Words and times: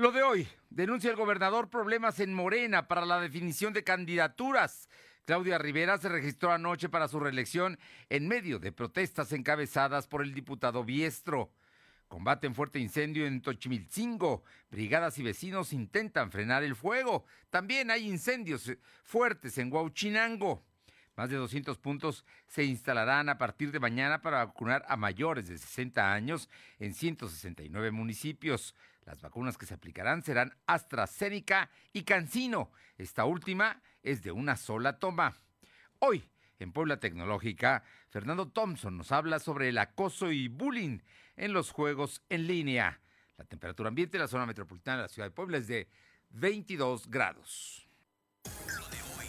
Lo 0.00 0.12
de 0.12 0.22
hoy, 0.22 0.48
denuncia 0.70 1.10
el 1.10 1.16
gobernador 1.16 1.68
problemas 1.68 2.20
en 2.20 2.32
Morena 2.32 2.88
para 2.88 3.04
la 3.04 3.20
definición 3.20 3.74
de 3.74 3.84
candidaturas. 3.84 4.88
Claudia 5.26 5.58
Rivera 5.58 5.98
se 5.98 6.08
registró 6.08 6.52
anoche 6.52 6.88
para 6.88 7.06
su 7.06 7.20
reelección 7.20 7.78
en 8.08 8.26
medio 8.26 8.58
de 8.58 8.72
protestas 8.72 9.30
encabezadas 9.34 10.08
por 10.08 10.22
el 10.22 10.32
diputado 10.32 10.84
Biestro. 10.84 11.52
Combate 12.08 12.46
en 12.46 12.54
fuerte 12.54 12.78
incendio 12.78 13.26
en 13.26 13.42
Tochimilcingo. 13.42 14.42
Brigadas 14.70 15.18
y 15.18 15.22
vecinos 15.22 15.74
intentan 15.74 16.30
frenar 16.30 16.62
el 16.62 16.76
fuego. 16.76 17.26
También 17.50 17.90
hay 17.90 18.08
incendios 18.08 18.72
fuertes 19.04 19.58
en 19.58 19.70
Huauchinango. 19.70 20.64
Más 21.14 21.28
de 21.28 21.36
200 21.36 21.76
puntos 21.76 22.24
se 22.46 22.64
instalarán 22.64 23.28
a 23.28 23.36
partir 23.36 23.70
de 23.70 23.80
mañana 23.80 24.22
para 24.22 24.46
vacunar 24.46 24.82
a 24.88 24.96
mayores 24.96 25.48
de 25.48 25.58
60 25.58 26.10
años 26.10 26.48
en 26.78 26.94
169 26.94 27.90
municipios. 27.90 28.74
Las 29.04 29.20
vacunas 29.20 29.56
que 29.56 29.66
se 29.66 29.74
aplicarán 29.74 30.22
serán 30.22 30.56
AstraZeneca 30.66 31.70
y 31.92 32.02
CanSino. 32.02 32.70
Esta 32.96 33.24
última 33.24 33.82
es 34.02 34.22
de 34.22 34.32
una 34.32 34.56
sola 34.56 34.98
toma. 34.98 35.36
Hoy, 35.98 36.28
en 36.58 36.72
Puebla 36.72 36.98
Tecnológica, 36.98 37.82
Fernando 38.08 38.48
Thompson 38.48 38.96
nos 38.96 39.12
habla 39.12 39.38
sobre 39.38 39.70
el 39.70 39.78
acoso 39.78 40.30
y 40.30 40.48
bullying 40.48 41.00
en 41.36 41.52
los 41.52 41.70
juegos 41.70 42.22
en 42.28 42.46
línea. 42.46 43.00
La 43.36 43.44
temperatura 43.44 43.88
ambiente 43.88 44.18
en 44.18 44.22
la 44.22 44.28
zona 44.28 44.46
metropolitana 44.46 44.98
de 44.98 45.02
la 45.04 45.08
ciudad 45.08 45.28
de 45.28 45.34
Puebla 45.34 45.56
es 45.56 45.66
de 45.66 45.88
22 46.30 47.08
grados. 47.08 47.88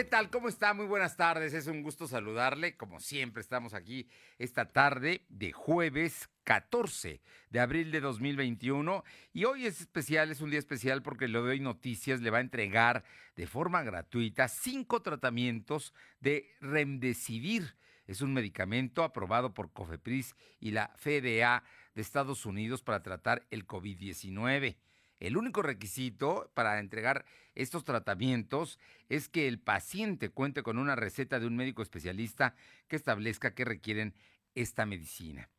¿Qué 0.00 0.04
tal? 0.04 0.30
¿Cómo 0.30 0.48
está? 0.48 0.72
Muy 0.72 0.86
buenas 0.86 1.18
tardes. 1.18 1.52
Es 1.52 1.66
un 1.66 1.82
gusto 1.82 2.08
saludarle. 2.08 2.74
Como 2.74 3.00
siempre, 3.00 3.42
estamos 3.42 3.74
aquí 3.74 4.08
esta 4.38 4.72
tarde 4.72 5.26
de 5.28 5.52
jueves 5.52 6.30
14 6.44 7.20
de 7.50 7.60
abril 7.60 7.92
de 7.92 8.00
2021. 8.00 9.04
Y 9.34 9.44
hoy 9.44 9.66
es 9.66 9.82
especial, 9.82 10.30
es 10.30 10.40
un 10.40 10.48
día 10.48 10.58
especial 10.58 11.02
porque 11.02 11.28
le 11.28 11.38
doy 11.38 11.60
noticias, 11.60 12.22
le 12.22 12.30
va 12.30 12.38
a 12.38 12.40
entregar 12.40 13.04
de 13.36 13.46
forma 13.46 13.82
gratuita 13.82 14.48
cinco 14.48 15.02
tratamientos 15.02 15.92
de 16.18 16.50
Remdesivir. 16.62 17.76
Es 18.06 18.22
un 18.22 18.32
medicamento 18.32 19.04
aprobado 19.04 19.52
por 19.52 19.70
COFEPRIS 19.70 20.34
y 20.60 20.70
la 20.70 20.94
FDA 20.96 21.62
de 21.94 22.00
Estados 22.00 22.46
Unidos 22.46 22.80
para 22.80 23.02
tratar 23.02 23.46
el 23.50 23.66
COVID-19. 23.66 24.78
El 25.20 25.36
único 25.36 25.62
requisito 25.62 26.50
para 26.54 26.78
entregar 26.80 27.26
estos 27.54 27.84
tratamientos 27.84 28.78
es 29.10 29.28
que 29.28 29.46
el 29.46 29.58
paciente 29.58 30.30
cuente 30.30 30.62
con 30.62 30.78
una 30.78 30.96
receta 30.96 31.38
de 31.38 31.46
un 31.46 31.56
médico 31.56 31.82
especialista 31.82 32.54
que 32.88 32.96
establezca 32.96 33.54
que 33.54 33.66
requieren 33.66 34.14
esta 34.54 34.86
medicina. 34.86 35.50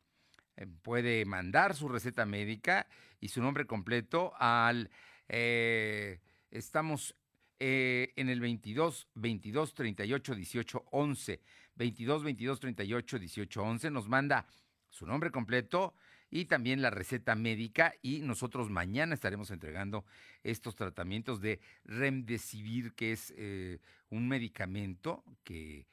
Eh, 0.58 0.66
puede 0.82 1.26
mandar 1.26 1.76
su 1.76 1.88
receta 1.88 2.26
médica 2.26 2.88
y 3.20 3.30
su 3.30 3.42
nombre 3.42 3.66
completo 3.66 4.34
al... 4.38 4.90
Eh, 5.30 6.20
estamos 6.50 7.16
eh, 7.60 8.12
en 8.16 8.30
el 8.30 8.42
22 8.42 9.08
22 9.14 9.74
38 9.76 10.36
18 10.36 10.86
11. 10.92 11.42
22 11.76 12.24
22 12.24 12.60
38 12.60 13.20
18 13.20 13.64
11. 13.64 13.92
Nos 13.92 14.10
manda 14.10 14.48
su 14.90 15.06
nombre 15.06 15.32
completo 15.32 15.94
y 16.32 16.46
también 16.46 16.82
la 16.82 16.90
receta 16.90 17.36
médica 17.36 17.94
y 18.02 18.22
nosotros 18.22 18.70
mañana 18.70 19.14
estaremos 19.14 19.52
entregando 19.52 20.06
estos 20.44 20.76
tratamientos 20.76 21.42
de 21.42 21.60
Remdesivir, 21.84 22.94
que 22.94 23.12
es 23.12 23.34
eh, 23.38 23.80
un 24.10 24.30
medicamento 24.30 25.24
que, 25.44 25.86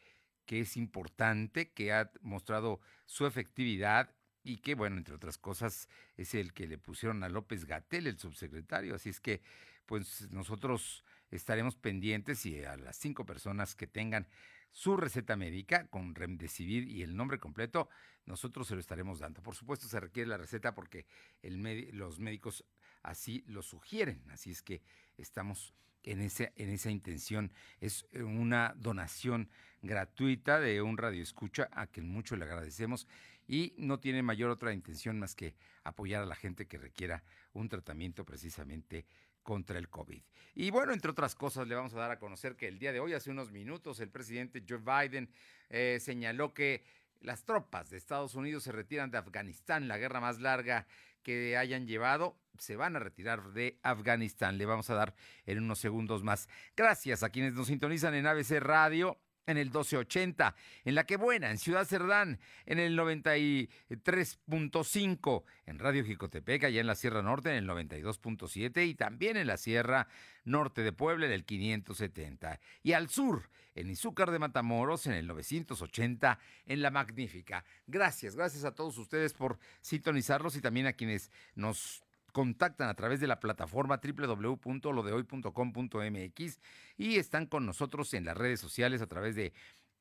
que 0.47 0.61
es 0.61 0.77
importante, 0.77 1.73
que 1.73 1.93
ha 1.93 2.11
mostrado 2.23 2.81
su 3.05 3.27
efectividad 3.27 4.15
y 4.45 4.59
que, 4.59 4.77
bueno, 4.77 4.97
entre 4.97 5.17
otras 5.17 5.37
cosas, 5.39 5.89
es 6.17 6.35
el 6.35 6.55
que 6.55 6.69
le 6.69 6.79
pusieron 6.79 7.25
a 7.25 7.29
López 7.29 7.65
Gatel, 7.65 8.07
el 8.07 8.19
subsecretario. 8.19 8.95
Así 8.95 9.11
es 9.11 9.21
que, 9.21 9.43
pues 9.87 10.31
nosotros 10.31 11.05
estaremos 11.31 11.75
pendientes 11.75 12.47
y 12.47 12.65
a 12.65 12.77
las 12.77 12.97
cinco 12.97 13.27
personas 13.27 13.75
que 13.75 13.87
tengan 13.87 14.29
su 14.73 14.97
receta 14.97 15.37
médica 15.37 15.87
con 15.89 16.15
Remdesivir 16.15 16.89
y 16.89 17.03
el 17.03 17.17
nombre 17.17 17.39
completo, 17.39 17.89
nosotros 18.27 18.69
se 18.69 18.75
lo 18.75 18.81
estaremos 18.81 19.19
dando. 19.19 19.43
Por 19.43 19.55
supuesto, 19.55 19.89
se 19.89 20.01
requiere 20.01 20.29
la 20.29 20.37
receta 20.37 20.75
porque 20.75 21.07
los 21.43 22.19
médicos 22.21 22.65
así 23.03 23.43
lo 23.47 23.63
sugieren. 23.63 24.23
Así 24.31 24.51
es 24.51 24.63
que 24.63 24.83
estamos 25.17 25.75
en, 26.03 26.21
ese, 26.21 26.53
en 26.57 26.71
esa 26.71 26.91
intención. 26.91 27.53
Es 27.81 28.07
una 28.13 28.75
donación 28.77 29.51
gratuita 29.83 30.61
de 30.61 30.83
un 30.83 30.99
radio 30.99 31.23
escucha 31.23 31.69
a 31.73 31.87
quien 31.87 32.09
mucho 32.09 32.37
le 32.37 32.45
agradecemos 32.45 33.07
y 33.47 33.75
no 33.79 33.99
tiene 33.99 34.23
mayor 34.23 34.51
otra 34.51 34.73
intención 34.75 35.19
más 35.19 35.35
que 35.35 35.55
apoyar 35.83 36.23
a 36.23 36.27
la 36.27 36.35
gente 36.35 36.67
que 36.67 36.79
requiera 36.79 37.25
un 37.55 37.69
tratamiento 37.69 38.25
precisamente 38.25 39.07
contra 39.49 39.79
el 39.79 39.89
COVID. 39.89 40.21
Y 40.57 40.71
bueno, 40.71 40.93
entre 40.93 41.11
otras 41.11 41.35
cosas, 41.35 41.67
le 41.67 41.75
vamos 41.75 41.95
a 41.95 41.99
dar 41.99 42.11
a 42.11 42.19
conocer 42.19 42.55
que 42.55 42.69
el 42.69 42.79
día 42.79 42.93
de 42.93 43.01
hoy, 43.01 43.15
hace 43.15 43.31
unos 43.31 43.51
minutos, 43.51 43.99
el 43.99 44.11
presidente 44.11 44.63
Joe 44.69 44.77
Biden 44.77 45.31
eh, 45.71 45.97
señaló 46.03 46.53
que 46.53 46.85
las 47.23 47.45
tropas 47.45 47.89
de 47.89 47.97
Estados 47.97 48.35
Unidos 48.35 48.65
se 48.65 48.73
retiran 48.73 49.11
de 49.11 49.17
Afganistán, 49.17 49.89
la 49.89 49.97
guerra 49.97 50.21
más 50.21 50.39
larga 50.39 50.87
que 51.23 51.57
hayan 51.57 51.87
llevado, 51.87 52.37
se 52.59 52.77
van 52.77 52.95
a 52.97 52.99
retirar 52.99 53.55
de 53.55 53.79
Afganistán. 53.83 54.59
Le 54.59 54.67
vamos 54.67 54.91
a 54.91 54.95
dar 54.97 55.15
en 55.47 55.63
unos 55.63 55.79
segundos 55.79 56.23
más. 56.23 56.47
Gracias 56.77 57.23
a 57.23 57.31
quienes 57.31 57.55
nos 57.55 57.69
sintonizan 57.69 58.15
en 58.17 58.27
ABC 58.27 58.61
Radio 58.61 59.19
en 59.49 59.57
el 59.57 59.69
1280, 59.69 60.55
en 60.85 60.95
La 60.95 61.05
Que 61.05 61.17
Buena, 61.17 61.51
en 61.51 61.57
Ciudad 61.59 61.87
Cerdán, 61.87 62.39
en 62.67 62.79
el 62.79 62.97
93.5, 62.97 65.45
en 65.67 65.79
Radio 65.79 66.05
Jicotepec, 66.05 66.65
allá 66.65 66.81
en 66.81 66.87
la 66.87 66.95
Sierra 66.95 67.23
Norte, 67.23 67.49
en 67.49 67.57
el 67.57 67.67
92.7 67.67 68.87
y 68.87 68.95
también 68.95 69.39
en 69.39 69.47
la 69.47 69.57
Sierra 69.57 70.07
Norte 70.45 70.83
de 70.83 70.93
Puebla, 70.93 71.25
en 71.27 71.33
el 71.33 71.47
570. 71.47 72.61
Y 72.83 72.93
al 72.93 73.09
sur, 73.09 73.49
en 73.75 73.89
Izúcar 73.89 74.31
de 74.31 74.39
Matamoros, 74.39 75.07
en 75.07 75.15
el 75.15 75.27
980, 75.27 76.39
en 76.67 76.83
La 76.83 76.91
Magnífica. 76.91 77.65
Gracias, 77.87 78.37
gracias 78.37 78.65
a 78.65 78.75
todos 78.75 78.99
ustedes 78.99 79.33
por 79.33 79.59
sintonizarlos 79.81 80.57
y 80.57 80.61
también 80.61 80.87
a 80.87 80.93
quienes 80.93 81.31
nos 81.55 82.05
contactan 82.39 82.89
a 82.89 82.95
través 82.95 83.19
de 83.19 83.27
la 83.27 83.41
plataforma 83.41 84.01
www.lodehoy.com.mx 84.01 86.61
y 86.97 87.17
están 87.17 87.47
con 87.47 87.67
nosotros 87.67 88.15
en 88.15 88.27
las 88.27 88.37
redes 88.37 88.61
sociales 88.61 89.03
a 89.03 89.09
través 89.09 89.35
de 89.35 89.53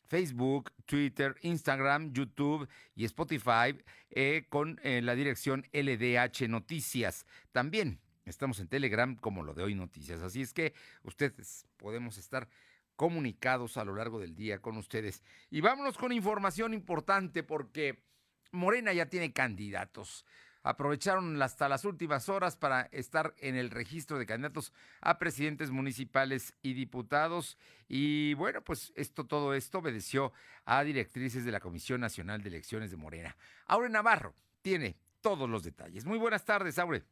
Facebook, 0.05 0.71
Twitter, 0.85 1.35
Instagram, 1.41 2.13
YouTube 2.13 2.69
y 2.93 3.05
Spotify 3.05 3.75
eh, 4.11 4.45
con 4.49 4.79
eh, 4.83 5.01
la 5.01 5.15
dirección 5.15 5.65
LDH 5.73 6.47
Noticias. 6.47 7.25
También 7.51 7.99
estamos 8.25 8.59
en 8.59 8.67
Telegram 8.67 9.15
como 9.15 9.41
lo 9.41 9.55
de 9.55 9.63
hoy 9.63 9.73
Noticias. 9.73 10.21
Así 10.21 10.43
es 10.43 10.53
que 10.53 10.75
ustedes 11.01 11.65
podemos 11.77 12.19
estar 12.19 12.47
comunicados 12.95 13.77
a 13.77 13.83
lo 13.83 13.95
largo 13.95 14.19
del 14.19 14.35
día 14.35 14.61
con 14.61 14.77
ustedes. 14.77 15.23
Y 15.49 15.61
vámonos 15.61 15.97
con 15.97 16.11
información 16.11 16.75
importante 16.75 17.41
porque 17.41 18.03
Morena 18.51 18.93
ya 18.93 19.07
tiene 19.07 19.33
candidatos 19.33 20.23
aprovecharon 20.63 21.41
hasta 21.41 21.69
las 21.69 21.85
últimas 21.85 22.29
horas 22.29 22.57
para 22.57 22.83
estar 22.91 23.33
en 23.37 23.55
el 23.55 23.69
registro 23.69 24.17
de 24.17 24.25
candidatos 24.25 24.73
a 25.01 25.17
presidentes 25.17 25.71
municipales 25.71 26.53
y 26.61 26.73
diputados. 26.73 27.57
Y 27.87 28.33
bueno, 28.35 28.63
pues 28.63 28.91
esto, 28.95 29.25
todo 29.25 29.53
esto 29.53 29.79
obedeció 29.79 30.33
a 30.65 30.83
directrices 30.83 31.45
de 31.45 31.51
la 31.51 31.59
Comisión 31.59 32.01
Nacional 32.01 32.41
de 32.41 32.49
Elecciones 32.49 32.91
de 32.91 32.97
Morena. 32.97 33.35
Aure 33.65 33.89
Navarro 33.89 34.35
tiene 34.61 34.97
todos 35.21 35.49
los 35.49 35.63
detalles. 35.63 36.05
Muy 36.05 36.17
buenas 36.17 36.45
tardes, 36.45 36.79
Aure. 36.79 37.03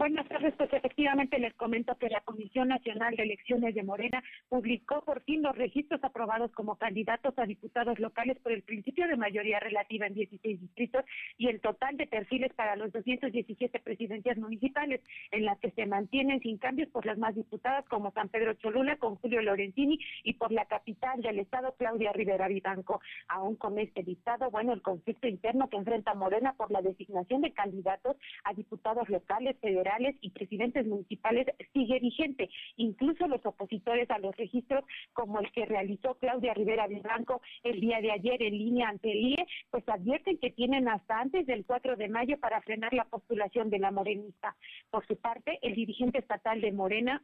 Buenas 0.00 0.26
tardes, 0.28 0.54
pues 0.56 0.72
efectivamente 0.72 1.38
les 1.38 1.52
comento 1.52 1.94
que 1.98 2.08
la 2.08 2.22
Comisión 2.22 2.68
Nacional 2.68 3.14
de 3.16 3.24
Elecciones 3.24 3.74
de 3.74 3.82
Morena 3.82 4.24
publicó 4.48 5.02
por 5.04 5.20
fin 5.24 5.42
los 5.42 5.54
registros 5.54 6.02
aprobados 6.02 6.50
como 6.52 6.76
candidatos 6.76 7.34
a 7.36 7.44
diputados 7.44 7.98
locales 7.98 8.38
por 8.38 8.52
el 8.52 8.62
principio 8.62 9.06
de 9.06 9.18
mayoría 9.18 9.60
relativa 9.60 10.06
en 10.06 10.14
16 10.14 10.58
distritos 10.58 11.04
y 11.36 11.48
el 11.48 11.60
total 11.60 11.98
de 11.98 12.06
perfiles 12.06 12.50
para 12.54 12.76
los 12.76 12.90
217 12.92 13.78
presidencias 13.80 14.38
municipales, 14.38 15.02
en 15.32 15.44
las 15.44 15.58
que 15.58 15.70
se 15.72 15.84
mantienen 15.84 16.40
sin 16.40 16.56
cambios 16.56 16.88
por 16.88 17.04
las 17.04 17.18
más 17.18 17.34
diputadas 17.34 17.84
como 17.90 18.10
San 18.12 18.30
Pedro 18.30 18.54
Cholula 18.54 18.96
con 18.96 19.16
Julio 19.16 19.42
Lorenzini 19.42 19.98
y 20.24 20.32
por 20.32 20.50
la 20.50 20.64
capital 20.64 21.20
del 21.20 21.40
estado 21.40 21.74
Claudia 21.76 22.14
Rivera 22.14 22.48
Vivanco. 22.48 23.02
Aún 23.28 23.56
con 23.56 23.78
este 23.78 24.02
dictado, 24.02 24.50
bueno, 24.50 24.72
el 24.72 24.80
conflicto 24.80 25.28
interno 25.28 25.68
que 25.68 25.76
enfrenta 25.76 26.14
Morena 26.14 26.54
por 26.54 26.70
la 26.70 26.80
designación 26.80 27.42
de 27.42 27.52
candidatos 27.52 28.16
a 28.44 28.54
diputados 28.54 29.06
locales, 29.10 29.58
federales, 29.60 29.89
y 30.20 30.30
presidentes 30.30 30.86
municipales 30.86 31.46
sigue 31.72 31.98
vigente. 31.98 32.48
Incluso 32.76 33.26
los 33.26 33.44
opositores 33.44 34.10
a 34.10 34.18
los 34.18 34.36
registros, 34.36 34.84
como 35.12 35.40
el 35.40 35.50
que 35.52 35.66
realizó 35.66 36.14
Claudia 36.14 36.54
Rivera 36.54 36.86
Blanco 36.86 37.40
el 37.62 37.80
día 37.80 38.00
de 38.00 38.12
ayer 38.12 38.42
en 38.42 38.56
línea 38.56 38.88
ante 38.88 39.10
el 39.12 39.18
IE, 39.18 39.46
pues 39.70 39.88
advierten 39.88 40.38
que 40.38 40.50
tienen 40.50 40.88
hasta 40.88 41.20
antes 41.20 41.46
del 41.46 41.64
4 41.64 41.96
de 41.96 42.08
mayo 42.08 42.38
para 42.38 42.60
frenar 42.62 42.92
la 42.92 43.04
postulación 43.04 43.70
de 43.70 43.78
la 43.78 43.90
morenista. 43.90 44.56
Por 44.90 45.06
su 45.06 45.16
parte, 45.16 45.58
el 45.62 45.74
dirigente 45.74 46.18
estatal 46.18 46.60
de 46.60 46.72
Morena, 46.72 47.22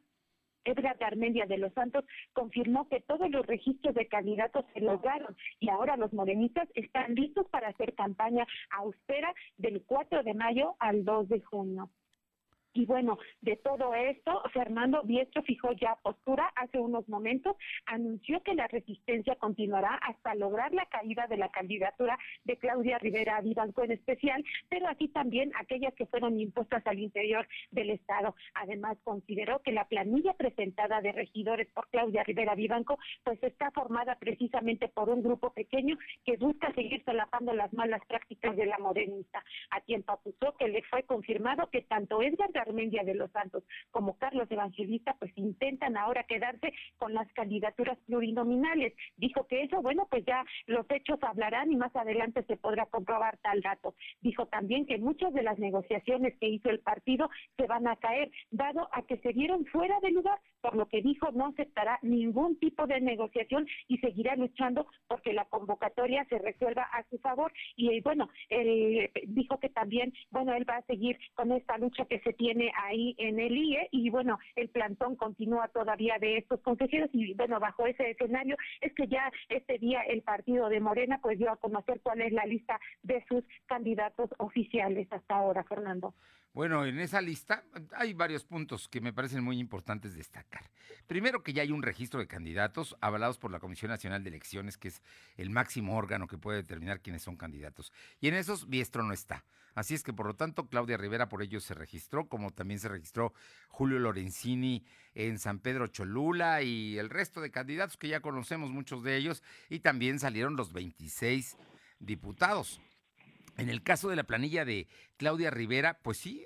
Edgar 0.67 0.97
Garmendia 0.99 1.47
de 1.47 1.59
los 1.59 1.73
Santos 1.75 2.05
confirmó 2.33 2.89
que 2.89 3.01
todos 3.01 3.31
los 3.31 3.47
registros 3.47 3.95
de 3.95 4.09
candidatos 4.09 4.65
se 4.75 4.81
lograron 4.81 5.37
y 5.61 5.69
ahora 5.69 5.97
los 5.97 6.13
morenistas 6.13 6.69
están 6.75 7.15
listos 7.15 7.47
para 7.51 7.69
hacer 7.69 7.95
campaña 7.95 8.47
austera 8.71 9.33
del 9.57 9.83
4 9.85 10.25
de 10.25 10.35
mayo 10.35 10.75
al 10.81 11.05
2 11.05 11.29
de 11.29 11.41
junio. 11.41 11.91
Y 12.77 12.85
bueno, 12.85 13.17
de 13.41 13.57
todo 13.57 13.95
esto, 13.95 14.43
Fernando 14.53 15.01
Biestro 15.03 15.43
fijó 15.45 15.73
ya 15.73 15.97
postura 16.03 16.53
hace 16.57 16.79
unos 16.79 17.09
momentos, 17.09 17.57
anunció 17.87 18.43
que 18.43 18.53
la 18.53 18.67
resistencia 18.67 19.35
continuará 19.37 19.95
hasta 19.95 20.35
lograr 20.35 20.75
la 20.75 20.85
caída 20.85 21.27
de 21.27 21.39
la 21.39 21.49
candidatura 21.49 22.19
de 22.45 22.59
Claudia 22.59 22.99
Rivera 22.99 23.41
Vivanco 23.41 23.83
en 23.83 23.93
especial, 23.93 24.45
pero 24.69 24.89
así 24.89 25.09
también 25.09 25.53
aquellas 25.59 25.95
que 25.95 26.05
fueron 26.05 26.39
impuestas 26.39 26.87
al 26.87 26.99
interior 26.99 27.49
del 27.71 27.89
Estado. 27.89 28.35
Además, 28.53 28.99
consideró 29.05 29.63
que 29.63 29.73
la 29.73 29.89
planilla 29.89 30.35
presentada 30.35 31.01
de 31.01 31.13
regidores 31.13 31.69
por 31.69 31.89
Claudia 31.89 32.25
Rivera 32.25 32.55
Vivanco, 32.55 32.99
pues 33.25 33.43
está 33.43 33.71
formada 33.71 34.17
precisamente 34.17 34.89
por 34.89 35.09
un 35.09 35.23
grupo 35.23 35.49
pequeño 35.55 35.97
que 36.27 36.37
busca 36.37 36.75
seguir 36.75 37.03
solapando 37.07 37.55
las 37.55 37.73
malas 37.73 38.03
prácticas 38.07 38.55
de 38.55 38.67
la 38.67 38.77
morenista. 38.77 39.43
A 39.71 39.81
tiempo 39.81 40.13
acusó 40.13 40.55
que 40.59 40.69
le 40.69 40.83
fue 40.83 41.05
confirmado 41.05 41.71
que 41.71 41.81
tanto 41.81 42.21
Edgar 42.21 42.66
Armendia 42.67 43.05
de 43.05 43.15
los 43.15 43.31
Santos 43.31 43.65
como 43.91 44.19
Carlos 44.19 44.51
Evangelista, 44.51 45.17
pues 45.19 45.33
intentan 45.37 45.97
ahora 45.97 46.25
quedarse 46.25 46.73
con 46.99 47.15
las 47.15 47.31
candidaturas 47.33 47.99
plurinominales. 48.07 48.95
Dijo 49.17 49.47
que 49.47 49.63
eso, 49.63 49.83
bueno, 49.83 50.07
pues 50.11 50.25
ya 50.25 50.45
los 50.67 50.87
hechos 50.91 51.19
hablarán 51.23 51.73
y 51.73 51.77
más 51.77 51.95
adelante 51.95 52.45
se 52.45 52.57
podrá 52.57 52.87
comprobar 52.87 53.39
tal 53.39 53.61
dato. 53.61 53.95
Dijo 54.21 54.47
también 54.47 54.87
que 54.87 54.99
muchas 54.99 55.33
de 55.33 55.43
las 55.43 55.59
negociaciones 55.59 56.37
que 56.39 56.49
hizo 56.49 56.71
el 56.71 56.81
partido 56.81 57.31
se 57.57 57.67
van 57.67 57.87
a 57.87 57.97
caer, 57.97 58.31
dado 58.51 58.89
a 58.93 59.03
que 59.03 59.19
se 59.19 59.33
dieron 59.33 59.65
fuera 59.67 59.99
de 60.01 60.11
lugar, 60.11 60.39
por 60.61 60.77
lo 60.77 60.87
que 60.87 61.03
dijo 61.03 61.31
no 61.33 61.47
aceptará 61.47 61.99
ningún 62.03 62.59
tipo 62.59 62.87
de 62.87 63.01
negociación 63.01 63.67
y 63.89 63.99
seguirá 63.99 64.37
luchando 64.37 64.87
porque 65.09 65.33
la 65.33 65.45
convocatoria 65.45 66.25
se 66.29 66.39
resuelva 66.39 66.83
a 66.83 67.05
su 67.09 67.19
favor. 67.19 67.53
Y 67.77 68.01
bueno, 68.01 68.29
él 68.49 69.11
dijo 69.27 69.59
que 69.61 69.69
también, 69.69 70.13
bueno, 70.31 70.55
él 70.55 70.69
va 70.69 70.77
a 70.77 70.87
seguir 70.87 71.19
con 71.35 71.53
esta 71.53 71.79
lucha 71.79 72.05
que 72.07 72.21
se 72.21 72.33
tiene 72.33 72.56
ahí 72.77 73.15
en 73.19 73.39
el 73.39 73.57
IE 73.57 73.89
y 73.91 74.11
bueno, 74.11 74.39
el 74.55 74.69
plantón 74.69 75.17
continúa 75.17 75.69
todavía 75.69 76.19
de 76.19 76.39
estos 76.39 76.61
consejeros 76.61 77.11
y 77.13 77.35
bueno, 77.35 77.61
bajo 77.61 77.87
ese 77.87 78.11
escenario 78.11 78.57
es 78.81 78.93
que 78.95 79.07
ya 79.09 79.31
este 79.49 79.79
día 79.79 80.01
el 80.03 80.23
partido 80.23 80.69
de 80.69 80.81
Morena 80.81 81.19
pues 81.23 81.39
dio 81.39 81.51
a 81.51 81.57
conocer 81.57 82.01
cuál 82.03 82.21
es 82.21 82.33
la 82.33 82.47
lista 82.47 82.81
de 83.03 83.25
sus 83.29 83.45
candidatos 83.67 84.31
oficiales 84.39 85.07
hasta 85.13 85.37
ahora, 85.37 85.65
Fernando. 85.65 86.15
Bueno, 86.57 86.87
en 86.87 86.99
esa 87.01 87.21
lista 87.21 87.65
hay 87.95 88.15
varios 88.15 88.43
puntos 88.47 88.89
que 88.89 89.03
me 89.03 89.13
parecen 89.13 89.45
muy 89.45 89.59
importantes 89.59 90.15
destacar. 90.15 90.71
Primero 91.07 91.43
que 91.43 91.53
ya 91.53 91.61
hay 91.61 91.71
un 91.71 91.83
registro 91.83 92.19
de 92.19 92.27
candidatos 92.27 92.97
avalados 93.03 93.37
por 93.37 93.51
la 93.51 93.61
Comisión 93.61 93.91
Nacional 93.91 94.25
de 94.25 94.31
Elecciones, 94.31 94.79
que 94.79 94.89
es 94.89 95.03
el 95.37 95.51
máximo 95.51 95.99
órgano 95.99 96.27
que 96.27 96.39
puede 96.39 96.63
determinar 96.63 97.03
quiénes 97.03 97.21
son 97.21 97.37
candidatos. 97.37 97.93
Y 98.23 98.29
en 98.29 98.35
esos 98.37 98.71
Biestro 98.71 99.03
no 99.03 99.13
está. 99.13 99.45
Así 99.75 99.93
es 99.93 100.03
que 100.03 100.15
por 100.15 100.25
lo 100.25 100.35
tanto 100.35 100.67
Claudia 100.67 100.97
Rivera 100.97 101.29
por 101.29 101.43
ello 101.43 101.61
se 101.61 101.75
registró, 101.75 102.27
como 102.27 102.51
también 102.51 102.81
se 102.81 102.89
registró 102.89 103.35
Julio 103.69 103.99
Lorenzini 103.99 104.83
en 105.13 105.39
San 105.39 105.59
Pedro 105.59 105.89
Cholula 105.89 106.63
y 106.63 106.97
el 106.97 107.11
resto 107.11 107.43
de 107.43 107.51
candidatos 107.51 107.99
que 107.99 108.09
ya 108.09 108.21
conocemos 108.21 108.71
muchos 108.71 109.03
de 109.03 109.17
ellos 109.19 109.43
y 109.69 109.81
también 109.81 110.19
salieron 110.19 110.57
los 110.57 110.73
26 110.73 111.59
diputados. 111.99 112.81
En 113.57 113.71
el 113.71 113.83
caso 113.83 114.11
de 114.11 114.17
la 114.17 114.25
planilla 114.25 114.65
de 114.65 114.87
Claudia 115.17 115.51
Rivera, 115.51 115.99
pues 116.03 116.19
sí, 116.19 116.45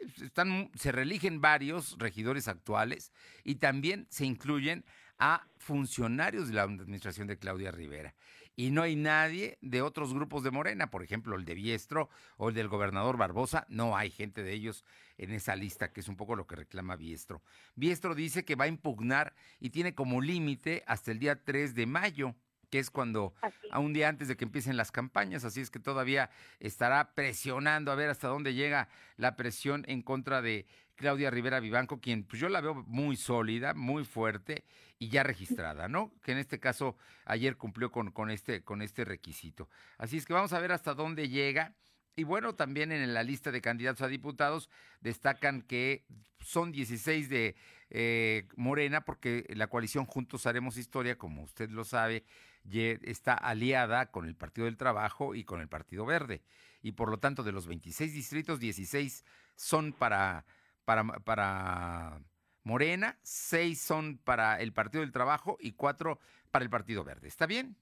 se 0.75 0.93
reeligen 0.93 1.41
varios 1.41 1.97
regidores 1.99 2.47
actuales 2.47 3.13
y 3.43 3.57
también 3.57 4.07
se 4.11 4.25
incluyen 4.25 4.85
a 5.19 5.47
funcionarios 5.59 6.49
de 6.49 6.55
la 6.55 6.63
administración 6.63 7.27
de 7.27 7.39
Claudia 7.39 7.73
Rivera. 7.73 8.15
Y 8.57 8.71
no 8.71 8.83
hay 8.83 8.95
nadie 8.95 9.59
de 9.61 9.83
otros 9.83 10.13
grupos 10.13 10.43
de 10.43 10.51
Morena, 10.51 10.91
por 10.91 11.03
ejemplo, 11.03 11.35
el 11.37 11.45
de 11.45 11.55
Biestro 11.55 12.11
o 12.37 12.51
el 12.51 12.55
del 12.55 12.69
gobernador 12.69 13.17
Barbosa, 13.17 13.67
no 13.69 13.97
hay 13.97 14.11
gente 14.11 14.43
de 14.43 14.53
ellos 14.53 14.85
en 15.19 15.33
esa 15.33 15.57
lista, 15.57 15.93
que 15.93 16.01
es 16.01 16.09
un 16.09 16.17
poco 16.17 16.37
lo 16.37 16.47
que 16.47 16.57
reclama 16.57 16.97
Biestro. 16.97 17.43
Biestro 17.75 18.15
dice 18.15 18.45
que 18.45 18.57
va 18.57 18.65
a 18.65 18.69
impugnar 18.69 19.35
y 19.61 19.71
tiene 19.71 19.95
como 19.95 20.21
límite 20.21 20.85
hasta 20.87 21.11
el 21.11 21.19
día 21.19 21.43
3 21.43 21.75
de 21.75 21.87
mayo 21.87 22.35
que 22.71 22.79
es 22.79 22.91
cuando 22.91 23.35
a 23.71 23.79
un 23.79 23.93
día 23.93 24.09
antes 24.09 24.29
de 24.29 24.37
que 24.37 24.45
empiecen 24.45 24.77
las 24.77 24.93
campañas, 24.93 25.45
así 25.45 25.61
es 25.61 25.71
que 25.71 25.81
todavía 25.81 26.31
estará 26.61 27.13
presionando 27.15 27.91
a 27.93 27.97
ver 27.97 28.11
hasta 28.11 28.29
dónde 28.29 28.55
llega 28.55 28.89
la 29.17 29.37
presión 29.37 29.85
en 29.89 30.03
contra 30.03 30.41
de 30.41 30.67
Claudia 30.95 31.31
Rivera 31.31 31.61
Vivanco, 31.61 32.01
quien 32.01 32.25
pues 32.25 32.41
yo 32.41 32.49
la 32.49 32.61
veo 32.61 32.75
muy 32.87 33.17
sólida, 33.17 33.75
muy 33.75 34.05
fuerte 34.05 34.65
y 34.99 35.09
ya 35.09 35.23
registrada, 35.23 35.89
¿no? 35.89 36.13
Que 36.23 36.33
en 36.33 36.39
este 36.39 36.61
caso 36.61 36.97
ayer 37.25 37.57
cumplió 37.57 37.91
con, 37.91 38.13
con, 38.13 38.31
este, 38.31 38.63
con 38.63 38.83
este 38.83 39.05
requisito. 39.05 39.69
Así 39.99 40.19
es 40.19 40.27
que 40.27 40.35
vamos 40.35 40.53
a 40.53 40.61
ver 40.61 40.73
hasta 40.73 40.95
dónde 40.95 41.29
llega. 41.29 41.75
Y 42.17 42.25
bueno, 42.25 42.55
también 42.55 42.93
en 42.93 43.15
la 43.15 43.23
lista 43.23 43.51
de 43.51 43.63
candidatos 43.63 44.03
a 44.03 44.09
diputados 44.09 44.69
destacan 45.01 45.63
que 45.63 46.05
son 46.41 46.71
16 46.71 47.31
de 47.31 47.57
eh, 47.89 48.47
Morena, 48.57 49.01
porque 49.05 49.47
la 49.49 49.69
coalición 49.69 50.05
Juntos 50.05 50.47
Haremos 50.47 50.77
Historia, 50.77 51.17
como 51.17 51.43
usted 51.43 51.71
lo 51.71 51.85
sabe, 51.85 52.25
está 52.65 53.35
aliada 53.35 54.11
con 54.11 54.27
el 54.27 54.35
Partido 54.35 54.67
del 54.67 54.77
Trabajo 54.77 55.35
y 55.35 55.45
con 55.45 55.61
el 55.61 55.69
Partido 55.69 56.07
Verde. 56.07 56.43
Y 56.83 56.93
por 56.93 57.11
lo 57.11 57.19
tanto, 57.19 57.43
de 57.43 57.53
los 57.53 57.67
26 57.67 58.13
distritos, 58.13 58.61
16 58.61 59.25
son 59.57 59.93
para, 59.93 60.45
para, 60.85 61.05
para 61.05 62.23
Morena, 62.63 63.19
6 63.23 63.81
son 63.81 64.19
para 64.19 64.61
el 64.61 64.73
Partido 64.73 65.03
del 65.03 65.13
Trabajo 65.13 65.57
y 65.61 65.73
4 65.73 66.19
para 66.51 66.65
el 66.65 66.71
Partido 66.71 67.05
Verde. 67.05 67.29
¿Está 67.29 67.47
bien? 67.47 67.77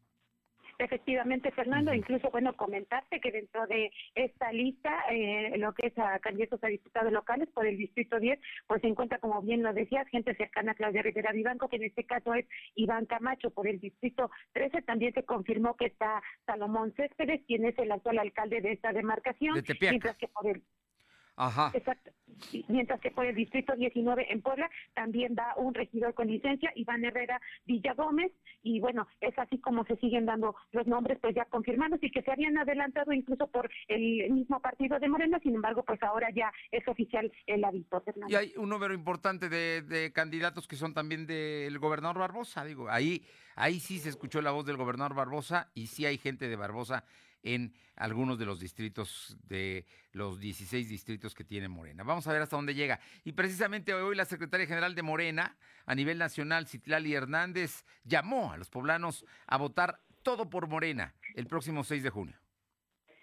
Efectivamente, 0.79 1.51
Fernando, 1.51 1.93
incluso, 1.93 2.31
bueno, 2.31 2.57
comentarte 2.57 3.21
que 3.21 3.33
dentro 3.33 3.67
de 3.67 3.91
esta 4.15 4.53
lista, 4.53 5.05
eh, 5.11 5.59
lo 5.59 5.73
que 5.75 5.89
es 5.89 5.99
a 5.99 6.21
candidatos 6.21 6.63
a 6.63 6.69
diputados 6.69 7.13
locales 7.13 7.49
por 7.53 7.67
el 7.67 7.77
Distrito 7.77 8.21
10, 8.21 8.39
pues 8.69 8.81
se 8.83 8.87
encuentra, 8.87 9.19
como 9.19 9.43
bien 9.43 9.65
lo 9.65 9.73
decías, 9.73 10.07
gente 10.09 10.37
cercana 10.37 10.73
a 10.73 10.75
Claudia 10.77 11.03
Rivera 11.03 11.33
Vivanco, 11.33 11.69
que 11.69 11.77
en 11.77 11.83
este 11.83 12.05
caso 12.05 12.33
es 12.33 12.47
Iván 12.77 13.07
Camacho 13.07 13.51
por 13.51 13.67
el 13.67 13.81
Distrito 13.81 14.31
13. 14.53 14.83
También 14.83 15.13
se 15.15 15.25
confirmó 15.25 15.75
que 15.75 15.87
está 15.87 16.23
Salomón 16.47 16.93
Céspedes, 16.95 17.43
quien 17.47 17.65
es 17.65 17.77
el 17.79 17.91
actual 17.91 18.21
alcalde 18.21 18.61
de 18.61 18.73
esta 18.73 18.93
demarcación, 18.93 19.61
mientras 19.81 20.17
que 20.17 20.29
por 20.29 20.47
el 20.47 20.63
Ajá. 21.39 21.71
Exacto. 21.73 22.11
Mientras 22.69 23.01
que 23.01 23.11
por 23.11 23.27
el 23.27 23.35
distrito 23.35 23.75
19 23.75 24.33
en 24.33 24.43
Puebla 24.43 24.71
también 24.95 25.35
da 25.35 25.55
un 25.57 25.75
regidor 25.75 26.15
con 26.15 26.29
licencia, 26.29 26.71
Iván 26.75 27.05
Herrera 27.05 27.41
Villa 27.65 27.95
Gómez, 27.95 28.33
y 28.63 28.81
bueno, 28.81 29.07
es 29.21 29.37
así 29.39 29.59
como 29.59 29.85
se 29.85 29.97
siguen 29.97 30.27
dando 30.27 30.55
los 30.73 30.87
nombres 30.87 31.19
pues 31.21 31.35
ya 31.35 31.45
confirmados 31.47 32.01
y 32.03 32.11
que 32.11 32.23
se 32.23 32.31
habían 32.31 32.57
adelantado 32.59 33.13
incluso 33.13 33.49
por 33.49 33.71
el 33.89 34.31
mismo 34.31 34.61
partido 34.61 34.99
de 34.99 35.09
Morena, 35.09 35.39
sin 35.43 35.55
embargo 35.55 35.85
pues 35.85 36.03
ahora 36.03 36.29
ya 36.35 36.53
es 36.71 36.87
oficial 36.87 37.31
el 37.47 37.65
aviso. 37.65 38.03
Y 38.29 38.35
hay 38.35 38.53
un 38.57 38.69
número 38.69 38.95
importante 38.95 39.49
de, 39.49 39.83
de 39.83 40.13
candidatos 40.13 40.69
que 40.69 40.77
son 40.77 40.95
también 40.95 41.27
del 41.27 41.79
gobernador 41.79 42.19
Barbosa, 42.19 42.65
digo, 42.65 42.89
ahí, 42.89 43.25
ahí 43.57 43.81
sí 43.81 43.99
se 43.99 44.09
escuchó 44.09 44.43
la 44.43 44.51
voz 44.51 44.67
del 44.67 44.77
gobernador 44.77 45.15
Barbosa 45.15 45.71
y 45.75 45.87
sí 45.87 46.07
hay 46.07 46.19
gente 46.19 46.49
de 46.49 46.57
Barbosa 46.57 47.05
en 47.43 47.73
algunos 47.97 48.39
de 48.39 48.47
los 48.47 48.61
distritos 48.61 49.37
de 49.45 49.87
los 50.13 50.39
16 50.41 50.89
distritos 50.89 51.35
que 51.35 51.45
tiene 51.45 51.69
Morena. 51.69 52.05
Vamos 52.05 52.27
a 52.27 52.33
ver 52.33 52.43
hasta 52.43 52.57
dónde 52.57 52.75
llega. 52.75 53.01
Y 53.25 53.33
precisamente 53.33 53.95
hoy 53.95 54.17
la 54.17 54.25
secretaria 54.25 54.67
general 54.67 54.95
de 54.95 55.03
Morena 55.03 55.57
a 55.87 55.95
nivel 55.95 56.19
nacional, 56.19 56.67
Citlali 56.67 57.15
Hernández, 57.15 57.85
llamó 58.05 58.53
a 58.53 58.57
los 58.57 58.71
poblanos 58.71 59.25
a 59.47 59.57
votar 59.57 60.01
todo 60.23 60.51
por 60.51 60.69
Morena 60.69 61.15
el 61.35 61.47
próximo 61.47 61.85
6 61.85 62.03
de 62.03 62.11
junio. 62.11 62.37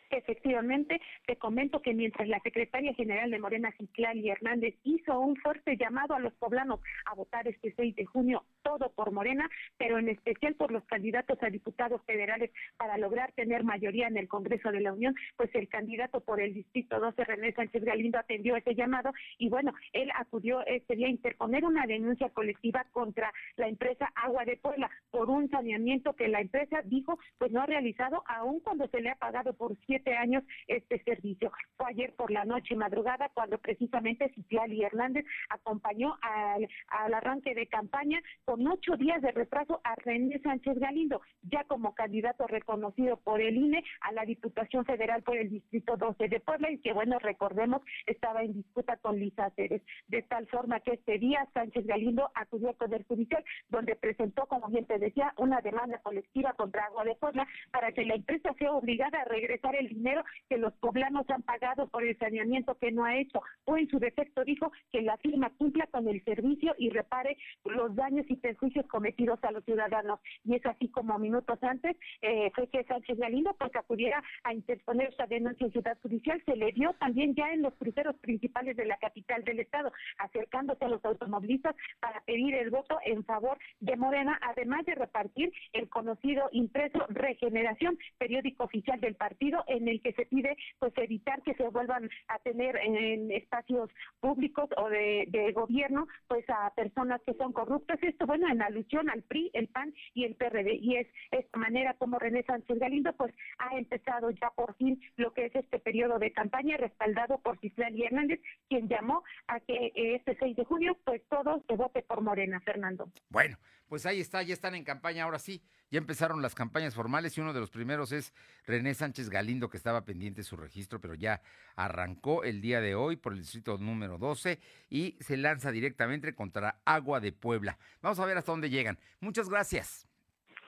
Efectivamente, 0.10 1.02
te 1.26 1.36
comento 1.36 1.82
que 1.82 1.94
mientras 1.94 2.28
la 2.28 2.40
secretaria 2.40 2.94
general 2.94 3.32
de 3.32 3.40
Morena, 3.40 3.74
Citlali 3.78 4.30
Hernández, 4.30 4.76
hizo 4.84 5.20
un 5.20 5.36
fuerte 5.38 5.78
llamado 5.78 6.14
a 6.14 6.20
los 6.20 6.34
poblanos 6.34 6.80
a 7.06 7.16
votar 7.16 7.48
este 7.48 7.74
6 7.76 7.96
de 7.96 8.06
junio, 8.06 8.46
todo 8.66 8.92
por 8.96 9.12
Morena, 9.12 9.48
pero 9.78 10.00
en 10.00 10.10
especial 10.10 10.56
por 10.56 10.72
los 10.72 10.84
candidatos 10.86 11.38
a 11.44 11.52
diputados 11.52 12.02
federales 12.06 12.52
para 12.78 12.98
lograr 12.98 13.32
tener 13.34 13.64
mayoría 13.64 14.08
en 14.08 14.18
el 14.18 14.28
Congreso 14.28 14.72
de 14.72 14.82
la 14.82 14.92
Unión, 14.92 15.14
pues 15.38 15.54
el 15.54 15.70
candidato 15.70 16.22
por 16.22 16.42
el 16.42 16.56
Distrito 16.56 17.00
12, 17.00 17.24
René 17.26 17.54
Sánchez 17.54 17.84
Galindo, 17.84 18.18
atendió 18.18 18.56
ese 18.56 18.74
llamado 18.74 19.14
y 19.38 19.50
bueno, 19.50 19.72
él 19.94 20.10
acudió 20.16 20.66
este 20.66 20.96
día 20.96 21.06
a 21.06 21.12
interponer 21.12 21.64
una 21.64 21.86
denuncia 21.86 22.30
colectiva 22.30 22.88
contra 22.92 23.32
la 23.56 23.68
empresa 23.68 24.12
Agua 24.16 24.46
de 24.46 24.58
Puebla 24.58 24.90
por 25.12 25.30
un 25.30 25.48
saneamiento 25.52 26.14
que 26.14 26.28
la 26.28 26.42
empresa 26.42 26.82
dijo 26.86 27.20
pues 27.38 27.52
no 27.52 27.62
ha 27.62 27.68
realizado 27.68 28.24
aún 28.26 28.62
cuando 28.62 28.88
se 28.88 29.00
le 29.00 29.12
ha 29.12 29.16
pagado 29.16 29.54
por 29.54 29.78
siete 29.86 30.16
años 30.16 30.44
este 30.68 31.04
servicio. 31.04 31.52
Fue 31.78 31.88
ayer 31.92 32.16
por 32.16 32.32
la 32.32 32.46
noche 32.46 32.76
madrugada 32.76 33.30
cuando 33.36 33.60
precisamente 33.60 34.32
Ciclali 34.34 34.82
Hernández 34.82 35.26
acompañó 35.50 36.18
al, 36.22 36.68
al 36.88 37.14
arranque 37.14 37.54
de 37.54 37.68
campaña 37.68 38.20
con 38.44 38.55
ocho 38.68 38.96
días 38.98 39.22
de 39.22 39.32
retraso 39.32 39.82
a 39.84 39.96
René 39.96 40.40
Sánchez 40.40 40.80
Galindo, 40.80 41.22
ya 41.44 41.64
como 41.66 41.94
candidato 41.94 42.48
reconocido 42.48 43.18
por 43.18 43.42
el 43.42 43.58
INE 43.58 43.84
a 44.02 44.12
la 44.12 44.26
Diputación 44.26 44.86
Federal 44.86 45.24
por 45.24 45.38
el 45.38 45.50
Distrito 45.50 45.98
12 45.98 46.28
de 46.28 46.40
Puebla 46.40 46.72
y 46.72 46.80
que 46.80 46.94
bueno, 46.94 47.20
recordemos, 47.20 47.82
estaba 48.06 48.44
en 48.44 48.54
disputa 48.54 48.98
con 48.98 49.20
Lisa 49.20 49.50
Ceres. 49.56 49.82
De 50.08 50.22
tal 50.24 50.48
forma 50.48 50.80
que 50.80 50.94
este 50.94 51.20
día 51.20 51.48
Sánchez 51.54 51.86
Galindo 51.86 52.30
acudió 52.34 52.70
al 52.70 52.76
Poder 52.76 53.06
Judicial, 53.06 53.44
donde 53.70 53.96
presentó, 53.96 54.46
como 54.46 54.68
bien 54.68 54.86
te 54.86 54.98
decía, 55.00 55.34
una 55.38 55.62
demanda 55.62 56.00
colectiva 56.00 56.54
contra 56.54 56.86
Agua 56.86 57.04
de 57.04 57.16
Puebla 57.16 57.48
para 57.72 57.92
que 57.92 58.06
la 58.06 58.16
empresa 58.16 58.54
sea 58.58 58.72
obligada 58.72 59.22
a 59.22 59.26
regresar 59.26 59.76
el 59.76 59.90
dinero 59.90 60.24
que 60.50 60.58
los 60.58 60.74
poblanos 60.76 61.30
han 61.30 61.44
pagado 61.44 61.88
por 61.88 62.04
el 62.04 62.18
saneamiento 62.18 62.76
que 62.76 62.92
no 62.92 63.06
ha 63.06 63.18
hecho. 63.18 63.42
O 63.66 63.78
en 63.78 63.90
su 63.90 64.00
defecto 64.00 64.44
dijo 64.44 64.72
que 64.92 65.02
la 65.02 65.18
firma 65.18 65.52
cumpla 65.58 65.88
con 65.88 66.08
el 66.08 66.24
servicio 66.24 66.76
y 66.78 66.90
repare 66.90 67.38
los 67.66 67.96
daños 67.96 68.26
y 68.30 68.36
perjuicios 68.46 68.86
cometidos 68.86 69.44
a 69.44 69.50
los 69.50 69.66
ciudadanos. 69.66 70.20
Y 70.44 70.54
es 70.54 70.64
así 70.68 70.88
como 70.90 71.18
minutos 71.18 71.58
antes 71.64 71.98
eh, 72.22 72.52
fue 72.54 72.68
que 72.68 72.84
Sánchez 72.84 73.18
Galindo 73.18 73.56
pues 73.58 73.76
acudiera 73.76 74.22
a 74.44 74.54
interponer 74.54 75.10
esta 75.10 75.26
denuncia 75.26 75.66
en 75.66 75.72
Ciudad 75.72 75.98
Judicial. 76.04 76.40
Se 76.46 76.56
le 76.56 76.72
dio 76.72 76.94
también 77.00 77.34
ya 77.34 77.52
en 77.52 77.64
los 77.64 77.74
cruceros 77.74 78.16
principales 78.18 78.78
de 78.78 78.86
la 78.86 78.98
capital 78.98 79.44
del 79.44 79.62
estado, 79.62 79.92
acercándose 80.20 80.86
a 80.86 80.90
los 80.90 81.04
automovilistas 81.04 81.76
para 82.00 82.22
pedir 82.22 82.54
el 82.54 82.70
voto 82.70 83.00
en 83.04 83.24
favor 83.24 83.58
de 83.80 83.96
Morena, 83.96 84.40
además 84.44 84.86
de 84.86 84.94
repartir 84.94 85.52
el 85.74 85.90
conocido 85.90 86.48
impreso 86.52 87.00
Regeneración, 87.10 87.98
periódico 88.20 88.66
oficial 88.66 89.00
del 89.00 89.16
partido, 89.16 89.64
en 89.66 89.88
el 89.88 90.04
que 90.04 90.14
se 90.14 90.28
pide 90.28 90.56
pues 90.78 90.94
evitar 90.98 91.42
que 91.42 91.56
se 91.56 91.68
vuelvan 91.70 92.12
a 92.28 92.38
tener 92.40 92.76
en, 92.76 93.32
espacios 93.32 93.90
públicos 94.20 94.70
o 94.78 94.88
de, 94.90 95.52
gobierno 95.56 96.08
pues 96.28 96.46
a 96.50 96.72
personas 96.76 97.22
que 97.26 97.34
son 97.34 97.54
corruptas. 97.54 97.98
Esto, 98.02 98.28
bueno, 98.38 98.54
en 98.54 98.62
alusión 98.62 99.10
al 99.10 99.22
PRI, 99.24 99.50
el 99.54 99.68
PAN 99.70 99.94
y 100.14 100.26
el 100.26 100.36
PRD. 100.36 100.76
Y 100.76 100.98
es 100.98 101.08
esta 101.32 101.58
manera 101.58 101.94
como 101.94 102.20
René 102.20 102.44
Sánchez 102.44 102.80
Galindo 102.80 103.14
pues 103.14 103.34
ha 103.60 103.78
empezado 103.78 104.30
ya 104.32 104.50
por 104.50 104.76
fin 104.76 105.02
lo 105.16 105.34
que 105.34 105.46
es 105.46 105.56
este 105.56 105.80
periodo 105.80 106.20
de 106.20 106.34
campaña 106.34 106.76
respaldado 106.76 107.40
por 107.40 107.58
Cislali 107.60 108.04
Hernández, 108.04 108.42
quien 108.68 108.90
llamó 108.90 109.24
a 109.48 109.62
que 109.62 109.94
este 109.96 110.36
6 110.38 110.58
de 110.58 110.66
junio 110.66 110.98
pues 111.06 111.22
todos 111.30 111.62
se 111.68 111.76
vote 111.76 112.02
por 112.02 112.22
Morena, 112.22 112.60
Fernando. 112.60 113.10
Bueno, 113.30 113.56
pues 113.96 114.06
ahí 114.06 114.20
está, 114.20 114.44
ya 114.44 114.54
están 114.54 114.76
en 114.76 114.84
campaña 114.84 115.24
ahora 115.24 115.40
sí. 115.40 115.64
Ya 115.90 116.00
empezaron 116.00 116.42
las 116.42 116.54
campañas 116.54 116.94
formales 116.94 117.38
y 117.38 117.40
uno 117.40 117.54
de 117.54 117.62
los 117.62 117.72
primeros 117.72 118.12
es 118.12 118.34
René 118.66 118.94
Sánchez 118.94 119.30
Galindo, 119.30 119.70
que 119.70 119.78
estaba 119.78 120.04
pendiente 120.04 120.42
de 120.42 120.44
su 120.44 120.58
registro, 120.58 121.00
pero 121.00 121.14
ya 121.14 121.42
arrancó 121.78 122.44
el 122.44 122.60
día 122.60 122.82
de 122.82 122.94
hoy 122.94 123.16
por 123.16 123.32
el 123.32 123.40
distrito 123.40 123.78
número 123.78 124.18
12 124.18 124.60
y 124.90 125.16
se 125.22 125.38
lanza 125.38 125.72
directamente 125.72 126.36
contra 126.36 126.82
Agua 126.84 127.22
de 127.22 127.32
Puebla. 127.32 127.78
Vamos 128.02 128.20
a 128.20 128.26
ver 128.26 128.38
hasta 128.38 128.52
dónde 128.52 128.70
llegan. 128.70 129.00
Muchas 129.22 129.48
gracias. 129.48 130.06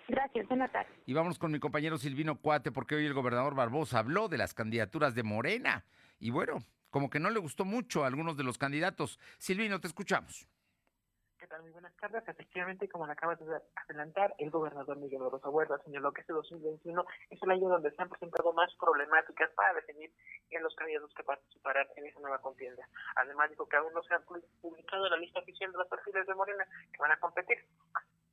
Gracias, 0.07 0.47
buenas 0.47 0.71
tardes. 0.71 0.93
Y 1.05 1.11
vamos 1.11 1.37
con 1.37 1.51
mi 1.51 1.59
compañero 1.59 1.97
Silvino 1.97 2.39
Cuate, 2.39 2.71
porque 2.71 2.95
hoy 2.95 3.05
el 3.07 3.13
gobernador 3.13 3.55
Barbosa 3.55 3.99
habló 3.99 4.29
de 4.29 4.37
las 4.37 4.53
candidaturas 4.53 5.15
de 5.15 5.23
Morena. 5.23 5.83
Y 6.17 6.29
bueno, 6.29 6.63
como 6.91 7.09
que 7.09 7.19
no 7.19 7.29
le 7.29 7.39
gustó 7.39 7.65
mucho 7.65 8.05
a 8.05 8.07
algunos 8.07 8.37
de 8.37 8.45
los 8.45 8.57
candidatos. 8.57 9.19
Silvino, 9.37 9.81
te 9.81 9.87
escuchamos. 9.87 10.47
¿Qué 11.39 11.45
tal? 11.45 11.61
Muy 11.61 11.69
buenas 11.69 11.95
tardes. 11.97 12.27
Efectivamente, 12.27 12.89
como 12.89 13.05
le 13.05 13.11
acabas 13.11 13.37
de 13.37 13.61
adelantar, 13.75 14.33
el 14.39 14.49
gobernador 14.49 14.97
Miguel 14.97 15.21
Barbosa 15.21 15.49
Huerta 15.49 15.77
señaló 15.85 16.11
que 16.11 16.21
este 16.21 16.33
2021 16.33 17.05
es 17.29 17.43
el 17.43 17.51
año 17.51 17.69
donde 17.69 17.91
se 17.91 18.01
han 18.01 18.09
presentado 18.09 18.53
más 18.53 18.73
problemáticas 18.79 19.51
para 19.51 19.75
definir 19.75 20.11
en 20.49 20.63
los 20.63 20.73
candidatos 20.75 21.13
que 21.13 21.23
participarán 21.23 21.85
en 21.95 22.07
esa 22.07 22.19
nueva 22.21 22.41
contienda. 22.41 22.87
Además, 23.17 23.51
dijo 23.51 23.69
que 23.69 23.77
aún 23.77 23.93
no 23.93 24.01
se 24.01 24.15
ha 24.15 24.19
publicado 24.61 25.09
la 25.09 25.17
lista 25.17 25.39
oficial 25.39 25.71
de 25.71 25.77
los 25.77 25.87
perfiles 25.87 26.25
de 26.25 26.33
Morena 26.33 26.65
que 26.91 26.97
van 26.97 27.11
a 27.11 27.19
competir. 27.19 27.57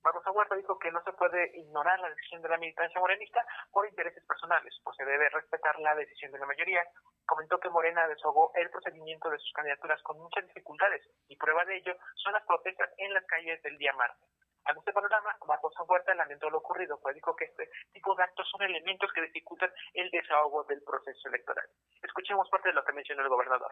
Barbosa 0.05 0.31
Huerta 0.33 0.55
dijo 0.55 0.79
que 0.79 0.93
no 0.93 1.03
se 1.03 1.15
puede 1.15 1.51
ignorar 1.57 1.99
la 1.99 2.11
decisión 2.11 2.43
de 2.43 2.51
la 2.51 2.59
militancia 2.59 3.01
morenista 3.01 3.41
por 3.73 3.89
intereses 3.89 4.23
personales, 4.27 4.79
pues 4.85 4.97
se 4.99 5.05
debe 5.05 5.31
respetar 5.31 5.81
la 5.81 5.95
decisión 5.95 6.31
de 6.31 6.39
la 6.39 6.45
mayoría. 6.45 6.85
Comentó 7.25 7.59
que 7.59 7.71
Morena 7.71 8.07
desahogó 8.07 8.53
el 8.55 8.69
procedimiento 8.69 9.31
de 9.31 9.39
sus 9.39 9.51
candidaturas 9.55 10.03
con 10.03 10.19
muchas 10.19 10.47
dificultades 10.47 11.09
y 11.27 11.37
prueba 11.37 11.65
de 11.65 11.79
ello 11.79 11.97
son 12.17 12.35
las 12.35 12.45
protestas 12.45 12.91
en 12.99 13.15
las 13.15 13.25
calles 13.25 13.63
del 13.63 13.79
día 13.79 13.95
martes. 13.95 14.29
Ante 14.67 14.81
este 14.81 14.93
panorama, 14.93 15.35
Barbosa 15.47 15.83
Huerta 15.85 16.15
lamentó 16.15 16.51
lo 16.51 16.59
ocurrido, 16.59 17.01
pues 17.01 17.15
dijo 17.15 17.35
que 17.35 17.47
este 17.47 17.71
tipo 17.93 18.15
de 18.15 18.25
actos 18.25 18.47
son 18.51 18.63
elementos 18.63 19.11
que 19.15 19.23
dificultan 19.23 19.71
el 19.95 20.11
desahogo 20.11 20.65
del 20.65 20.83
proceso 20.83 21.29
electoral. 21.29 21.67
Escuchemos 22.03 22.49
parte 22.51 22.69
de 22.69 22.75
lo 22.75 22.85
que 22.85 22.93
mencionó 22.93 23.23
el 23.23 23.29
gobernador. 23.29 23.71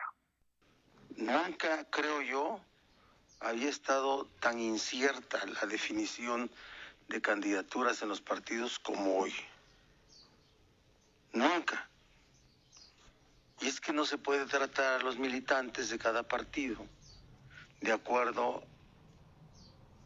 Nunca, 1.16 1.84
creo 1.90 2.22
yo, 2.22 2.60
había 3.42 3.68
estado 3.68 4.26
tan 4.40 4.58
incierta 4.58 5.44
la 5.46 5.66
definición 5.66 6.50
de 7.08 7.20
candidaturas 7.20 8.02
en 8.02 8.08
los 8.08 8.20
partidos 8.20 8.78
como 8.78 9.18
hoy. 9.18 9.34
Nunca. 11.32 11.88
Y 13.60 13.68
es 13.68 13.80
que 13.80 13.92
no 13.92 14.04
se 14.04 14.18
puede 14.18 14.46
tratar 14.46 15.00
a 15.00 15.04
los 15.04 15.18
militantes 15.18 15.90
de 15.90 15.98
cada 15.98 16.22
partido 16.22 16.86
de 17.80 17.92
acuerdo 17.92 18.62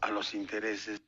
a 0.01 0.11
los 0.11 0.35
intereses 0.35 1.01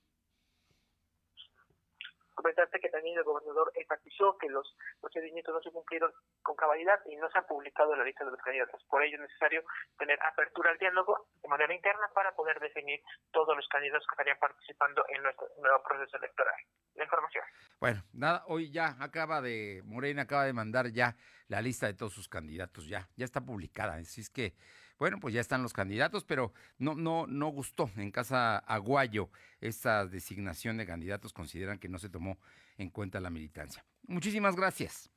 Comentaste 2.38 2.78
que 2.78 2.88
también 2.88 3.18
el 3.18 3.24
gobernador 3.24 3.72
enfatizó 3.74 4.38
que 4.38 4.48
los 4.48 4.76
procedimientos 5.00 5.52
no 5.52 5.60
se 5.60 5.72
cumplieron 5.72 6.12
con 6.40 6.54
cabalidad 6.54 7.00
y 7.10 7.16
no 7.16 7.28
se 7.30 7.38
han 7.38 7.46
publicado 7.48 7.96
la 7.96 8.04
lista 8.04 8.24
de 8.24 8.30
los 8.30 8.40
candidatos. 8.40 8.80
Por 8.88 9.02
ello 9.02 9.16
es 9.16 9.22
necesario 9.22 9.64
tener 9.98 10.16
apertura 10.22 10.70
al 10.70 10.78
diálogo 10.78 11.26
de 11.42 11.48
manera 11.48 11.74
interna 11.74 12.08
para 12.14 12.36
poder 12.36 12.60
definir 12.60 13.00
todos 13.32 13.56
los 13.56 13.66
candidatos 13.66 14.06
que 14.06 14.12
estarían 14.12 14.38
participando 14.38 15.04
en 15.08 15.24
nuestro 15.24 15.48
nuevo 15.60 15.82
proceso 15.82 16.16
electoral. 16.16 16.54
La 16.94 17.02
información. 17.02 17.44
Bueno, 17.80 18.04
nada, 18.12 18.44
hoy 18.46 18.70
ya 18.70 18.94
acaba 19.00 19.40
de, 19.40 19.82
Morena 19.84 20.22
acaba 20.22 20.44
de 20.44 20.52
mandar 20.52 20.92
ya 20.92 21.16
la 21.48 21.60
lista 21.60 21.88
de 21.88 21.94
todos 21.94 22.12
sus 22.12 22.28
candidatos, 22.28 22.86
ya, 22.86 23.08
ya 23.16 23.24
está 23.24 23.40
publicada. 23.40 23.94
Así 23.94 24.20
es 24.20 24.30
que 24.30 24.54
bueno, 24.98 25.18
pues 25.20 25.34
ya 25.34 25.40
están 25.40 25.62
los 25.62 25.72
candidatos, 25.72 26.24
pero 26.24 26.52
no, 26.78 26.94
no, 26.94 27.26
no 27.26 27.48
gustó 27.48 27.90
en 27.96 28.10
Casa 28.10 28.58
Aguayo 28.58 29.30
esta 29.60 30.06
designación 30.06 30.76
de 30.76 30.86
candidatos. 30.86 31.32
Consideran 31.32 31.78
que 31.78 31.88
no 31.88 31.98
se 31.98 32.08
tomó 32.08 32.38
en 32.76 32.90
cuenta 32.90 33.20
la 33.20 33.30
militancia. 33.30 33.84
Muchísimas 34.06 34.56
gracias. 34.56 35.10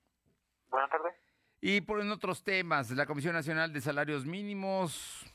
Buenas 0.69 0.89
tardes. 0.89 1.13
Y 1.61 1.81
por 1.81 2.01
en 2.01 2.11
otros 2.11 2.43
temas, 2.43 2.89
la 2.91 3.05
Comisión 3.05 3.33
Nacional 3.33 3.71
de 3.73 3.81
Salarios 3.81 4.25
Mínimos 4.25 5.25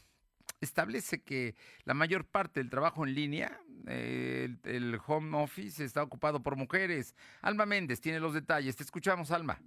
establece 0.60 1.22
que 1.22 1.54
la 1.84 1.94
mayor 1.94 2.24
parte 2.24 2.60
del 2.60 2.70
trabajo 2.70 3.06
en 3.06 3.14
línea, 3.14 3.60
el, 3.86 4.58
el, 4.64 5.00
home 5.06 5.36
office, 5.38 5.84
está 5.84 6.02
ocupado 6.02 6.42
por 6.42 6.56
mujeres. 6.56 7.14
Alma 7.42 7.66
Méndez 7.66 8.00
tiene 8.00 8.20
los 8.20 8.34
detalles. 8.34 8.76
Te 8.76 8.82
escuchamos, 8.82 9.30
Alma. 9.30 9.60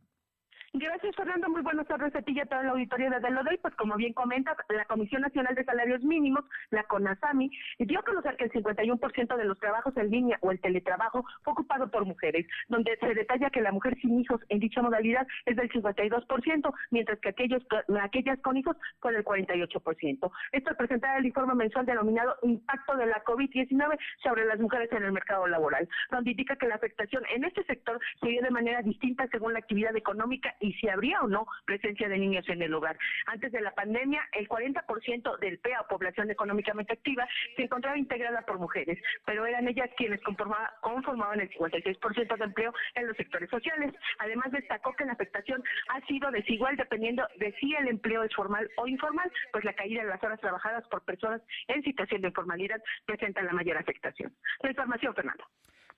Gracias, 0.74 1.16
Fernando. 1.16 1.50
Muy 1.50 1.62
buenas 1.62 1.88
tardes 1.88 2.16
a 2.16 2.22
ti 2.22 2.34
y 2.36 2.40
a 2.40 2.46
toda 2.46 2.62
la 2.62 2.72
auditoría 2.72 3.10
de 3.10 3.20
Delodoy. 3.20 3.58
Pues 3.58 3.74
como 3.76 3.96
bien 3.96 4.14
comentas, 4.14 4.56
la 4.70 4.86
Comisión 4.86 5.24
Nacional 5.24 5.56
de 5.56 5.64
Salarios 5.64 6.04
Mínimos, 6.04 6.46
la 6.70 6.84
CONASAMI, 6.84 7.50
dio 7.80 8.00
a 8.00 8.04
conocer 8.04 8.38
que 8.38 8.46
el 8.46 8.52
51% 8.52 9.36
de 9.36 9.46
los 9.46 9.58
trabajos 9.58 9.98
en 9.98 10.12
línea 10.12 10.38
o 10.42 10.52
el 10.52 10.62
teletrabajo 10.62 11.26
fue 11.42 11.54
ocupado 11.54 11.90
por 11.90 12.06
mujeres, 12.06 12.46
donde 12.68 12.96
se 12.98 13.16
detalla 13.16 13.50
que 13.50 13.62
la 13.62 13.72
mujer 13.72 13.98
sin 14.00 14.20
hijos 14.20 14.42
en 14.50 14.60
dicha 14.60 14.84
modalidad 14.84 15.26
es 15.46 15.56
del 15.56 15.72
52%, 15.72 16.74
mientras 16.92 17.20
que 17.20 17.30
aquellos 17.30 17.64
aquellas 18.02 18.40
con 18.42 18.56
hijos 18.56 18.78
con 19.00 19.16
el 19.16 19.26
48%. 19.26 20.32
Esto 20.52 20.70
al 20.70 20.78
presentar 20.78 21.18
el 21.18 21.26
informe 21.26 21.56
mensual 21.56 21.88
denominado 21.88 22.36
Impacto 22.44 22.96
de 22.96 23.08
la 23.08 23.24
COVID-19 23.24 23.98
sobre 24.22 24.46
las 24.46 24.60
mujeres 24.60 24.92
en 24.92 25.04
el 25.04 25.12
mercado 25.14 25.48
laboral, 25.48 25.90
donde 26.12 26.32
indica 26.32 26.56
que 26.58 26.68
la 26.68 26.76
afectación 26.76 27.24
en 27.34 27.44
este 27.44 27.64
sector 27.64 28.00
se 28.22 28.28
dio 28.28 28.42
de 28.44 28.52
manera 28.52 28.84
distinta 28.84 29.28
según 29.32 29.54
la 29.54 29.60
actividad 29.60 29.96
económica 29.96 30.56
y 30.60 30.74
si 30.74 30.90
habría 30.90 31.22
o 31.22 31.28
no 31.28 31.46
presencia 31.66 32.08
de 32.08 32.18
niños 32.18 32.48
en 32.50 32.62
el 32.62 32.74
hogar. 32.74 32.98
Antes 33.26 33.52
de 33.52 33.62
la 33.62 33.74
pandemia, 33.74 34.28
el 34.34 34.48
40% 34.48 35.40
del 35.40 35.60
PEA, 35.60 35.84
población 35.90 36.30
económicamente 36.32 36.94
activa, 36.94 37.28
se 37.56 37.64
encontraba 37.64 37.98
integrada 37.98 38.42
por 38.46 38.60
mujeres, 38.60 39.00
pero 39.26 39.46
eran 39.46 39.68
ellas 39.68 39.90
quienes 39.98 40.22
conformaban 40.22 41.40
el 41.40 41.50
56% 41.50 42.38
de 42.38 42.44
empleo 42.44 42.74
en 42.96 43.08
los 43.08 43.18
sectores 43.18 43.50
sociales. 43.50 43.94
Además, 44.20 44.52
destacó 44.52 44.94
que 44.94 45.06
la 45.06 45.14
afectación 45.14 45.64
ha 45.90 46.06
sido 46.08 46.32
desigual 46.32 46.76
dependiendo 46.76 47.28
de 47.38 47.54
si 47.60 47.74
el 47.76 47.88
empleo 47.88 48.24
es 48.24 48.34
formal 48.36 48.70
o 48.78 48.88
informal, 48.88 49.32
pues 49.52 49.64
la 49.64 49.74
caída 49.74 50.04
de 50.04 50.10
las 50.10 50.24
horas 50.24 50.40
trabajadas 50.40 50.88
por 50.88 51.04
personas 51.04 51.42
en 51.68 51.84
situación 51.84 52.22
de 52.22 52.28
informalidad 52.30 52.82
presenta 53.06 53.42
la 53.42 53.54
mayor 53.54 53.78
afectación. 53.78 54.36
La 54.62 54.70
información, 54.70 55.14
Fernando. 55.14 55.46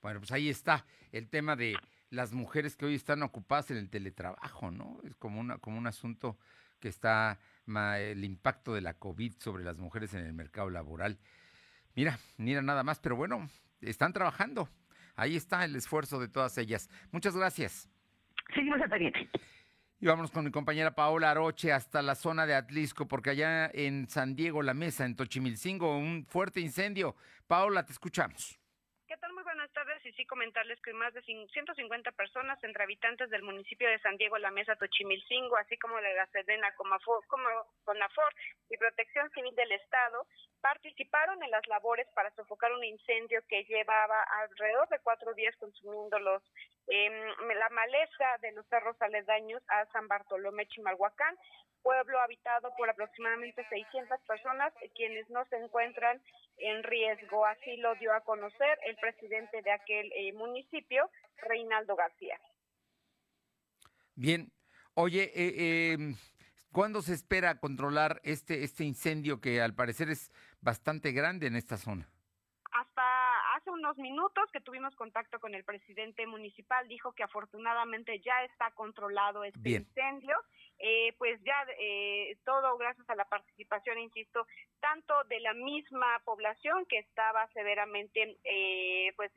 Bueno, 0.02 0.20
pues 0.20 0.32
ahí 0.32 0.50
está 0.50 0.86
el 1.12 1.30
tema 1.30 1.56
de 1.56 1.76
las 2.12 2.34
mujeres 2.34 2.76
que 2.76 2.86
hoy 2.86 2.96
están 2.96 3.24
ocupadas 3.24 3.72
en 3.72 3.78
el 3.78 3.90
teletrabajo, 3.90 4.70
¿no? 4.70 5.00
Es 5.04 5.16
como, 5.16 5.40
una, 5.40 5.58
como 5.58 5.78
un 5.78 5.88
asunto 5.88 6.38
que 6.80 6.90
está 6.90 7.40
el 7.68 8.24
impacto 8.26 8.74
de 8.74 8.82
la 8.82 8.96
COVID 8.96 9.34
sobre 9.40 9.64
las 9.64 9.78
mujeres 9.78 10.14
en 10.14 10.26
el 10.26 10.34
mercado 10.34 10.70
laboral. 10.70 11.18
Mira, 11.96 12.20
mira 12.38 12.62
nada 12.62 12.84
más, 12.84 13.00
pero 13.00 13.16
bueno, 13.16 13.50
están 13.80 14.12
trabajando. 14.12 14.70
Ahí 15.16 15.38
está 15.38 15.64
el 15.64 15.76
esfuerzo 15.76 16.20
de 16.20 16.28
todas 16.28 16.58
ellas. 16.58 16.90
Muchas 17.12 17.36
gracias. 17.36 17.90
Seguimos 18.54 18.82
al 18.82 18.90
pendiente. 18.90 19.30
Y 20.00 20.08
vámonos 20.08 20.32
con 20.32 20.44
mi 20.44 20.52
compañera 20.52 20.96
Paola 20.96 21.32
Aroche 21.32 21.72
hasta 21.72 22.02
la 22.02 22.16
zona 22.16 22.46
de 22.46 22.56
Atlisco, 22.56 23.08
porque 23.08 23.30
allá 23.30 23.70
en 23.74 24.10
San 24.10 24.36
Diego, 24.36 24.64
La 24.64 24.74
Mesa, 24.74 25.06
en 25.06 25.16
Tochimilcingo, 25.16 25.98
un 25.98 26.26
fuerte 26.26 26.60
incendio. 26.60 27.16
Paola, 27.48 27.86
te 27.86 27.94
escuchamos 27.94 28.61
sí 30.14 30.26
comentarles 30.26 30.80
que 30.82 30.94
más 30.94 31.14
de 31.14 31.22
150 31.22 32.12
personas 32.12 32.64
entre 32.64 32.84
habitantes 32.84 33.30
del 33.30 33.44
municipio 33.44 33.90
de 33.90 34.00
San 34.00 34.18
Diego, 34.18 34.38
La 34.38 34.52
Mesa, 34.52 34.76
Tochimilcingo, 34.76 35.58
así 35.58 35.78
como 35.78 35.96
de 35.98 36.14
la 36.14 36.26
Sedena, 36.28 36.74
como, 36.76 36.96
como 37.28 37.48
y 38.70 38.78
Protección 38.78 39.30
Civil 39.32 39.56
del 39.56 39.72
Estado, 39.72 40.26
participaron 40.62 41.42
en 41.44 41.52
las 41.52 41.66
labores 41.68 42.08
para 42.16 42.32
sofocar 42.36 42.72
un 42.72 42.84
incendio 42.84 43.42
que 43.48 43.64
llevaba 43.66 44.24
alrededor 44.42 44.88
de 44.90 45.00
cuatro 45.00 45.34
días 45.34 45.56
consumiendo 45.58 46.20
los 46.20 46.44
eh, 46.88 47.10
la 47.58 47.70
maleza 47.70 48.38
de 48.42 48.52
los 48.54 48.66
cerros 48.68 49.02
aledaños 49.02 49.62
a 49.68 49.86
San 49.88 50.08
Bartolomé 50.08 50.68
Chimalhuacán 50.68 51.38
pueblo 51.82 52.20
habitado 52.20 52.74
por 52.78 52.90
aproximadamente 52.90 53.66
600 53.70 54.20
personas, 54.28 54.74
quienes 54.96 55.30
no 55.30 55.46
se 55.46 55.58
encuentran 55.58 56.22
en 56.58 56.84
riesgo. 56.84 57.46
Así 57.46 57.78
lo 57.78 57.96
dio 57.96 58.14
a 58.14 58.22
conocer 58.22 58.80
el 58.88 58.96
presidente 58.98 59.62
de 59.62 59.72
aquel 59.72 60.12
eh, 60.14 60.34
municipio, 60.34 61.10
Reinaldo 61.38 61.96
García. 61.96 62.40
Bien, 64.16 64.52
oye, 64.94 65.32
eh, 65.36 65.94
em, 65.94 66.16
¿cuándo 66.72 67.02
se 67.02 67.14
espera 67.14 67.60
controlar 67.60 68.22
este, 68.24 68.64
este 68.64 68.84
incendio 68.84 69.40
que 69.40 69.62
al 69.62 69.74
parecer 69.74 70.10
es 70.10 70.32
bastante 70.62 71.12
grande 71.12 71.48
en 71.48 71.56
esta 71.56 71.78
zona? 71.78 72.08
Hasta 72.72 73.56
hace 73.56 73.70
unos 73.70 73.98
minutos 73.98 74.50
que 74.52 74.62
tuvimos 74.62 74.96
contacto 74.96 75.40
con 75.40 75.56
el 75.56 75.64
presidente 75.64 76.26
municipal, 76.28 76.88
dijo 76.88 77.14
que 77.14 77.24
afortunadamente 77.24 78.20
ya 78.20 78.44
está 78.44 78.72
controlado 78.72 79.44
este 79.44 79.70
incendio 79.72 80.38
eh, 80.84 81.14
pues 81.20 81.40
ya 81.44 81.66
eh, 81.78 82.36
todo 82.44 82.76
gracias 82.78 83.08
a 83.08 83.16
la 83.16 83.26
participación, 83.26 84.00
insisto, 84.00 84.48
tanto 84.80 85.14
de 85.26 85.40
la 85.40 85.54
misma 85.54 86.20
población 86.26 86.88
que 86.88 86.98
estaba 86.98 87.48
severamente 87.54 88.38
eh, 88.44 89.14
pues 89.16 89.32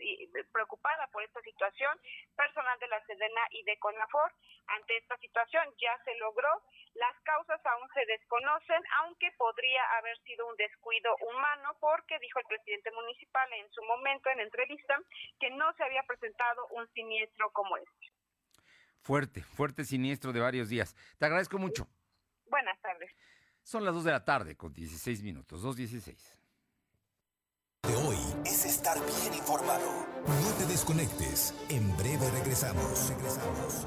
preocupada 0.52 1.06
por 1.12 1.22
esta 1.22 1.42
situación, 1.42 2.00
personal 2.34 2.78
de 2.78 2.88
la 2.88 3.04
Sedena 3.04 3.42
y 3.50 3.62
de 3.64 3.78
CONAFOR. 3.78 4.32
Ante 4.68 4.96
esta 4.96 5.18
situación 5.18 5.64
ya 5.78 5.98
se 6.04 6.14
logró, 6.16 6.48
las 6.94 7.14
causas 7.24 7.60
aún 7.66 7.88
se 7.92 8.06
desconocen, 8.06 8.82
aunque 9.00 9.30
podría 9.32 9.84
haber 9.98 10.16
sido 10.22 10.46
un 10.46 10.56
descuido 10.56 11.14
humano, 11.20 11.76
porque 11.78 12.18
dijo 12.20 12.38
el 12.38 12.46
presidente 12.46 12.90
municipal 12.92 13.52
en 13.52 13.70
su 13.70 13.82
momento 13.82 14.30
en 14.30 14.40
entrevista 14.40 14.98
que 15.38 15.50
no 15.50 15.74
se 15.74 15.84
había 15.84 16.04
presentado 16.04 16.68
un 16.68 16.88
siniestro 16.94 17.50
como 17.52 17.76
este. 17.76 18.13
Fuerte, 19.04 19.42
fuerte 19.42 19.84
siniestro 19.84 20.32
de 20.32 20.40
varios 20.40 20.70
días. 20.70 20.96
Te 21.18 21.26
agradezco 21.26 21.58
mucho. 21.58 21.87
Buenas 22.49 22.80
tardes. 22.80 23.11
Son 23.62 23.84
las 23.84 23.92
2 23.92 24.04
de 24.04 24.11
la 24.11 24.25
tarde 24.25 24.56
con 24.56 24.73
16 24.73 25.23
minutos, 25.23 25.62
2.16. 25.62 26.16
De 27.82 27.96
hoy 27.96 28.16
es 28.46 28.64
estar 28.64 28.96
bien 28.99 29.34
informado. 29.34 30.06
No 30.26 30.54
te 30.58 30.64
desconectes. 30.64 31.54
En 31.68 31.94
breve 31.99 32.30
regresamos. 32.30 33.11
Regresamos. 33.11 33.87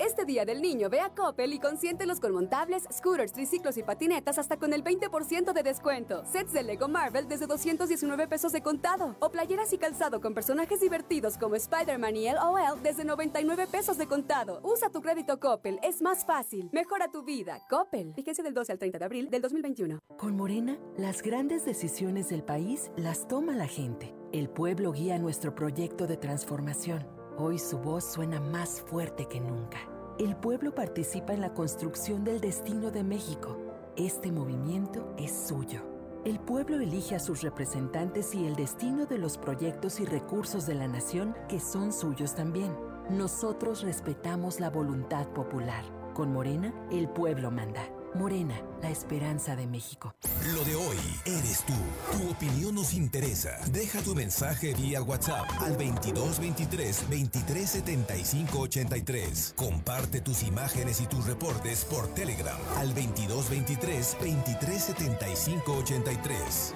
Este 0.00 0.24
Día 0.24 0.46
del 0.46 0.62
Niño 0.62 0.88
ve 0.88 1.00
a 1.00 1.10
Coppel 1.10 1.52
y 1.52 1.58
consiéntelos 1.58 2.20
con 2.20 2.32
montables, 2.32 2.84
scooters, 2.90 3.34
triciclos 3.34 3.76
y 3.76 3.82
patinetas 3.82 4.38
hasta 4.38 4.56
con 4.56 4.72
el 4.72 4.82
20% 4.82 5.52
de 5.52 5.62
descuento. 5.62 6.24
Sets 6.24 6.54
de 6.54 6.62
Lego 6.62 6.88
Marvel 6.88 7.28
desde 7.28 7.46
219 7.46 8.26
pesos 8.26 8.50
de 8.52 8.62
contado. 8.62 9.14
O 9.20 9.28
playeras 9.28 9.74
y 9.74 9.78
calzado 9.78 10.22
con 10.22 10.32
personajes 10.32 10.80
divertidos 10.80 11.36
como 11.36 11.54
Spider-Man 11.54 12.16
y 12.16 12.30
LOL 12.32 12.82
desde 12.82 13.04
99 13.04 13.66
pesos 13.66 13.98
de 13.98 14.06
contado. 14.06 14.60
Usa 14.62 14.88
tu 14.88 15.02
crédito 15.02 15.38
Coppel, 15.38 15.78
es 15.82 16.00
más 16.00 16.24
fácil. 16.24 16.70
Mejora 16.72 17.10
tu 17.10 17.22
vida. 17.22 17.60
Coppel. 17.68 18.14
Fíjense 18.14 18.42
del 18.42 18.54
12 18.54 18.72
al 18.72 18.78
30 18.78 18.98
de 18.98 19.04
abril 19.04 19.28
del 19.28 19.42
2021. 19.42 19.98
Con 20.16 20.34
Morena, 20.34 20.78
las 20.96 21.20
grandes 21.20 21.66
decisiones 21.66 22.30
del 22.30 22.42
país 22.42 22.90
las 22.96 23.28
toma 23.28 23.54
la 23.54 23.66
gente. 23.66 24.14
El 24.32 24.48
pueblo 24.48 24.92
guía 24.92 25.18
nuestro 25.18 25.54
proyecto 25.54 26.06
de 26.06 26.16
transformación. 26.16 27.06
Hoy 27.36 27.58
su 27.58 27.78
voz 27.78 28.04
suena 28.04 28.40
más 28.40 28.82
fuerte 28.82 29.26
que 29.26 29.40
nunca 29.40 29.78
el 30.24 30.36
pueblo 30.36 30.74
participa 30.74 31.32
en 31.32 31.40
la 31.40 31.54
construcción 31.54 32.24
del 32.24 32.42
destino 32.42 32.90
de 32.90 33.02
México. 33.02 33.56
Este 33.96 34.30
movimiento 34.30 35.14
es 35.16 35.32
suyo. 35.48 35.80
El 36.26 36.38
pueblo 36.38 36.78
elige 36.78 37.14
a 37.14 37.18
sus 37.18 37.40
representantes 37.40 38.34
y 38.34 38.46
el 38.46 38.54
destino 38.54 39.06
de 39.06 39.16
los 39.16 39.38
proyectos 39.38 39.98
y 39.98 40.04
recursos 40.04 40.66
de 40.66 40.74
la 40.74 40.88
nación 40.88 41.34
que 41.48 41.58
son 41.58 41.90
suyos 41.90 42.34
también. 42.34 42.76
Nosotros 43.08 43.80
respetamos 43.80 44.60
la 44.60 44.68
voluntad 44.68 45.26
popular. 45.28 45.84
Con 46.12 46.34
Morena, 46.34 46.74
el 46.90 47.08
pueblo 47.08 47.50
manda. 47.50 47.88
Morena, 48.14 48.60
la 48.82 48.90
esperanza 48.90 49.56
de 49.56 49.66
México. 49.66 50.14
Lo 50.54 50.64
de 50.64 50.74
hoy 50.74 50.96
eres 51.24 51.64
tú. 51.64 51.72
Tu 52.12 52.30
opinión 52.30 52.74
nos 52.74 52.92
interesa. 52.94 53.58
Deja 53.72 54.00
tu 54.02 54.14
mensaje 54.14 54.74
vía 54.74 55.02
WhatsApp 55.02 55.46
al 55.60 55.76
2223 55.76 57.08
2375 57.08 58.58
83. 58.58 59.54
Comparte 59.56 60.20
tus 60.20 60.42
imágenes 60.42 61.00
y 61.00 61.06
tus 61.06 61.26
reportes 61.26 61.84
por 61.84 62.08
Telegram 62.08 62.58
al 62.78 62.88
2223 62.88 64.16
2375 64.20 65.72
83. 65.72 66.74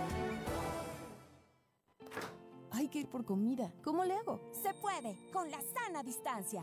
Hay 2.70 2.88
que 2.88 3.00
ir 3.00 3.08
por 3.08 3.24
comida. 3.24 3.72
¿Cómo 3.82 4.04
le 4.04 4.14
hago? 4.14 4.40
Se 4.62 4.74
puede, 4.74 5.16
con 5.32 5.50
la 5.50 5.58
sana 5.74 6.02
distancia. 6.02 6.62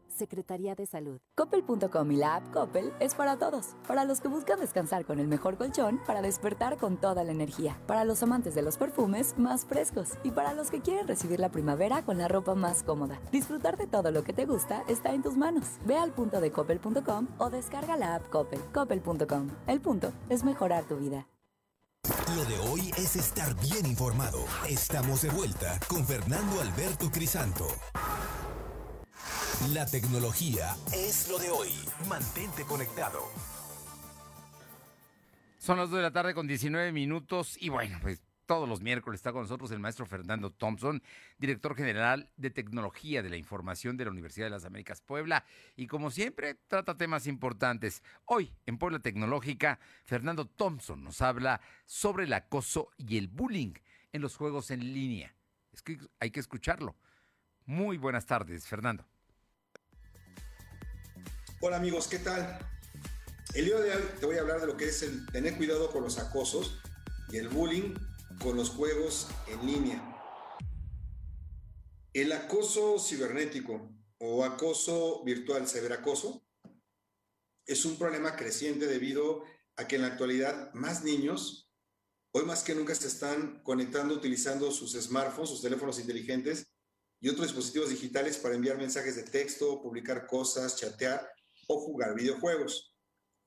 Secretaría 0.11 0.75
de 0.75 0.85
Salud. 0.85 1.19
Coppel.com 1.35 2.11
y 2.11 2.17
la 2.17 2.35
app 2.35 2.51
Coppel 2.51 2.91
es 2.99 3.15
para 3.15 3.37
todos. 3.37 3.75
Para 3.87 4.05
los 4.05 4.21
que 4.21 4.27
buscan 4.27 4.59
descansar 4.59 5.05
con 5.05 5.19
el 5.19 5.27
mejor 5.27 5.57
colchón, 5.57 5.99
para 6.05 6.21
despertar 6.21 6.77
con 6.77 6.97
toda 6.97 7.23
la 7.23 7.31
energía. 7.31 7.77
Para 7.87 8.05
los 8.05 8.21
amantes 8.23 8.55
de 8.55 8.61
los 8.61 8.77
perfumes 8.77 9.35
más 9.37 9.65
frescos. 9.65 10.09
Y 10.23 10.31
para 10.31 10.53
los 10.53 10.69
que 10.69 10.81
quieren 10.81 11.07
recibir 11.07 11.39
la 11.39 11.49
primavera 11.49 12.03
con 12.03 12.17
la 12.17 12.27
ropa 12.27 12.55
más 12.55 12.83
cómoda. 12.83 13.19
Disfrutar 13.31 13.77
de 13.77 13.87
todo 13.87 14.11
lo 14.11 14.23
que 14.23 14.33
te 14.33 14.45
gusta 14.45 14.83
está 14.87 15.13
en 15.13 15.23
tus 15.23 15.37
manos. 15.37 15.65
Ve 15.85 15.97
al 15.97 16.11
punto 16.11 16.41
de 16.41 16.51
coppel.com 16.51 17.27
o 17.37 17.49
descarga 17.49 17.97
la 17.97 18.15
app 18.15 18.29
Coppel. 18.29 18.59
Coppel.com. 18.73 19.49
El 19.67 19.81
punto 19.81 20.11
es 20.29 20.43
mejorar 20.43 20.83
tu 20.85 20.97
vida. 20.97 21.27
Lo 22.35 22.45
de 22.45 22.57
hoy 22.59 22.91
es 22.97 23.15
estar 23.15 23.53
bien 23.59 23.85
informado. 23.85 24.39
Estamos 24.67 25.21
de 25.21 25.29
vuelta 25.29 25.79
con 25.87 26.05
Fernando 26.05 26.61
Alberto 26.61 27.11
Crisanto. 27.11 27.67
La 29.69 29.85
tecnología 29.85 30.75
es 30.91 31.29
lo 31.29 31.37
de 31.37 31.51
hoy. 31.51 31.69
Mantente 32.09 32.63
conectado. 32.63 33.19
Son 35.59 35.77
las 35.77 35.91
2 35.91 35.97
de 35.97 36.01
la 36.01 36.11
tarde 36.11 36.33
con 36.33 36.47
19 36.47 36.91
minutos 36.91 37.57
y 37.61 37.69
bueno, 37.69 37.99
pues 38.01 38.23
todos 38.47 38.67
los 38.67 38.81
miércoles 38.81 39.19
está 39.19 39.31
con 39.31 39.43
nosotros 39.43 39.69
el 39.69 39.77
maestro 39.77 40.07
Fernando 40.07 40.49
Thompson, 40.49 41.03
director 41.37 41.75
general 41.75 42.31
de 42.37 42.49
Tecnología 42.49 43.21
de 43.21 43.29
la 43.29 43.37
Información 43.37 43.97
de 43.97 44.05
la 44.05 44.11
Universidad 44.11 44.47
de 44.47 44.49
las 44.49 44.65
Américas 44.65 44.99
Puebla. 44.99 45.45
Y 45.75 45.85
como 45.85 46.09
siempre, 46.09 46.55
trata 46.67 46.97
temas 46.97 47.27
importantes. 47.27 48.01
Hoy, 48.25 48.51
en 48.65 48.79
Puebla 48.79 48.97
Tecnológica, 48.97 49.79
Fernando 50.05 50.47
Thompson 50.47 51.03
nos 51.03 51.21
habla 51.21 51.61
sobre 51.85 52.23
el 52.23 52.33
acoso 52.33 52.89
y 52.97 53.19
el 53.19 53.27
bullying 53.27 53.73
en 54.11 54.23
los 54.23 54.35
juegos 54.37 54.71
en 54.71 54.79
línea. 54.91 55.35
Es 55.71 55.83
que 55.83 55.99
hay 56.19 56.31
que 56.31 56.39
escucharlo. 56.39 56.95
Muy 57.67 57.97
buenas 57.97 58.25
tardes, 58.25 58.65
Fernando. 58.65 59.05
Hola 61.63 61.77
amigos, 61.77 62.07
¿qué 62.07 62.17
tal? 62.17 62.57
El 63.53 63.65
día 63.65 63.77
de 63.77 63.91
hoy 63.95 64.03
te 64.19 64.25
voy 64.25 64.35
a 64.37 64.41
hablar 64.41 64.61
de 64.61 64.65
lo 64.65 64.75
que 64.77 64.85
es 64.85 65.03
el 65.03 65.27
tener 65.27 65.57
cuidado 65.57 65.91
con 65.91 66.01
los 66.01 66.17
acosos 66.17 66.79
y 67.29 67.37
el 67.37 67.49
bullying 67.49 67.93
con 68.41 68.57
los 68.57 68.71
juegos 68.71 69.27
en 69.47 69.67
línea. 69.67 70.57
El 72.13 72.31
acoso 72.31 72.97
cibernético 72.97 73.91
o 74.17 74.43
acoso 74.43 75.23
virtual, 75.23 75.67
ciberacoso, 75.67 76.43
es 77.67 77.85
un 77.85 77.95
problema 77.95 78.35
creciente 78.35 78.87
debido 78.87 79.43
a 79.75 79.87
que 79.87 79.97
en 79.97 80.01
la 80.01 80.07
actualidad 80.07 80.73
más 80.73 81.03
niños, 81.03 81.71
hoy 82.31 82.43
más 82.43 82.63
que 82.63 82.73
nunca, 82.73 82.95
se 82.95 83.07
están 83.07 83.61
conectando 83.61 84.15
utilizando 84.15 84.71
sus 84.71 84.93
smartphones, 84.93 85.51
sus 85.51 85.61
teléfonos 85.61 85.99
inteligentes 85.99 86.65
y 87.19 87.29
otros 87.29 87.45
dispositivos 87.45 87.91
digitales 87.91 88.37
para 88.37 88.55
enviar 88.55 88.77
mensajes 88.79 89.15
de 89.15 89.21
texto, 89.21 89.79
publicar 89.83 90.25
cosas, 90.25 90.75
chatear 90.75 91.31
o 91.71 91.79
jugar 91.79 92.15
videojuegos. 92.15 92.95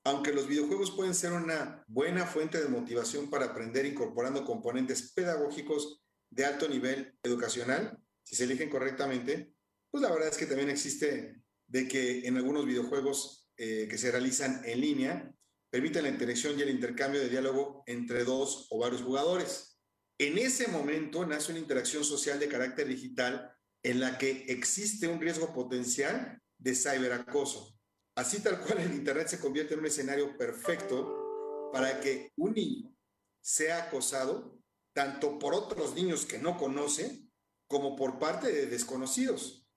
Aunque 0.03 0.33
los 0.33 0.47
videojuegos 0.47 0.91
pueden 0.91 1.15
ser 1.15 1.33
una 1.33 1.83
buena 1.87 2.25
fuente 2.25 2.61
de 2.61 2.69
motivación 2.69 3.29
para 3.29 3.45
aprender 3.45 3.85
incorporando 3.85 4.45
componentes 4.45 5.13
pedagógicos 5.13 6.01
de 6.29 6.45
alto 6.45 6.67
nivel 6.67 7.17
educacional, 7.23 7.97
si 8.23 8.35
se 8.35 8.43
eligen 8.43 8.69
correctamente, 8.69 9.53
pues 9.89 10.01
la 10.03 10.11
verdad 10.11 10.29
es 10.29 10.37
que 10.37 10.45
también 10.45 10.69
existe 10.69 11.41
de 11.67 11.87
que 11.87 12.27
en 12.27 12.37
algunos 12.37 12.65
videojuegos 12.65 13.49
eh, 13.57 13.87
que 13.89 13.97
se 13.97 14.11
realizan 14.11 14.61
en 14.65 14.81
línea 14.81 15.35
permiten 15.71 16.03
la 16.03 16.09
interacción 16.09 16.57
y 16.57 16.61
el 16.61 16.69
intercambio 16.69 17.21
de 17.21 17.29
diálogo 17.29 17.83
entre 17.85 18.23
dos 18.23 18.67
o 18.69 18.79
varios 18.79 19.01
jugadores. 19.01 19.79
En 20.19 20.37
ese 20.37 20.67
momento 20.67 21.25
nace 21.25 21.51
una 21.51 21.59
interacción 21.59 22.03
social 22.03 22.39
de 22.39 22.47
carácter 22.47 22.87
digital 22.87 23.51
en 23.83 23.99
la 23.99 24.17
que 24.17 24.45
existe 24.47 25.07
un 25.07 25.19
riesgo 25.19 25.53
potencial 25.53 26.41
de 26.57 26.75
ciberacoso 26.75 27.74
Así 28.15 28.41
tal 28.41 28.61
cual 28.61 28.79
el 28.79 28.93
Internet 28.93 29.27
se 29.27 29.39
convierte 29.39 29.73
en 29.73 29.81
un 29.81 29.87
escenario 29.87 30.37
perfecto 30.37 31.69
para 31.73 31.99
que 31.99 32.31
un 32.37 32.53
niño 32.53 32.95
sea 33.41 33.83
acosado 33.83 34.57
tanto 34.93 35.37
por 35.37 35.53
otros 35.53 35.93
niños 35.93 36.25
que 36.25 36.39
no 36.39 36.57
conoce 36.57 37.27
como 37.67 37.95
por 37.97 38.17
parte 38.17 38.51
de 38.51 38.67
desconocidos. 38.67 39.67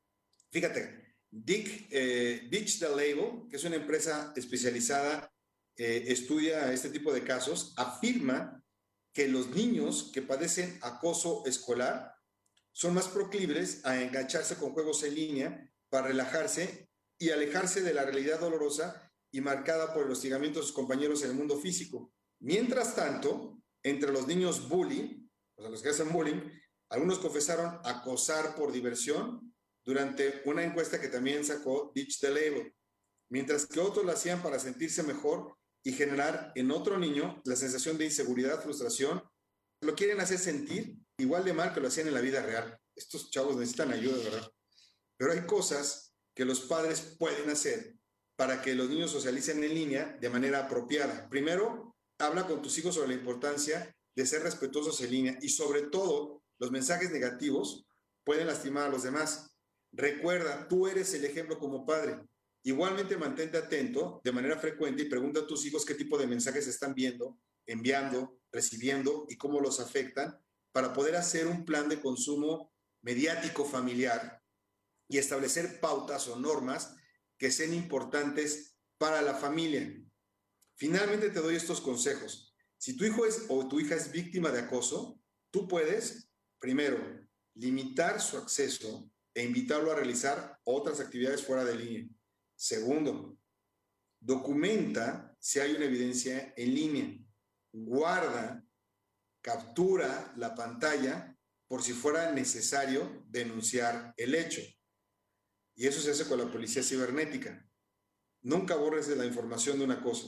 Fíjate, 0.53 1.17
Dick, 1.31 1.89
eh, 1.91 2.49
the 2.51 2.89
Label, 2.89 3.49
que 3.51 3.57
es 3.57 3.65
una 3.65 3.77
empresa 3.77 4.33
especializada, 4.37 5.31
eh, 5.77 6.05
estudia 6.07 6.73
este 6.73 6.91
tipo 6.91 7.13
de 7.13 7.25
casos, 7.25 7.75
afirma 7.77 8.65
que 9.13 9.27
los 9.27 9.51
niños 9.51 10.11
que 10.15 10.23
padecen 10.23 10.79
acoso 10.83 11.45
escolar 11.47 12.15
son 12.73 12.95
más 12.95 13.09
proclives 13.09 13.85
a 13.85 14.01
engancharse 14.01 14.55
con 14.57 14.73
juegos 14.73 15.03
en 15.03 15.15
línea 15.17 15.73
para 15.89 16.07
relajarse 16.07 16.88
y 17.19 17.31
alejarse 17.31 17.83
de 17.83 17.95
la 17.95 18.05
realidad 18.05 18.41
dolorosa 18.41 19.11
y 19.31 19.41
marcada 19.41 19.93
por 19.93 20.07
el 20.07 20.13
hostigamiento 20.13 20.61
de 20.61 20.67
sus 20.67 20.75
compañeros 20.75 21.23
en 21.23 21.31
el 21.31 21.37
mundo 21.37 21.59
físico. 21.59 22.13
Mientras 22.41 22.95
tanto, 22.95 23.61
entre 23.83 24.13
los 24.13 24.27
niños 24.27 24.69
bullying, 24.69 25.29
o 25.57 25.63
sea, 25.63 25.71
los 25.71 25.83
que 25.83 25.89
hacen 25.89 26.13
bullying, 26.13 26.41
algunos 26.91 27.19
confesaron 27.19 27.81
acosar 27.85 28.55
por 28.55 28.73
diversión 28.73 29.55
durante 29.85 30.43
una 30.45 30.63
encuesta 30.63 31.01
que 31.01 31.09
también 31.09 31.45
sacó 31.45 31.93
Ditch 31.95 32.21
the 32.21 32.29
Label, 32.29 32.75
mientras 33.31 33.67
que 33.67 33.81
otros 33.81 34.05
lo 34.05 34.13
hacían 34.13 34.43
para 34.43 34.59
sentirse 34.59 35.03
mejor 35.03 35.57
y 35.85 35.93
generar 35.93 36.53
en 36.55 36.71
otro 36.71 36.99
niño 36.99 37.43
la 37.45 37.57
sensación 37.57 37.99
de 37.99 38.07
inseguridad, 38.07 38.63
frustración. 38.63 39.23
Lo 39.81 39.95
quieren 39.95 40.21
hacer 40.21 40.39
sentir 40.39 40.97
igual 41.19 41.45
de 41.45 41.53
mal 41.53 41.73
que 41.73 41.81
lo 41.81 41.89
hacían 41.89 42.09
en 42.09 42.15
la 42.15 42.21
vida 42.21 42.43
real. 42.43 42.79
Estos 42.95 43.31
chavos 43.31 43.57
necesitan 43.57 43.93
ayuda, 43.93 44.23
¿verdad? 44.23 44.53
Pero 45.17 45.33
hay 45.33 45.47
cosas 45.47 46.08
que 46.39 46.45
los 46.45 46.61
padres 46.61 47.17
pueden 47.19 47.51
hacer 47.51 47.97
para 48.37 48.63
que 48.63 48.77
los 48.77 48.89
niños 48.89 49.11
socialicen 49.11 49.65
en 49.65 49.75
línea 49.75 50.17
de 50.21 50.31
manera 50.31 50.61
apropiada. 50.61 51.29
Primero, 51.29 51.97
habla 52.17 52.47
con 52.47 52.63
tus 52.63 52.79
hijos 52.79 52.95
sobre 52.95 53.09
la 53.09 53.15
importancia 53.15 53.93
de 54.15 54.25
ser 54.25 54.45
respetuosos 54.45 55.01
en 55.01 55.11
línea 55.11 55.39
y 55.43 55.49
sobre 55.49 55.83
todo 55.83 56.45
los 56.61 56.71
mensajes 56.71 57.11
negativos 57.11 57.85
pueden 58.23 58.47
lastimar 58.47 58.85
a 58.85 58.89
los 58.89 59.03
demás. 59.03 59.51
Recuerda, 59.91 60.69
tú 60.69 60.87
eres 60.87 61.13
el 61.13 61.25
ejemplo 61.25 61.59
como 61.59 61.85
padre. 61.85 62.21
Igualmente 62.63 63.17
mantente 63.17 63.59
atento 63.59 64.21
de 64.23 64.31
manera 64.31 64.61
frecuente 64.61 65.03
y 65.03 65.09
pregunta 65.09 65.41
a 65.41 65.47
tus 65.49 65.67
hijos 65.67 65.85
qué 65.85 65.95
tipo 65.95 66.17
de 66.19 66.29
mensajes 66.29 66.69
están 66.69 66.95
viendo, 66.95 67.37
enviando, 67.67 68.39
recibiendo 68.53 69.27
y 69.29 69.37
cómo 69.37 69.59
los 69.61 69.81
afectan 69.81 70.39
para 70.71 70.93
poder 70.93 71.17
hacer 71.17 71.49
un 71.49 71.65
plan 71.65 71.89
de 71.89 72.01
consumo 72.01 72.73
mediático 73.03 73.65
familiar 73.65 74.41
y 75.09 75.19
establecer 75.19 75.81
pautas 75.81 76.29
o 76.29 76.37
normas 76.37 76.95
que 77.39 77.51
sean 77.51 77.75
importantes 77.75 78.77
para 78.99 79.23
la 79.23 79.35
familia. 79.35 79.95
Finalmente 80.77 81.31
te 81.31 81.41
doy 81.41 81.57
estos 81.57 81.81
consejos. 81.81 82.55
Si 82.77 82.97
tu 82.97 83.05
hijo 83.05 83.25
es 83.25 83.47
o 83.49 83.67
tu 83.67 83.81
hija 83.81 83.95
es 83.95 84.13
víctima 84.13 84.51
de 84.51 84.61
acoso, 84.61 85.21
tú 85.51 85.67
puedes, 85.67 86.31
primero, 86.61 86.99
limitar 87.55 88.21
su 88.21 88.37
acceso 88.37 89.11
e 89.35 89.43
invitarlo 89.45 89.91
a 89.91 89.97
realizar 89.97 90.59
otras 90.65 91.01
actividades 91.01 91.45
fuera 91.45 91.65
de 91.65 91.75
línea. 91.75 92.09
Segundo, 92.55 93.39
documenta 94.21 95.37
si 95.41 95.61
hay 95.61 95.75
una 95.75 95.87
evidencia 95.87 96.53
en 96.57 96.75
línea. 96.75 97.19
Guarda, 97.73 98.65
captura 99.41 100.33
la 100.37 100.55
pantalla 100.55 101.37
por 101.67 101.83
si 101.83 101.93
fuera 101.93 102.33
necesario 102.33 103.25
denunciar 103.29 104.15
el 104.17 104.35
hecho. 104.35 104.63
Y 105.79 105.87
eso 105.87 106.01
se 106.01 106.11
hace 106.11 106.27
con 106.27 106.39
la 106.39 106.51
policía 106.51 106.83
cibernética. 106.83 107.65
Nunca 108.43 108.75
borres 108.75 109.07
la 109.17 109.25
información 109.25 109.79
de 109.79 109.85
una 109.85 110.03
cosa. 110.03 110.27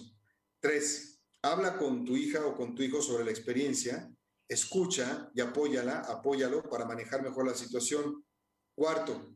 Tres, 0.60 1.24
habla 1.42 1.76
con 1.76 2.04
tu 2.04 2.16
hija 2.16 2.46
o 2.46 2.56
con 2.56 2.76
tu 2.76 2.84
hijo 2.84 3.02
sobre 3.02 3.24
la 3.24 3.32
experiencia, 3.32 4.08
escucha 4.46 5.28
y 5.34 5.40
apóyala, 5.40 6.02
apóyalo 6.02 6.62
para 6.70 6.84
manejar 6.84 7.22
mejor 7.22 7.48
la 7.48 7.54
situación. 7.54 8.24
Cuarto, 8.76 9.34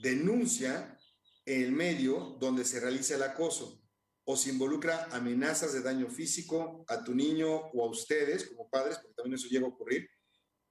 denuncia 0.00 0.96
el 1.44 1.72
medio 1.72 2.36
donde 2.38 2.64
se 2.64 2.78
realiza 2.78 3.16
el 3.16 3.24
acoso 3.24 3.82
o 4.24 4.36
se 4.36 4.50
involucra 4.50 5.08
amenazas 5.10 5.72
de 5.72 5.82
daño 5.82 6.08
físico 6.08 6.84
a 6.86 7.02
tu 7.02 7.16
niño 7.16 7.52
o 7.52 7.84
a 7.84 7.90
ustedes 7.90 8.46
como 8.46 8.70
padres, 8.70 8.98
porque 8.98 9.14
también 9.14 9.34
eso 9.34 9.48
llega 9.48 9.66
a 9.66 9.70
ocurrir, 9.70 10.08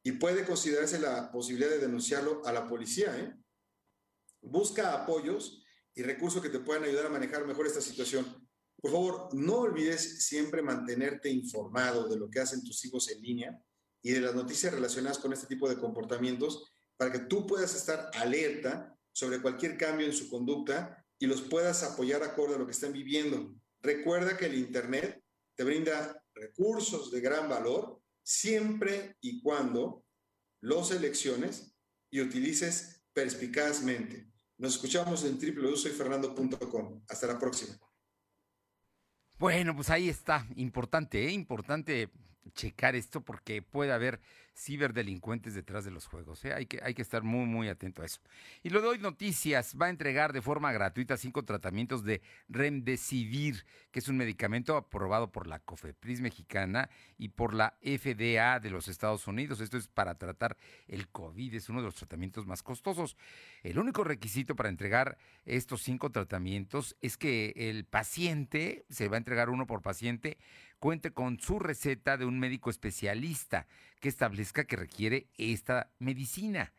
y 0.01 0.13
puede 0.13 0.45
considerarse 0.45 0.97
la 0.97 1.29
posibilidad 1.29 1.71
de 1.71 1.79
denunciarlo 1.79 2.41
a 2.45 2.53
la 2.53 2.69
policía. 2.69 3.19
¿eh? 3.19 3.40
Busca 4.41 4.93
apoyos 4.93 5.63
y 5.93 6.03
recursos 6.03 6.41
que 6.41 6.49
te 6.49 6.59
puedan 6.59 6.83
ayudar 6.83 7.07
a 7.07 7.09
manejar 7.09 7.45
mejor 7.45 7.67
esta 7.67 7.81
situación. 7.81 8.25
Por 8.81 8.91
favor, 8.91 9.29
no 9.33 9.59
olvides 9.59 10.25
siempre 10.25 10.61
mantenerte 10.61 11.29
informado 11.29 12.07
de 12.07 12.17
lo 12.17 12.29
que 12.29 12.39
hacen 12.39 12.63
tus 12.63 12.83
hijos 12.85 13.09
en 13.11 13.21
línea 13.21 13.61
y 14.01 14.11
de 14.11 14.21
las 14.21 14.33
noticias 14.33 14.73
relacionadas 14.73 15.19
con 15.19 15.33
este 15.33 15.47
tipo 15.47 15.69
de 15.69 15.77
comportamientos 15.77 16.73
para 16.97 17.11
que 17.11 17.19
tú 17.19 17.45
puedas 17.45 17.75
estar 17.75 18.09
alerta 18.15 18.97
sobre 19.11 19.41
cualquier 19.41 19.77
cambio 19.77 20.07
en 20.07 20.13
su 20.13 20.29
conducta 20.29 21.05
y 21.19 21.27
los 21.27 21.41
puedas 21.41 21.83
apoyar 21.83 22.23
acorde 22.23 22.55
a 22.55 22.57
lo 22.57 22.65
que 22.65 22.71
están 22.71 22.93
viviendo. 22.93 23.53
Recuerda 23.81 24.37
que 24.37 24.47
el 24.47 24.55
Internet 24.55 25.23
te 25.55 25.63
brinda 25.63 26.23
recursos 26.33 27.11
de 27.11 27.21
gran 27.21 27.47
valor 27.47 28.01
siempre 28.23 29.17
y 29.21 29.41
cuando 29.41 30.05
los 30.61 30.87
selecciones 30.87 31.75
y 32.09 32.21
utilices 32.21 33.03
perspicazmente. 33.13 34.30
Nos 34.61 34.75
escuchamos 34.75 35.25
en 35.25 35.39
www.soyfernando.com. 35.39 37.01
Hasta 37.09 37.25
la 37.25 37.39
próxima. 37.39 37.79
Bueno, 39.39 39.75
pues 39.75 39.89
ahí 39.89 40.07
está. 40.07 40.45
Importante, 40.55 41.25
¿eh? 41.25 41.31
Importante 41.31 42.11
checar 42.53 42.95
esto 42.95 43.21
porque 43.21 43.63
puede 43.63 43.91
haber 43.91 44.21
ciberdelincuentes 44.55 45.53
detrás 45.53 45.85
de 45.85 45.91
los 45.91 46.05
juegos. 46.07 46.43
¿eh? 46.45 46.53
Hay, 46.53 46.65
que, 46.65 46.79
hay 46.83 46.93
que 46.93 47.01
estar 47.01 47.23
muy, 47.23 47.45
muy 47.45 47.69
atento 47.69 48.01
a 48.01 48.05
eso. 48.05 48.21
Y 48.63 48.69
lo 48.69 48.81
doy 48.81 48.99
noticias. 48.99 49.75
Va 49.79 49.87
a 49.87 49.89
entregar 49.89 50.33
de 50.33 50.41
forma 50.41 50.71
gratuita 50.71 51.17
cinco 51.17 51.43
tratamientos 51.43 52.03
de 52.03 52.21
Remdesivir, 52.49 53.65
que 53.91 53.99
es 53.99 54.07
un 54.07 54.17
medicamento 54.17 54.75
aprobado 54.75 55.31
por 55.31 55.47
la 55.47 55.59
COFEPRIS 55.59 56.21
mexicana 56.21 56.89
y 57.17 57.29
por 57.29 57.53
la 57.53 57.75
FDA 57.81 58.59
de 58.59 58.69
los 58.69 58.87
Estados 58.87 59.27
Unidos. 59.27 59.61
Esto 59.61 59.77
es 59.77 59.87
para 59.87 60.15
tratar 60.15 60.57
el 60.87 61.07
COVID. 61.09 61.53
Es 61.55 61.69
uno 61.69 61.79
de 61.79 61.85
los 61.85 61.95
tratamientos 61.95 62.45
más 62.45 62.63
costosos. 62.63 63.17
El 63.63 63.79
único 63.79 64.03
requisito 64.03 64.55
para 64.55 64.69
entregar 64.69 65.17
estos 65.45 65.81
cinco 65.81 66.11
tratamientos 66.11 66.95
es 67.01 67.17
que 67.17 67.53
el 67.55 67.85
paciente, 67.85 68.85
se 68.89 69.07
va 69.07 69.15
a 69.15 69.19
entregar 69.19 69.49
uno 69.49 69.65
por 69.65 69.81
paciente, 69.81 70.37
cuente 70.81 71.13
con 71.13 71.39
su 71.39 71.59
receta 71.59 72.17
de 72.17 72.25
un 72.25 72.39
médico 72.39 72.71
especialista 72.71 73.67
que 73.99 74.09
establezca 74.09 74.65
que 74.65 74.75
requiere 74.75 75.27
esta 75.37 75.91
medicina. 75.99 76.73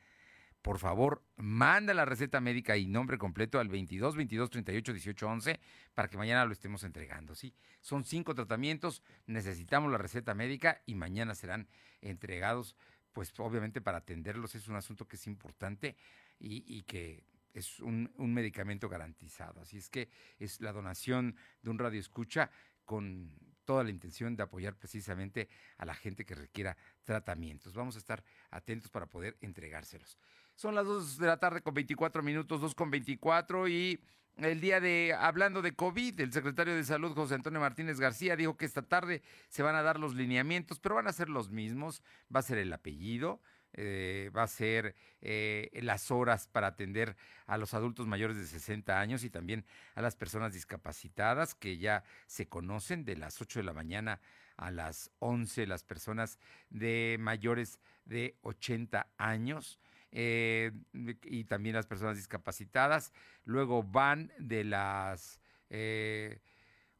Por 0.60 0.80
favor, 0.80 1.22
manda 1.36 1.94
la 1.94 2.04
receta 2.04 2.40
médica 2.40 2.76
y 2.76 2.88
nombre 2.88 3.16
completo 3.16 3.60
al 3.60 3.68
22 3.68 4.16
22 4.16 4.50
38 4.50 4.92
18 4.92 5.28
11 5.28 5.60
para 5.94 6.08
que 6.08 6.16
mañana 6.16 6.44
lo 6.44 6.52
estemos 6.52 6.82
entregando. 6.82 7.36
¿sí? 7.36 7.54
Son 7.80 8.02
cinco 8.02 8.34
tratamientos, 8.34 9.04
necesitamos 9.26 9.92
la 9.92 9.98
receta 9.98 10.34
médica 10.34 10.82
y 10.84 10.96
mañana 10.96 11.36
serán 11.36 11.68
entregados, 12.00 12.74
pues 13.12 13.32
obviamente 13.38 13.80
para 13.80 13.98
atenderlos 13.98 14.56
es 14.56 14.66
un 14.66 14.74
asunto 14.74 15.06
que 15.06 15.14
es 15.14 15.28
importante 15.28 15.96
y, 16.40 16.82
que 16.82 17.22
es 17.54 17.78
un, 17.78 18.12
un, 18.16 18.34
medicamento 18.34 18.88
garantizado. 18.88 19.60
Así 19.60 19.76
es 19.76 19.88
que 19.88 20.08
es 20.40 20.60
la 20.60 20.72
donación 20.72 21.36
de 21.62 21.70
un 21.70 21.78
radio 21.78 22.00
escucha 22.00 22.50
con 22.84 23.30
toda 23.72 23.84
la 23.84 23.90
intención 23.90 24.36
de 24.36 24.42
apoyar 24.42 24.76
precisamente 24.76 25.48
a 25.78 25.86
la 25.86 25.94
gente 25.94 26.26
que 26.26 26.34
requiera 26.34 26.76
tratamientos. 27.04 27.72
Vamos 27.72 27.96
a 27.96 28.00
estar 28.00 28.22
atentos 28.50 28.90
para 28.90 29.06
poder 29.06 29.38
entregárselos. 29.40 30.18
Son 30.54 30.74
las 30.74 30.84
2 30.84 31.16
de 31.16 31.26
la 31.26 31.38
tarde 31.38 31.62
con 31.62 31.72
24 31.72 32.22
minutos, 32.22 32.60
2 32.60 32.74
con 32.74 32.90
24 32.90 33.68
y 33.68 33.98
el 34.36 34.60
día 34.60 34.78
de, 34.78 35.14
hablando 35.18 35.62
de 35.62 35.74
COVID, 35.74 36.20
el 36.20 36.34
secretario 36.34 36.76
de 36.76 36.84
Salud, 36.84 37.14
José 37.14 37.34
Antonio 37.34 37.60
Martínez 37.60 37.98
García, 37.98 38.36
dijo 38.36 38.58
que 38.58 38.66
esta 38.66 38.82
tarde 38.82 39.22
se 39.48 39.62
van 39.62 39.74
a 39.74 39.80
dar 39.80 39.98
los 39.98 40.14
lineamientos, 40.14 40.78
pero 40.78 40.96
van 40.96 41.08
a 41.08 41.12
ser 41.14 41.30
los 41.30 41.48
mismos, 41.48 42.02
va 42.34 42.40
a 42.40 42.42
ser 42.42 42.58
el 42.58 42.74
apellido, 42.74 43.40
eh, 43.74 44.30
va 44.36 44.42
a 44.42 44.48
ser 44.48 44.94
eh, 45.20 45.70
las 45.82 46.10
horas 46.10 46.46
para 46.46 46.68
atender 46.68 47.16
a 47.46 47.56
los 47.56 47.74
adultos 47.74 48.06
mayores 48.06 48.36
de 48.36 48.46
60 48.46 48.98
años 48.98 49.24
y 49.24 49.30
también 49.30 49.64
a 49.94 50.02
las 50.02 50.16
personas 50.16 50.52
discapacitadas 50.52 51.54
que 51.54 51.78
ya 51.78 52.04
se 52.26 52.48
conocen 52.48 53.04
de 53.04 53.16
las 53.16 53.40
8 53.40 53.60
de 53.60 53.64
la 53.64 53.72
mañana 53.72 54.20
a 54.56 54.70
las 54.70 55.10
11, 55.20 55.66
las 55.66 55.84
personas 55.84 56.38
de 56.70 57.16
mayores 57.18 57.80
de 58.04 58.36
80 58.42 59.08
años. 59.16 59.78
Eh, 60.14 60.72
y 61.24 61.44
también 61.44 61.74
las 61.74 61.86
personas 61.86 62.16
discapacitadas. 62.16 63.12
Luego 63.44 63.82
van 63.82 64.30
de 64.38 64.64
las 64.64 65.40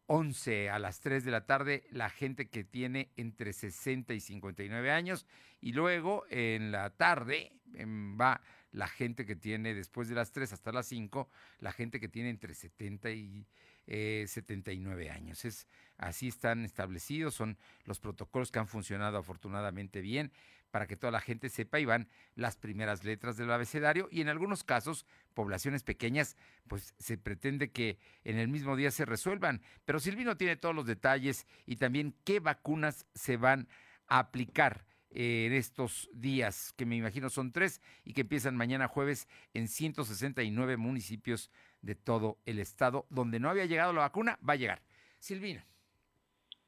11 0.07 0.71
a 0.71 0.79
las 0.79 1.01
3 1.01 1.25
de 1.25 1.31
la 1.31 1.47
tarde 1.47 1.85
la 1.91 2.11
gente 2.11 2.49
que 2.49 2.65
tiene 2.65 3.11
entre 3.17 3.53
60 3.53 4.15
y 4.15 4.21
59 4.21 4.91
años 4.91 5.27
y 5.61 5.73
luego 5.73 6.25
en 6.29 6.73
la 6.73 6.91
tarde 6.91 7.53
em, 7.75 8.19
va 8.21 8.41
la 8.73 8.89
gente 8.89 9.25
que 9.25 9.37
tiene 9.37 9.75
después 9.75 10.09
de 10.09 10.15
las 10.15 10.33
3 10.33 10.53
hasta 10.53 10.73
las 10.73 10.87
5, 10.87 11.29
la 11.61 11.73
gente 11.73 12.01
que 12.01 12.09
tiene 12.09 12.31
entre 12.31 12.55
70 12.55 13.11
y 13.11 13.47
79 13.87 15.07
eh, 15.07 15.11
años. 15.11 15.45
Es, 15.45 15.67
así 15.99 16.29
están 16.29 16.65
establecidos, 16.65 17.35
son 17.35 17.59
los 17.85 18.01
protocolos 18.01 18.51
que 18.51 18.59
han 18.59 18.69
funcionado 18.69 19.19
afortunadamente 19.19 20.01
bien 20.01 20.33
para 20.73 20.89
que 20.89 20.97
toda 20.97 21.13
la 21.13 21.21
gente 21.21 21.51
sepa 21.51 21.79
y 21.79 21.85
van 21.85 22.09
las 22.35 22.57
primeras 22.57 23.05
letras 23.05 23.37
del 23.37 23.53
abecedario 23.53 24.09
y 24.11 24.23
en 24.23 24.29
algunos 24.29 24.65
casos, 24.65 25.07
poblaciones 25.35 25.85
pequeñas, 25.85 26.37
pues 26.67 26.95
se 26.99 27.19
pretende 27.19 27.71
que 27.71 27.99
en 28.25 28.39
el 28.39 28.49
mismo 28.49 28.75
día 28.75 28.91
se 28.91 29.05
resuelvan. 29.05 29.63
Pero 29.85 30.01
Silvino 30.01 30.37
tiene 30.37 30.57
todos 30.57 30.75
los 30.75 30.87
detalles 30.87 31.47
y 31.67 31.77
también 31.77 32.17
qué 32.25 32.41
vacunas 32.41 33.07
se 33.15 33.37
van 33.37 33.69
a 34.09 34.19
aplicar 34.19 34.85
en 35.11 35.53
estos 35.53 36.09
días, 36.15 36.73
que 36.75 36.87
me 36.87 36.97
imagino 36.97 37.29
son 37.29 37.53
tres 37.53 37.83
y 38.03 38.15
que 38.15 38.23
empiezan 38.23 38.57
mañana 38.57 38.89
jueves 38.89 39.29
en 39.53 39.69
169 39.69 40.79
municipios 40.79 41.51
de 41.83 41.95
todo 41.95 42.39
el 42.47 42.59
estado. 42.59 43.07
Donde 43.11 43.39
no 43.39 43.51
había 43.51 43.67
llegado 43.67 43.93
la 43.93 44.01
vacuna, 44.01 44.39
va 44.49 44.55
a 44.55 44.57
llegar. 44.57 44.83
Silvino. 45.19 45.63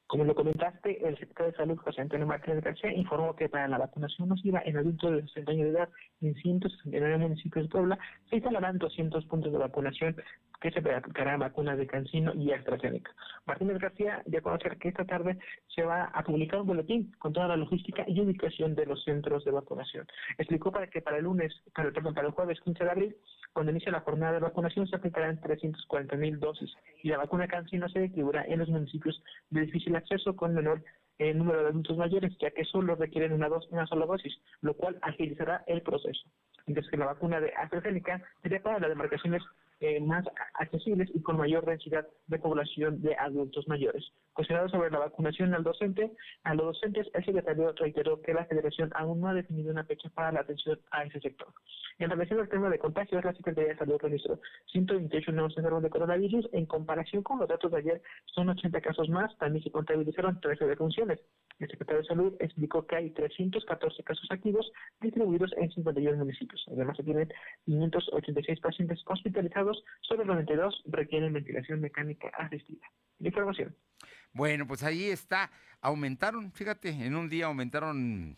Como 0.06 0.24
lo 0.24 0.34
comentaste, 0.34 1.06
el 1.06 1.16
secretario 1.16 1.52
de 1.52 1.56
Salud, 1.56 1.78
José 1.78 2.02
Antonio 2.02 2.26
Martínez 2.26 2.62
García, 2.62 2.92
informó 2.92 3.34
que 3.34 3.48
para 3.48 3.68
la 3.68 3.78
vacunación 3.78 4.28
masiva 4.28 4.62
en 4.64 4.76
adultos 4.76 5.12
de 5.12 5.22
60 5.22 5.52
años 5.52 5.64
de 5.64 5.70
edad 5.70 5.88
en 6.20 6.34
169 6.34 7.18
municipios 7.18 7.64
de 7.64 7.70
Puebla 7.70 7.98
se 8.28 8.36
instalarán 8.36 8.78
200 8.78 9.24
puntos 9.26 9.50
de 9.50 9.58
vacunación 9.58 10.16
que 10.64 10.70
se 10.70 10.94
aplicarán 10.94 11.40
vacunas 11.40 11.76
de 11.76 11.86
Cancino 11.86 12.32
y 12.34 12.50
AstraZeneca. 12.50 13.14
Martínez 13.44 13.78
García 13.78 14.22
dio 14.24 14.38
a 14.38 14.42
conocer 14.42 14.78
que 14.78 14.88
esta 14.88 15.04
tarde 15.04 15.36
se 15.66 15.82
va 15.82 16.04
a 16.04 16.22
publicar 16.22 16.62
un 16.62 16.68
boletín 16.68 17.12
con 17.18 17.34
toda 17.34 17.48
la 17.48 17.56
logística 17.58 18.02
y 18.06 18.18
ubicación 18.18 18.74
de 18.74 18.86
los 18.86 19.04
centros 19.04 19.44
de 19.44 19.50
vacunación. 19.50 20.06
Explicó 20.38 20.72
para 20.72 20.86
que 20.86 21.02
para 21.02 21.18
el 21.18 21.24
lunes, 21.24 21.52
para, 21.74 21.90
perdón, 21.90 22.14
para 22.14 22.28
el 22.28 22.32
jueves 22.32 22.58
15 22.62 22.82
de 22.82 22.90
abril, 22.90 23.16
cuando 23.52 23.72
inicie 23.72 23.92
la 23.92 24.00
jornada 24.00 24.32
de 24.32 24.38
vacunación, 24.38 24.86
se 24.86 24.96
aplicarán 24.96 25.38
340 25.38 26.16
mil 26.16 26.40
dosis 26.40 26.72
y 27.02 27.10
la 27.10 27.18
vacuna 27.18 27.46
Cancino 27.46 27.86
se 27.90 28.00
distribuirá 28.00 28.46
en 28.46 28.60
los 28.60 28.70
municipios 28.70 29.22
de 29.50 29.60
difícil 29.66 29.94
acceso 29.94 30.34
con 30.34 30.54
menor 30.54 30.82
eh, 31.18 31.34
número 31.34 31.60
de 31.60 31.68
adultos 31.68 31.98
mayores, 31.98 32.32
ya 32.38 32.52
que 32.52 32.64
solo 32.64 32.94
requieren 32.94 33.34
una, 33.34 33.50
dos, 33.50 33.68
una 33.70 33.86
sola 33.86 34.06
dosis, 34.06 34.34
lo 34.62 34.72
cual 34.72 34.98
agilizará 35.02 35.62
el 35.66 35.82
proceso. 35.82 36.22
Mientras 36.66 36.88
que 36.88 36.96
la 36.96 37.04
vacuna 37.04 37.38
de 37.38 37.52
AstraZeneca 37.54 38.22
sería 38.42 38.62
para 38.62 38.78
las 38.78 38.88
demarcaciones 38.88 39.42
eh, 39.80 40.00
más 40.00 40.24
accesibles 40.54 41.10
y 41.14 41.20
con 41.22 41.36
mayor 41.36 41.64
densidad 41.66 42.06
de 42.26 42.38
población 42.38 43.02
de 43.02 43.16
adultos 43.16 43.66
mayores. 43.68 44.04
Cuestionado 44.32 44.68
sobre 44.68 44.90
la 44.90 44.98
vacunación 44.98 45.54
al 45.54 45.62
docente, 45.62 46.10
a 46.42 46.54
los 46.54 46.66
docentes, 46.66 47.08
el 47.14 47.24
secretario 47.24 47.72
reiteró 47.72 48.20
que 48.20 48.34
la 48.34 48.46
Federación 48.46 48.90
aún 48.94 49.20
no 49.20 49.28
ha 49.28 49.34
definido 49.34 49.70
una 49.70 49.84
fecha 49.84 50.08
para 50.10 50.32
la 50.32 50.40
atención 50.40 50.80
a 50.90 51.04
ese 51.04 51.20
sector. 51.20 51.48
En 51.98 52.10
relación 52.10 52.40
al 52.40 52.48
tema 52.48 52.68
de 52.68 52.78
contagios, 52.78 53.24
la 53.24 53.32
Secretaría 53.32 53.72
de 53.72 53.78
Salud 53.78 53.98
registró 54.00 54.40
128 54.72 55.32
nuevos 55.32 55.56
enfermos 55.56 55.82
de 55.82 55.90
coronavirus. 55.90 56.48
En 56.52 56.66
comparación 56.66 57.22
con 57.22 57.38
los 57.38 57.48
datos 57.48 57.70
de 57.70 57.78
ayer, 57.78 58.02
son 58.26 58.48
80 58.48 58.80
casos 58.80 59.08
más. 59.08 59.36
También 59.38 59.62
se 59.62 59.70
contabilizaron 59.70 60.40
13 60.40 60.66
defunciones. 60.66 61.20
El 61.60 61.68
secretario 61.68 62.02
de 62.02 62.08
Salud 62.08 62.34
explicó 62.40 62.84
que 62.84 62.96
hay 62.96 63.10
314 63.10 64.02
casos 64.02 64.26
activos 64.30 64.72
distribuidos 65.00 65.52
en 65.56 65.70
51 65.70 66.18
municipios. 66.18 66.64
Además, 66.72 66.96
se 66.96 67.04
tienen 67.04 67.32
586 67.64 68.60
pacientes 68.60 69.00
hospitalizados, 69.06 69.63
solo 70.00 70.24
92 70.24 70.82
requieren 70.86 71.32
ventilación 71.32 71.80
mecánica 71.80 72.28
asistida. 72.38 72.86
Información. 73.20 73.74
Bueno, 74.32 74.66
pues 74.66 74.82
ahí 74.82 75.04
está. 75.04 75.50
Aumentaron, 75.80 76.52
fíjate, 76.52 76.88
en 76.88 77.14
un 77.14 77.28
día 77.28 77.46
aumentaron 77.46 78.36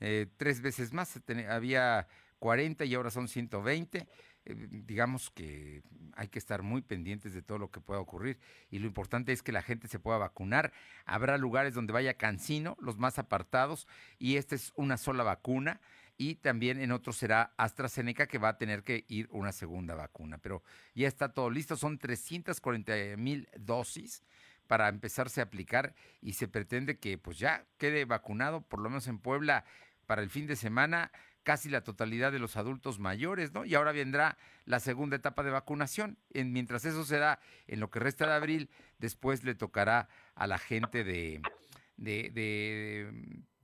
eh, 0.00 0.26
tres 0.36 0.60
veces 0.60 0.92
más. 0.92 1.20
Había 1.48 2.06
40 2.38 2.84
y 2.84 2.94
ahora 2.94 3.10
son 3.10 3.28
120. 3.28 4.06
Eh, 4.44 4.54
digamos 4.70 5.30
que 5.30 5.82
hay 6.14 6.28
que 6.28 6.38
estar 6.38 6.62
muy 6.62 6.82
pendientes 6.82 7.32
de 7.32 7.42
todo 7.42 7.58
lo 7.58 7.70
que 7.70 7.80
pueda 7.80 8.00
ocurrir 8.00 8.38
y 8.70 8.78
lo 8.78 8.86
importante 8.86 9.32
es 9.32 9.42
que 9.42 9.52
la 9.52 9.62
gente 9.62 9.88
se 9.88 9.98
pueda 9.98 10.18
vacunar. 10.18 10.72
Habrá 11.04 11.38
lugares 11.38 11.74
donde 11.74 11.92
vaya 11.92 12.14
Cancino, 12.14 12.76
los 12.80 12.98
más 12.98 13.18
apartados, 13.18 13.86
y 14.18 14.36
esta 14.36 14.54
es 14.54 14.72
una 14.74 14.96
sola 14.96 15.22
vacuna 15.22 15.80
y 16.18 16.34
también 16.34 16.80
en 16.80 16.90
otros 16.90 17.16
será 17.16 17.54
AstraZeneca 17.56 18.26
que 18.26 18.38
va 18.38 18.50
a 18.50 18.58
tener 18.58 18.82
que 18.82 19.04
ir 19.08 19.28
una 19.30 19.52
segunda 19.52 19.94
vacuna. 19.94 20.38
Pero 20.38 20.64
ya 20.94 21.06
está 21.06 21.32
todo 21.32 21.48
listo, 21.48 21.76
son 21.76 21.96
340 21.96 23.16
mil 23.16 23.48
dosis 23.56 24.24
para 24.66 24.88
empezarse 24.88 25.40
a 25.40 25.44
aplicar 25.44 25.94
y 26.20 26.34
se 26.34 26.48
pretende 26.48 26.98
que 26.98 27.16
pues 27.16 27.38
ya 27.38 27.64
quede 27.78 28.04
vacunado, 28.04 28.60
por 28.62 28.80
lo 28.80 28.90
menos 28.90 29.06
en 29.06 29.20
Puebla, 29.20 29.64
para 30.06 30.22
el 30.22 30.28
fin 30.28 30.46
de 30.48 30.56
semana 30.56 31.12
casi 31.44 31.70
la 31.70 31.82
totalidad 31.82 32.32
de 32.32 32.40
los 32.40 32.56
adultos 32.56 32.98
mayores, 32.98 33.54
¿no? 33.54 33.64
Y 33.64 33.74
ahora 33.74 33.92
vendrá 33.92 34.36
la 34.66 34.80
segunda 34.80 35.16
etapa 35.16 35.44
de 35.44 35.50
vacunación. 35.50 36.18
En, 36.30 36.52
mientras 36.52 36.84
eso 36.84 37.04
se 37.04 37.18
da 37.18 37.38
en 37.68 37.80
lo 37.80 37.90
que 37.90 38.00
resta 38.00 38.26
de 38.26 38.34
abril, 38.34 38.70
después 38.98 39.44
le 39.44 39.54
tocará 39.54 40.08
a 40.34 40.46
la 40.46 40.58
gente 40.58 41.04
de 41.04 41.40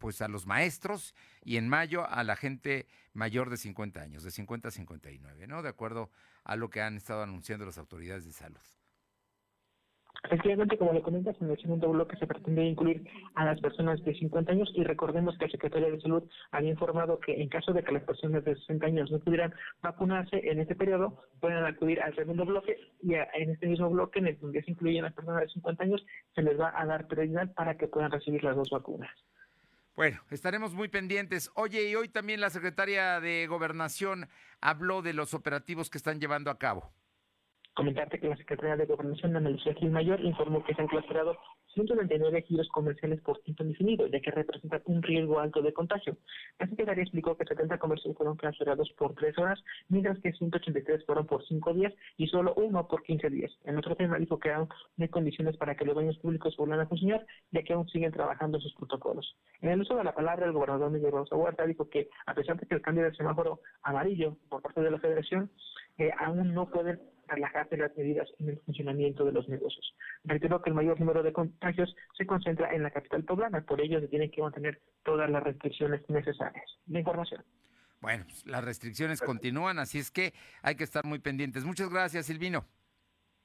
pues 0.05 0.21
a 0.21 0.29
los 0.29 0.47
maestros 0.47 1.15
y 1.43 1.57
en 1.57 1.67
mayo 1.67 2.07
a 2.07 2.25
la 2.25 2.37
gente 2.37 2.89
mayor 3.15 3.49
de 3.49 3.57
50 3.57 4.03
años, 4.03 4.23
de 4.23 4.31
50 4.31 4.69
a 4.69 4.71
59, 4.71 5.47
¿no? 5.47 5.63
De 5.63 5.71
acuerdo 5.71 6.11
a 6.45 6.57
lo 6.57 6.69
que 6.69 6.83
han 6.83 6.99
estado 6.99 7.23
anunciando 7.23 7.65
las 7.65 7.79
autoridades 7.79 8.27
de 8.27 8.33
salud. 8.33 8.61
Efectivamente, 10.25 10.77
como 10.77 10.93
le 10.93 11.01
comentas, 11.01 11.41
en 11.41 11.51
el 11.51 11.59
segundo 11.59 11.89
bloque 11.89 12.19
se 12.19 12.27
pretende 12.27 12.67
incluir 12.67 13.09
a 13.35 13.47
las 13.47 13.59
personas 13.63 14.05
de 14.05 14.15
50 14.15 14.53
años 14.53 14.71
y 14.75 14.85
recordemos 14.85 15.39
que 15.39 15.47
el 15.47 15.53
secretario 15.53 15.91
de 15.91 16.01
Salud 16.03 16.25
había 16.51 16.71
informado 16.71 17.19
que 17.19 17.41
en 17.41 17.49
caso 17.49 17.73
de 17.73 17.83
que 17.83 17.93
las 17.93 18.05
personas 18.05 18.45
de 18.45 18.57
60 18.57 18.85
años 18.85 19.11
no 19.11 19.21
pudieran 19.21 19.55
vacunarse 19.81 20.39
en 20.51 20.61
este 20.61 20.75
periodo, 20.75 21.19
pueden 21.41 21.65
acudir 21.65 22.03
al 22.03 22.15
segundo 22.15 22.45
bloque 22.45 22.77
y 23.03 23.15
en 23.15 23.51
este 23.53 23.69
mismo 23.69 23.89
bloque, 23.89 24.19
en 24.19 24.27
el 24.27 24.39
donde 24.39 24.63
se 24.65 24.71
incluyen 24.71 25.05
las 25.05 25.15
personas 25.15 25.41
de 25.41 25.49
50 25.49 25.83
años, 25.83 26.05
se 26.35 26.43
les 26.43 26.61
va 26.61 26.79
a 26.79 26.85
dar 26.85 27.07
prioridad 27.07 27.55
para 27.55 27.79
que 27.79 27.89
puedan 27.89 28.13
recibir 28.13 28.45
las 28.45 28.55
dos 28.55 28.69
vacunas. 28.69 29.11
Bueno, 29.97 30.21
estaremos 30.31 30.75
muy 30.75 30.89
pendientes. 30.89 31.51
Oye, 31.55 31.89
y 31.89 31.95
hoy 31.95 32.09
también 32.09 32.41
la 32.41 32.51
secretaria 32.51 33.21
de 33.21 33.47
Gobernación 33.47 34.29
habló 34.61 35.03
de 35.03 35.13
los 35.13 35.35
operativos 35.35 35.89
que 35.89 35.99
están 35.99 36.21
llevando 36.21 36.51
a 36.51 36.59
cabo. 36.59 36.93
Comentarte 37.75 38.21
que 38.21 38.29
la 38.29 38.37
Secretaría 38.37 38.77
de 38.77 38.87
Gobernación, 38.87 39.37
Ana 39.37 39.51
Lucía 39.51 39.75
Gil 39.75 39.91
Mayor, 39.91 40.21
informó 40.21 40.63
que 40.65 40.75
se 40.75 40.81
han 40.81 40.87
clausurado 40.87 41.37
199 41.75 42.43
giros 42.43 42.69
comerciales 42.69 43.21
por 43.21 43.41
tiempo 43.41 43.65
indefinido, 43.65 44.07
ya 44.07 44.21
que 44.21 44.31
representan 44.31 44.83
un 44.85 45.03
riesgo 45.03 45.41
alto 45.41 45.61
de 45.61 45.73
contagio. 45.73 46.17
La 46.61 46.69
Secretaría 46.69 47.03
explicó 47.03 47.37
que 47.37 47.45
70 47.45 47.79
comercios 47.79 48.17
fueron 48.17 48.37
clausurados 48.37 48.93
por 48.97 49.15
3 49.15 49.37
horas, 49.39 49.61
mientras 49.89 50.21
que 50.21 50.33
183 50.33 51.05
fueron 51.05 51.27
por 51.27 51.45
5 51.45 51.75
días 51.75 51.93
y 52.17 52.29
solo 52.29 52.55
uno 52.55 52.87
por 52.87 53.03
15 53.03 53.29
días. 53.29 53.51
En 53.65 53.77
otro 53.77 53.97
tema 53.97 54.19
dijo 54.19 54.39
que 54.39 54.53
aún 54.53 54.69
no 54.97 55.03
hay 55.03 55.09
condiciones 55.09 55.57
para 55.57 55.75
que 55.75 55.85
los 55.85 55.97
baños 55.97 56.17
públicos 56.19 56.57
vuelvan 56.57 56.81
a 56.81 56.87
funcionar, 56.87 57.27
ya 57.51 57.63
que 57.65 57.73
aún 57.73 57.89
siguen 57.89 58.13
trabajando 58.13 58.61
sus 58.61 58.73
protocolos. 58.75 59.37
En 59.61 59.71
el 59.71 59.81
uso 59.81 59.97
de 59.97 60.05
la 60.05 60.15
palabra, 60.15 60.47
el 60.47 60.53
gobernador 60.53 60.93
Miguel 60.93 61.11
Rosa 61.11 61.35
Huerta 61.35 61.67
dijo 61.67 61.89
que, 61.89 62.09
a 62.27 62.35
pesar 62.35 62.57
de 62.57 62.67
que 62.67 62.77
el 62.77 62.83
cambio 62.83 63.03
del 63.03 63.17
semáforo 63.17 63.61
amarillo 63.83 64.37
por 64.49 64.63
parte 64.63 64.81
de 64.81 64.93
la 64.93 65.01
Federación, 65.01 65.51
eh, 65.99 66.11
aún 66.19 66.55
no 66.55 66.71
pueden 66.71 67.01
relajarse 67.29 67.77
las 67.77 67.97
medidas 67.97 68.29
en 68.39 68.51
el 68.51 68.59
funcionamiento 68.61 69.25
de 69.25 69.33
los 69.33 69.49
negocios. 69.49 69.95
Reitero 70.25 70.63
que 70.63 70.71
el 70.71 70.77
mayor 70.77 70.99
número 71.01 71.23
de 71.23 71.33
contagios 71.33 71.95
se 72.17 72.27
concentra 72.27 72.75
en 72.75 72.83
la 72.83 72.91
capital 72.91 73.25
poblana, 73.25 73.63
por 73.63 73.81
ello 73.81 74.01
se 74.01 74.09
tienen 74.09 74.31
que 74.31 74.43
mantener 74.43 74.81
todas 75.03 75.31
las 75.31 75.43
restricciones 75.43 76.09
necesarias. 76.09 76.65
La 76.87 76.99
información. 77.01 77.45
Bueno, 78.01 78.25
pues, 78.25 78.47
las 78.47 78.63
restricciones 78.63 79.21
continúan, 79.23 79.79
así 79.79 79.99
es 79.99 80.11
que 80.11 80.35
hay 80.63 80.75
que 80.75 80.85
estar 80.85 81.05
muy 81.05 81.19
pendientes. 81.21 81.65
Muchas 81.65 81.89
gracias, 81.89 82.27
Silvino. 82.27 82.67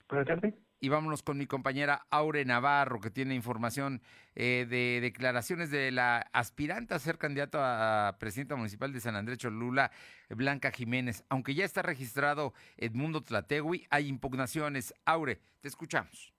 Buenas 0.10 0.28
tardes. 0.28 0.69
Y 0.80 0.90
vámonos 0.90 1.24
con 1.24 1.38
mi 1.38 1.46
compañera 1.46 2.06
Aure 2.10 2.46
Navarro, 2.46 3.02
que 3.02 3.12
tiene 3.12 3.36
información 3.36 4.02
eh, 4.36 4.66
de 4.70 5.00
declaraciones 5.02 5.72
de 5.72 5.92
la 5.92 6.20
aspirante 6.32 6.94
a 6.94 7.00
ser 7.00 7.18
candidato 7.18 7.60
a 7.62 8.16
presidenta 8.20 8.56
municipal 8.56 8.94
de 8.94 9.02
San 9.02 9.16
Andrés 9.16 9.40
Cholula, 9.40 9.92
Blanca 10.30 10.72
Jiménez. 10.72 11.26
Aunque 11.28 11.54
ya 11.54 11.66
está 11.66 11.82
registrado 11.82 12.54
Edmundo 12.78 13.22
Tlategui, 13.22 13.88
hay 13.90 14.08
impugnaciones. 14.08 14.94
Aure, 15.06 15.42
te 15.62 15.68
escuchamos 15.68 16.39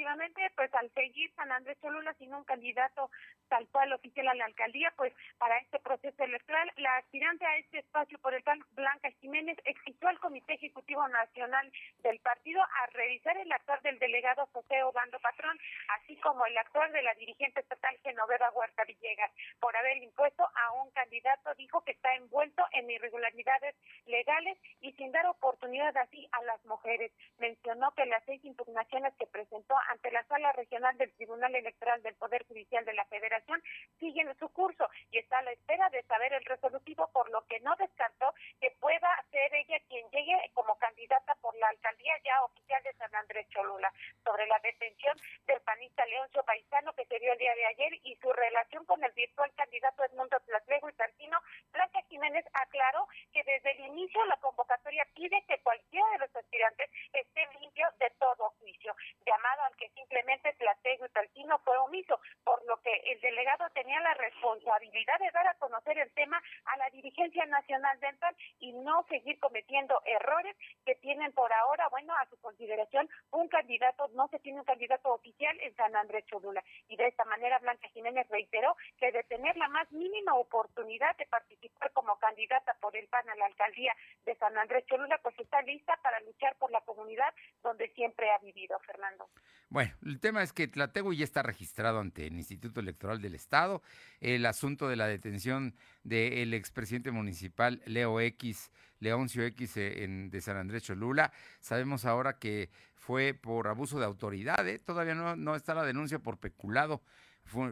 efectivamente, 0.00 0.50
pues 0.56 0.72
al 0.74 0.90
seguir 0.92 1.30
San 1.34 1.52
Andrés 1.52 1.78
Cholula 1.82 2.14
sin 2.14 2.32
un 2.32 2.44
candidato 2.44 3.10
tal 3.48 3.68
cual 3.68 3.92
oficial 3.92 4.28
a 4.28 4.34
la 4.34 4.46
alcaldía, 4.46 4.92
pues 4.96 5.12
para 5.36 5.58
este 5.58 5.78
proceso 5.80 6.24
electoral, 6.24 6.72
la 6.76 6.96
aspirante 6.96 7.44
a 7.44 7.56
este 7.58 7.80
espacio 7.80 8.18
por 8.20 8.32
el 8.32 8.42
tal 8.42 8.64
Blanca 8.70 9.10
Jiménez 9.20 9.58
exigió 9.64 10.08
al 10.08 10.18
Comité 10.20 10.54
Ejecutivo 10.54 11.06
Nacional 11.08 11.70
del 11.98 12.18
partido 12.20 12.62
a 12.62 12.86
revisar 12.94 13.36
el 13.36 13.52
actuar 13.52 13.82
del 13.82 13.98
delegado 13.98 14.48
José 14.52 14.82
Obando 14.84 15.18
Patrón, 15.18 15.58
así 16.00 16.16
como 16.16 16.46
el 16.46 16.56
actuar 16.56 16.90
de 16.92 17.02
la 17.02 17.12
dirigente 17.14 17.60
estatal 17.60 17.98
Genoveva 18.02 18.50
Huerta 18.52 18.84
Villegas, 18.84 19.32
por 19.60 19.76
haber 19.76 19.98
impuesto 19.98 20.44
a 20.44 20.72
un 20.82 20.90
candidato, 20.92 21.54
dijo 21.56 21.82
que 21.84 21.92
está 21.92 22.14
envuelto 22.14 22.64
en 22.72 22.90
irregularidades 22.90 23.74
legales 24.06 24.56
y 24.80 24.92
sin 24.92 25.12
dar 25.12 25.26
oportunidad 25.26 25.94
así 25.98 26.26
a 26.32 26.42
las 26.44 26.64
mujeres. 26.64 27.12
Mencionó 27.38 27.92
que 27.92 28.06
las 28.06 28.24
seis 28.24 28.42
impugnaciones 28.44 29.12
que 29.18 29.26
presentó 29.26 29.74
ante 29.90 30.10
la 30.12 30.24
Sala 30.24 30.52
Regional 30.52 30.96
del 30.98 31.12
Tribunal 31.12 31.54
Electoral 31.54 32.02
del 32.02 32.14
Poder 32.14 32.46
Judicial 32.46 32.84
de 32.84 32.94
la 32.94 33.04
Federación 33.06 33.62
siguen 33.98 34.32
su 34.38 34.48
curso 34.50 34.88
y 35.10 35.18
está 35.18 35.38
a 35.38 35.42
la 35.42 35.52
espera 35.52 35.90
de 35.90 36.02
saber 36.04 36.32
el 36.32 36.44
resolutivo, 36.44 37.08
por 37.12 37.28
lo 37.30 37.44
que 37.46 37.60
no 37.60 37.74
descartó 37.76 38.32
que 38.60 38.70
pueda 38.80 39.08
ser 39.30 39.54
ella 39.54 39.78
quien 39.88 40.08
llegue 40.10 40.50
como 40.54 40.76
candidata 40.78 41.34
por 41.36 41.56
la 41.56 41.68
alcaldía 41.68 42.14
ya 42.24 42.44
oficial 42.44 42.82
de 42.82 42.92
San 42.94 43.14
Andrés 43.14 43.48
Cholula. 43.48 43.92
Sobre 44.24 44.46
la 44.46 44.58
detención 44.60 45.16
del 45.46 45.60
panista 45.62 46.06
Leoncio 46.06 46.44
Paisano 46.44 46.92
que 46.94 47.06
se 47.06 47.18
dio 47.18 47.32
el 47.32 47.38
día 47.38 47.54
de 47.54 47.66
ayer 47.66 47.92
y 48.04 48.14
su 48.16 48.32
relación 48.32 48.84
con 48.84 49.02
el 49.02 49.12
virtual 49.12 49.52
candidato 49.56 50.04
Edmundo 50.04 50.38
Tlatlego 50.40 50.88
y 50.88 50.92
Tartino, 50.92 51.38
Blanca 51.72 52.00
Jiménez 52.08 52.44
aclaró 52.52 53.08
que 53.32 53.42
desde 53.44 53.72
el 53.72 53.80
inicio 53.86 54.24
la 54.26 54.36
convocatoria 54.36 55.06
pide 55.14 55.42
que 55.48 55.60
cualquiera 55.62 56.08
de 56.12 56.18
los 56.18 56.36
aspirantes 56.36 56.90
esté 57.12 57.48
limpio 57.60 57.88
de 57.98 58.10
todo 58.18 58.50
juicio. 58.60 58.94
Llamado 59.26 59.62
al 59.62 59.76
que 59.80 59.88
simplemente 59.90 60.52
Tlatego 60.52 61.06
y 61.06 61.08
Tartino 61.08 61.58
fue 61.60 61.76
omiso, 61.78 62.20
por 62.44 62.62
lo 62.66 62.76
que 62.82 62.92
el 63.06 63.20
delegado 63.20 63.68
tenía 63.70 63.98
la 64.00 64.14
responsabilidad 64.14 65.18
de 65.18 65.30
dar 65.30 65.48
a 65.48 65.54
conocer 65.54 65.98
el 65.98 66.12
tema 66.12 66.40
a 66.66 66.76
la 66.76 66.90
dirigencia 66.90 67.46
nacional 67.46 67.98
dental 68.00 68.36
y 68.58 68.72
no 68.72 69.04
seguir 69.08 69.40
cometiendo 69.40 70.00
errores 70.04 70.54
que 70.84 70.94
tienen 70.96 71.32
por 71.32 71.50
ahora, 71.52 71.88
bueno, 71.88 72.14
a 72.14 72.26
su 72.26 72.38
consideración, 72.40 73.08
un 73.30 73.48
candidato, 73.48 74.08
no 74.08 74.28
se 74.28 74.38
tiene 74.40 74.60
un 74.60 74.66
candidato 74.66 75.14
oficial 75.14 75.58
en 75.60 75.74
San 75.76 75.96
Andrés 75.96 76.26
Cholula. 76.26 76.62
Y 76.88 76.96
de 76.96 77.08
esta 77.08 77.24
manera 77.24 77.58
Blanca 77.58 77.88
Jiménez 77.88 78.28
reiteró 78.28 78.76
que 78.98 79.10
de 79.12 79.22
tener 79.24 79.56
la 79.56 79.68
más 79.68 79.90
mínima 79.92 80.34
oportunidad 80.34 81.16
de 81.16 81.26
participar 81.26 81.90
como 81.92 82.18
candidata 82.18 82.76
por 82.80 82.94
el 82.96 83.08
PAN 83.08 83.28
a 83.30 83.36
la 83.36 83.46
alcaldía 83.46 83.96
de 84.24 84.34
San 84.36 84.56
Andrés 84.58 84.84
Cholula, 84.86 85.18
pues 85.22 85.38
está 85.38 85.62
lista 85.62 85.96
para 86.02 86.20
luchar 86.20 86.54
por 86.56 86.70
la 86.70 86.80
comunidad 86.82 87.32
donde 87.62 87.88
siempre 87.90 88.30
ha 88.30 88.38
vivido, 88.38 88.78
Fernando. 88.80 89.28
Bueno, 89.70 89.92
el 90.04 90.18
tema 90.18 90.42
es 90.42 90.52
que 90.52 90.66
Tlategui 90.66 91.16
ya 91.16 91.22
está 91.22 91.44
registrado 91.44 92.00
ante 92.00 92.26
el 92.26 92.34
Instituto 92.34 92.80
Electoral 92.80 93.22
del 93.22 93.36
Estado. 93.36 93.82
El 94.20 94.44
asunto 94.46 94.88
de 94.88 94.96
la 94.96 95.06
detención 95.06 95.76
del 96.02 96.54
expresidente 96.54 97.12
municipal 97.12 97.80
Leo 97.86 98.20
X, 98.20 98.72
Leoncio 98.98 99.44
X 99.44 99.76
eh, 99.76 100.02
en, 100.02 100.28
de 100.28 100.40
San 100.40 100.56
Andrés 100.56 100.82
Cholula. 100.82 101.32
Sabemos 101.60 102.04
ahora 102.04 102.36
que 102.36 102.68
fue 102.96 103.32
por 103.32 103.68
abuso 103.68 104.00
de 104.00 104.06
autoridad, 104.06 104.66
¿eh? 104.66 104.80
todavía 104.80 105.14
no, 105.14 105.36
no 105.36 105.54
está 105.54 105.72
la 105.72 105.84
denuncia 105.84 106.18
por 106.18 106.38
peculado. 106.38 107.00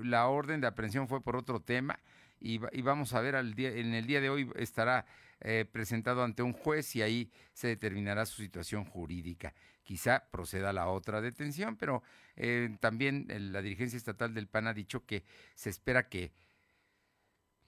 la 0.04 0.28
orden 0.28 0.60
de 0.60 0.68
aprehensión 0.68 1.08
fue 1.08 1.20
por 1.20 1.34
otro 1.34 1.58
tema 1.58 1.98
y, 2.40 2.58
vamos 2.58 3.12
a 3.14 3.20
ver 3.20 3.34
al 3.34 3.54
día, 3.54 3.70
en 3.70 3.94
el 3.94 4.06
día 4.06 4.20
de 4.20 4.30
hoy 4.30 4.48
estará 4.54 5.04
eh, 5.40 5.64
presentado 5.70 6.24
ante 6.24 6.42
un 6.42 6.52
juez 6.52 6.96
y 6.96 7.02
ahí 7.02 7.30
se 7.52 7.68
determinará 7.68 8.26
su 8.26 8.42
situación 8.42 8.84
jurídica 8.84 9.54
quizá 9.88 10.28
proceda 10.30 10.74
la 10.74 10.88
otra 10.88 11.22
detención, 11.22 11.78
pero 11.78 12.02
eh, 12.36 12.76
también 12.78 13.24
la 13.52 13.62
dirigencia 13.62 13.96
estatal 13.96 14.34
del 14.34 14.46
PAN 14.46 14.66
ha 14.66 14.74
dicho 14.74 15.06
que 15.06 15.24
se 15.54 15.70
espera 15.70 16.10
que 16.10 16.30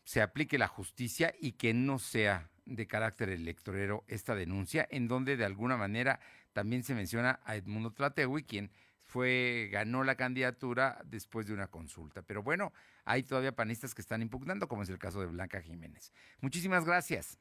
se 0.05 0.21
aplique 0.21 0.59
la 0.59 0.69
justicia 0.69 1.35
y 1.41 1.53
que 1.53 1.73
no 1.73 1.99
sea 1.99 2.51
de 2.67 2.87
carácter 2.87 3.31
electorero 3.31 4.05
esta 4.07 4.35
denuncia, 4.35 4.87
en 4.91 5.09
donde 5.09 5.39
de 5.39 5.47
alguna 5.47 5.79
manera 5.79 6.21
también 6.53 6.85
se 6.85 6.95
menciona 6.95 7.41
a 7.43 7.57
Edmundo 7.57 7.91
Tlategui, 7.91 8.43
quien 8.43 8.71
fue, 9.03 9.71
ganó 9.73 10.05
la 10.05 10.17
candidatura 10.17 11.01
después 11.07 11.47
de 11.47 11.55
una 11.55 11.69
consulta. 11.69 12.21
Pero 12.21 12.43
bueno, 12.43 12.75
hay 13.07 13.23
todavía 13.23 13.57
panistas 13.57 13.95
que 13.95 14.03
están 14.03 14.21
impugnando, 14.21 14.69
como 14.69 14.83
es 14.83 14.91
el 14.91 14.99
caso 14.99 15.21
de 15.21 15.27
Blanca 15.27 15.63
Jiménez. 15.63 16.13
Muchísimas 16.43 16.85
gracias. 16.85 17.39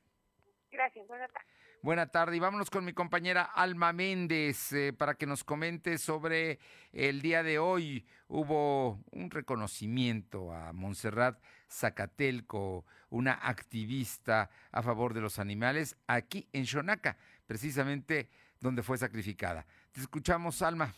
Gracias, 0.72 1.08
buenas 1.08 1.32
tardes. 1.32 1.50
Buena 1.82 2.08
tarde 2.08 2.36
y 2.36 2.40
vámonos 2.40 2.70
con 2.70 2.84
mi 2.84 2.92
compañera 2.92 3.44
Alma 3.44 3.94
Méndez 3.94 4.74
eh, 4.74 4.92
para 4.92 5.16
que 5.16 5.26
nos 5.26 5.46
comente 5.46 5.98
sobre 5.98 6.60
el 6.92 7.22
día 7.22 7.42
de 7.42 7.58
hoy. 7.58 8.06
Hubo 8.28 9.00
un 9.12 9.32
reconocimiento 9.32 10.52
a 10.52 10.74
Montserrat 10.74 11.42
Zacatelco, 11.70 12.86
una 13.10 13.34
activista 13.34 14.50
a 14.72 14.84
favor 14.84 15.14
de 15.14 15.22
los 15.22 15.40
animales, 15.40 15.96
aquí 16.06 16.50
en 16.52 16.66
Xonaca, 16.66 17.18
precisamente 17.48 18.30
donde 18.60 18.84
fue 18.84 18.98
sacrificada. 18.98 19.66
Te 19.94 20.02
escuchamos, 20.02 20.62
Alma. 20.62 20.94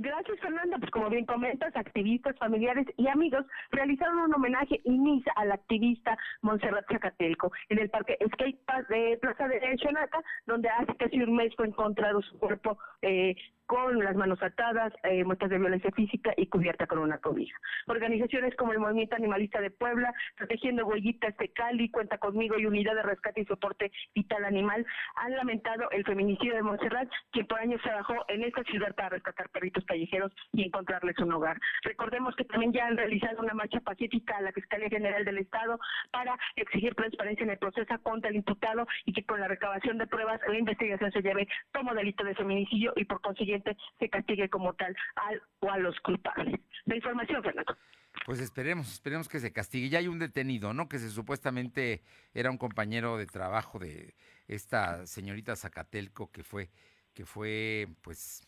Gracias, 0.00 0.38
Fernanda. 0.38 0.78
Pues 0.78 0.90
como 0.92 1.10
bien 1.10 1.26
comentas, 1.26 1.74
activistas, 1.74 2.36
familiares 2.38 2.86
y 2.96 3.08
amigos 3.08 3.44
realizaron 3.72 4.20
un 4.20 4.34
homenaje 4.34 4.80
y 4.84 4.90
misa 4.90 5.32
a 5.34 5.44
la 5.44 5.54
activista 5.54 6.16
Montserrat 6.42 6.86
Zacatelco 6.88 7.50
en 7.68 7.80
el 7.80 7.90
parque 7.90 8.16
Skate 8.34 8.64
Park 8.64 8.88
de 8.88 9.18
Plaza 9.20 9.48
de 9.48 9.76
Xonaca, 9.78 10.22
donde 10.46 10.68
hace 10.68 10.94
casi 10.96 11.20
un 11.20 11.34
mes 11.34 11.52
fue 11.56 11.66
encontrado 11.66 12.22
su 12.22 12.38
cuerpo 12.38 12.78
eh, 13.02 13.34
con 13.68 14.02
las 14.02 14.16
manos 14.16 14.42
atadas, 14.42 14.94
eh, 15.02 15.22
muestras 15.24 15.50
de 15.50 15.58
violencia 15.58 15.90
física 15.92 16.32
y 16.38 16.46
cubierta 16.46 16.86
con 16.86 17.00
una 17.00 17.18
cobija. 17.18 17.54
Organizaciones 17.86 18.56
como 18.56 18.72
el 18.72 18.78
Movimiento 18.78 19.14
Animalista 19.14 19.60
de 19.60 19.70
Puebla, 19.70 20.14
Protegiendo 20.38 20.86
Huellitas 20.86 21.36
de 21.36 21.50
Cali, 21.50 21.90
Cuenta 21.90 22.16
Conmigo 22.16 22.58
y 22.58 22.64
Unidad 22.64 22.94
de 22.94 23.02
Rescate 23.02 23.42
y 23.42 23.44
Soporte 23.44 23.92
Vital 24.14 24.46
Animal 24.46 24.86
han 25.16 25.36
lamentado 25.36 25.90
el 25.90 26.02
feminicidio 26.04 26.54
de 26.54 26.62
Montserrat, 26.62 27.10
quien 27.30 27.46
por 27.46 27.60
años 27.60 27.82
trabajó 27.82 28.14
en 28.28 28.42
esta 28.42 28.62
ciudad 28.64 28.94
para 28.94 29.10
rescatar 29.10 29.50
perritos 29.50 29.84
callejeros 29.84 30.32
y 30.54 30.64
encontrarles 30.64 31.18
un 31.18 31.34
hogar. 31.34 31.60
Recordemos 31.82 32.34
que 32.36 32.44
también 32.44 32.72
ya 32.72 32.86
han 32.86 32.96
realizado 32.96 33.42
una 33.42 33.52
marcha 33.52 33.80
pacífica 33.80 34.38
a 34.38 34.40
la 34.40 34.52
Fiscalía 34.52 34.88
General 34.88 35.26
del 35.26 35.38
Estado 35.38 35.78
para 36.10 36.38
exigir 36.56 36.94
transparencia 36.94 37.44
en 37.44 37.50
el 37.50 37.58
proceso 37.58 37.98
contra 38.02 38.30
el 38.30 38.36
imputado 38.36 38.86
y 39.04 39.12
que 39.12 39.26
con 39.26 39.40
la 39.40 39.48
recabación 39.48 39.98
de 39.98 40.06
pruebas 40.06 40.40
la 40.48 40.58
investigación 40.58 41.12
se 41.12 41.20
lleve 41.20 41.46
como 41.74 41.92
delito 41.92 42.24
de 42.24 42.34
feminicidio 42.34 42.94
y 42.96 43.04
por 43.04 43.20
consiguiente 43.20 43.57
se 43.98 44.08
castigue 44.08 44.48
como 44.48 44.74
tal 44.74 44.96
al 45.16 45.42
o 45.60 45.70
a 45.70 45.78
los 45.78 45.98
culpables. 46.00 46.60
La 46.86 46.96
información, 46.96 47.42
Fernando. 47.42 47.76
Pues 48.24 48.40
esperemos, 48.40 48.92
esperemos 48.92 49.28
que 49.28 49.40
se 49.40 49.52
castigue. 49.52 49.88
Ya 49.88 49.98
hay 49.98 50.08
un 50.08 50.18
detenido, 50.18 50.74
¿no? 50.74 50.88
Que 50.88 50.98
se 50.98 51.10
supuestamente 51.10 52.02
era 52.34 52.50
un 52.50 52.58
compañero 52.58 53.16
de 53.16 53.26
trabajo 53.26 53.78
de 53.78 54.14
esta 54.46 55.06
señorita 55.06 55.56
Zacatelco 55.56 56.30
que 56.30 56.42
fue, 56.42 56.70
que 57.14 57.24
fue, 57.24 57.88
pues, 58.02 58.46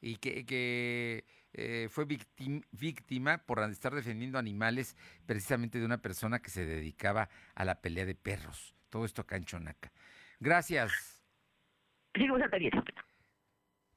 y 0.00 0.16
que, 0.16 0.44
que 0.44 1.24
eh, 1.54 1.88
fue 1.90 2.06
víctima 2.72 3.38
por 3.38 3.60
estar 3.70 3.94
defendiendo 3.94 4.38
animales 4.38 4.96
precisamente 5.26 5.78
de 5.78 5.84
una 5.84 5.98
persona 5.98 6.40
que 6.40 6.50
se 6.50 6.66
dedicaba 6.66 7.28
a 7.54 7.64
la 7.64 7.80
pelea 7.80 8.04
de 8.04 8.14
perros. 8.14 8.74
Todo 8.90 9.04
esto 9.04 9.22
acá 9.22 9.36
en 9.36 9.44
Chonaca. 9.44 9.92
Gracias. 10.40 11.22
Pendiente. 12.12 12.92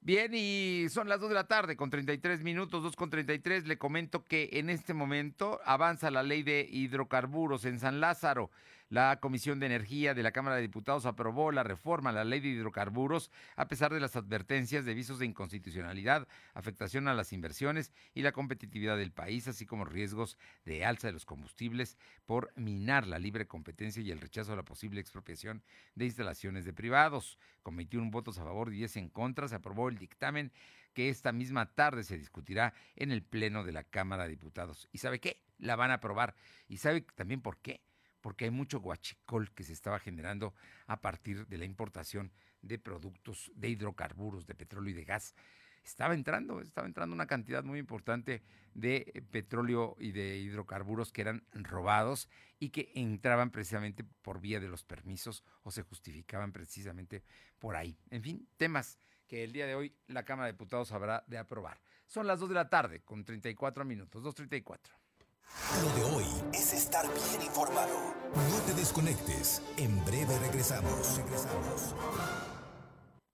Bien, 0.05 0.31
y 0.35 0.85
son 0.89 1.09
las 1.09 1.19
2 1.19 1.29
de 1.29 1.33
la 1.33 1.47
tarde 1.47 1.75
con 1.75 1.89
33 1.89 2.43
minutos, 2.43 2.83
2 2.83 2.95
con 2.95 3.09
33. 3.09 3.65
Le 3.65 3.79
comento 3.79 4.23
que 4.23 4.51
en 4.53 4.69
este 4.69 4.93
momento 4.93 5.59
avanza 5.65 6.11
la 6.11 6.21
ley 6.21 6.43
de 6.43 6.67
hidrocarburos 6.71 7.65
en 7.65 7.79
San 7.79 7.99
Lázaro. 7.99 8.51
La 8.89 9.19
Comisión 9.19 9.59
de 9.59 9.65
Energía 9.65 10.13
de 10.13 10.21
la 10.21 10.31
Cámara 10.31 10.57
de 10.57 10.61
Diputados 10.61 11.07
aprobó 11.07 11.51
la 11.51 11.63
reforma 11.63 12.11
a 12.11 12.13
la 12.13 12.23
ley 12.23 12.39
de 12.39 12.49
hidrocarburos 12.49 13.31
a 13.55 13.67
pesar 13.67 13.91
de 13.91 13.99
las 13.99 14.15
advertencias 14.15 14.85
de 14.85 14.93
visos 14.93 15.17
de 15.17 15.25
inconstitucionalidad, 15.25 16.27
afectación 16.53 17.07
a 17.07 17.15
las 17.15 17.33
inversiones 17.33 17.91
y 18.13 18.21
la 18.21 18.31
competitividad 18.31 18.95
del 18.95 19.11
país, 19.11 19.47
así 19.47 19.65
como 19.65 19.85
riesgos 19.85 20.37
de 20.65 20.85
alza 20.85 21.07
de 21.07 21.13
los 21.13 21.25
combustibles 21.25 21.97
por 22.27 22.53
minar 22.55 23.07
la 23.07 23.17
libre 23.17 23.47
competencia 23.47 24.03
y 24.03 24.11
el 24.11 24.21
rechazo 24.21 24.53
a 24.53 24.55
la 24.55 24.63
posible 24.63 25.01
expropiación 25.01 25.63
de 25.95 26.05
instalaciones 26.05 26.63
de 26.63 26.73
privados. 26.73 27.39
Con 27.63 27.75
21 27.75 28.11
votos 28.11 28.37
a 28.37 28.43
favor 28.43 28.71
y 28.71 28.77
10 28.77 28.97
en 28.97 29.09
contra, 29.09 29.47
se 29.47 29.55
aprobó 29.55 29.89
el 29.89 29.97
dictamen 29.97 30.51
que 30.93 31.09
esta 31.09 31.31
misma 31.31 31.73
tarde 31.73 32.03
se 32.03 32.19
discutirá 32.19 32.75
en 32.95 33.11
el 33.11 33.23
Pleno 33.23 33.63
de 33.63 33.71
la 33.71 33.83
Cámara 33.83 34.25
de 34.25 34.29
Diputados. 34.29 34.87
¿Y 34.91 34.99
sabe 34.99 35.19
qué? 35.19 35.41
La 35.57 35.75
van 35.75 35.89
a 35.89 35.95
aprobar. 35.95 36.35
¿Y 36.67 36.77
sabe 36.77 37.01
también 37.01 37.41
por 37.41 37.57
qué? 37.57 37.81
Porque 38.25 38.45
hay 38.45 38.49
mucho 38.49 38.79
guachicol 38.79 39.51
que 39.51 39.63
se 39.63 39.73
estaba 39.73 39.99
generando 39.99 40.55
a 40.87 40.99
partir 40.99 41.45
de 41.45 41.59
la 41.59 41.65
importación 41.65 42.31
de 42.63 42.79
productos 42.79 43.51
de 43.53 43.69
hidrocarburos, 43.69 44.47
de 44.47 44.55
petróleo 44.55 44.89
y 44.89 44.93
de 44.95 45.05
gas. 45.05 45.35
Estaba 45.83 46.15
entrando, 46.15 46.59
estaba 46.59 46.87
entrando 46.87 47.13
una 47.13 47.27
cantidad 47.27 47.63
muy 47.63 47.77
importante 47.77 48.41
de 48.73 49.11
eh, 49.13 49.21
petróleo 49.21 49.95
y 49.99 50.11
de 50.11 50.37
hidrocarburos 50.37 51.11
que 51.11 51.21
eran 51.21 51.45
robados 51.51 52.27
y 52.57 52.69
que 52.69 52.91
entraban 52.95 53.51
precisamente 53.51 54.03
por 54.03 54.41
vía 54.41 54.59
de 54.59 54.69
los 54.69 54.83
permisos 54.83 55.43
o 55.61 55.69
se 55.69 55.83
justificaban 55.83 56.51
precisamente 56.51 57.23
por 57.59 57.75
ahí. 57.75 57.95
En 58.09 58.23
fin, 58.23 58.49
temas 58.57 58.97
que 59.27 59.43
el 59.43 59.51
día 59.51 59.67
de 59.67 59.75
hoy 59.75 59.95
la 60.07 60.25
Cámara 60.25 60.47
de 60.47 60.53
Diputados 60.53 60.91
habrá 60.93 61.23
de 61.27 61.37
aprobar. 61.37 61.79
Son 62.07 62.25
las 62.25 62.39
2 62.39 62.49
de 62.49 62.55
la 62.55 62.69
tarde 62.71 63.01
con 63.01 63.23
34 63.23 63.85
minutos, 63.85 64.23
2.34. 64.23 65.04
Lo 65.81 65.89
de 65.93 66.15
hoy 66.15 66.25
es 66.53 66.73
estar 66.73 67.05
bien 67.05 67.41
informado. 67.41 67.97
No 68.33 68.57
te 68.65 68.73
desconectes. 68.73 69.61
En 69.77 70.03
breve 70.05 70.37
regresamos. 70.39 71.17
Regresamos. 71.17 71.95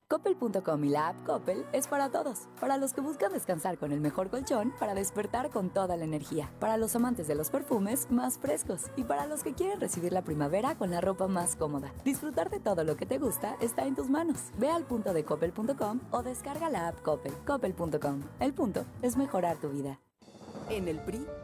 Coppel.com 0.10 0.84
y 0.84 0.90
la 0.90 1.10
app 1.10 1.26
Coppel 1.26 1.66
es 1.72 1.88
para 1.88 2.10
todos. 2.10 2.50
Para 2.60 2.78
los 2.78 2.94
que 2.94 3.00
buscan 3.00 3.32
descansar 3.32 3.78
con 3.78 3.94
el 3.94 4.02
mejor 4.02 4.30
colchón, 4.30 4.74
para 4.78 4.94
despertar 4.94 5.52
con 5.52 5.70
toda 5.70 5.96
la 5.96 6.04
energía. 6.04 6.52
Para 6.60 6.78
los 6.78 6.96
amantes 6.96 7.28
de 7.28 7.36
los 7.36 7.50
perfumes 7.50 8.08
más 8.10 8.38
frescos. 8.38 8.88
Y 8.98 9.04
para 9.04 9.28
los 9.28 9.44
que 9.44 9.54
quieren 9.54 9.80
recibir 9.80 10.12
la 10.12 10.24
primavera 10.24 10.76
con 10.76 10.92
la 10.92 11.00
ropa 11.00 11.28
más 11.28 11.56
cómoda. 11.56 11.94
Disfrutar 12.04 12.50
de 12.50 12.60
todo 12.60 12.84
lo 12.84 12.98
que 12.98 13.06
te 13.06 13.20
gusta 13.20 13.56
está 13.62 13.86
en 13.86 13.96
tus 13.96 14.10
manos. 14.10 14.38
Ve 14.58 14.70
al 14.70 14.84
punto 14.84 15.14
de 15.14 15.24
Coppel.com 15.24 16.02
o 16.12 16.24
descarga 16.24 16.70
la 16.70 16.90
app 16.90 17.02
Coppel. 17.04 17.34
Coppel.com. 17.46 18.24
El 18.40 18.54
punto 18.54 18.84
es 19.02 19.16
mejorar 19.16 19.58
tu 19.62 19.70
vida. 19.70 20.00
En 20.70 20.88
el 20.88 21.00
PRI 21.00 21.26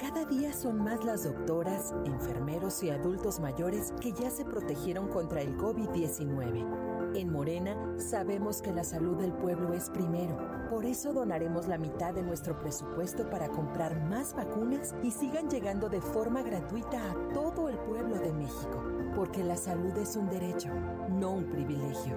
Cada 0.00 0.24
día 0.24 0.52
son 0.52 0.82
más 0.82 1.04
las 1.04 1.22
doctoras, 1.22 1.94
enfermeros 2.06 2.82
y 2.82 2.90
adultos 2.90 3.38
mayores 3.38 3.92
que 4.00 4.10
ya 4.12 4.30
se 4.30 4.44
protegieron 4.44 5.06
contra 5.08 5.42
el 5.42 5.56
COVID-19. 5.56 6.89
En 7.14 7.32
Morena 7.32 7.76
sabemos 7.98 8.62
que 8.62 8.72
la 8.72 8.84
salud 8.84 9.16
del 9.16 9.32
pueblo 9.32 9.72
es 9.74 9.90
primero 9.90 10.60
por 10.70 10.86
eso 10.86 11.12
donaremos 11.12 11.66
la 11.66 11.78
mitad 11.78 12.14
de 12.14 12.22
nuestro 12.22 12.56
presupuesto 12.56 13.28
para 13.28 13.48
comprar 13.48 14.00
más 14.08 14.34
vacunas 14.34 14.94
y 15.02 15.10
sigan 15.10 15.50
llegando 15.50 15.88
de 15.88 16.00
forma 16.00 16.42
gratuita 16.42 17.10
a 17.10 17.32
todo 17.34 17.68
el 17.68 17.76
pueblo 17.76 18.16
de 18.20 18.32
México, 18.32 18.84
porque 19.16 19.42
la 19.42 19.56
salud 19.56 19.96
es 19.98 20.14
un 20.14 20.30
derecho, 20.30 20.68
no 21.08 21.32
un 21.32 21.50
privilegio. 21.50 22.16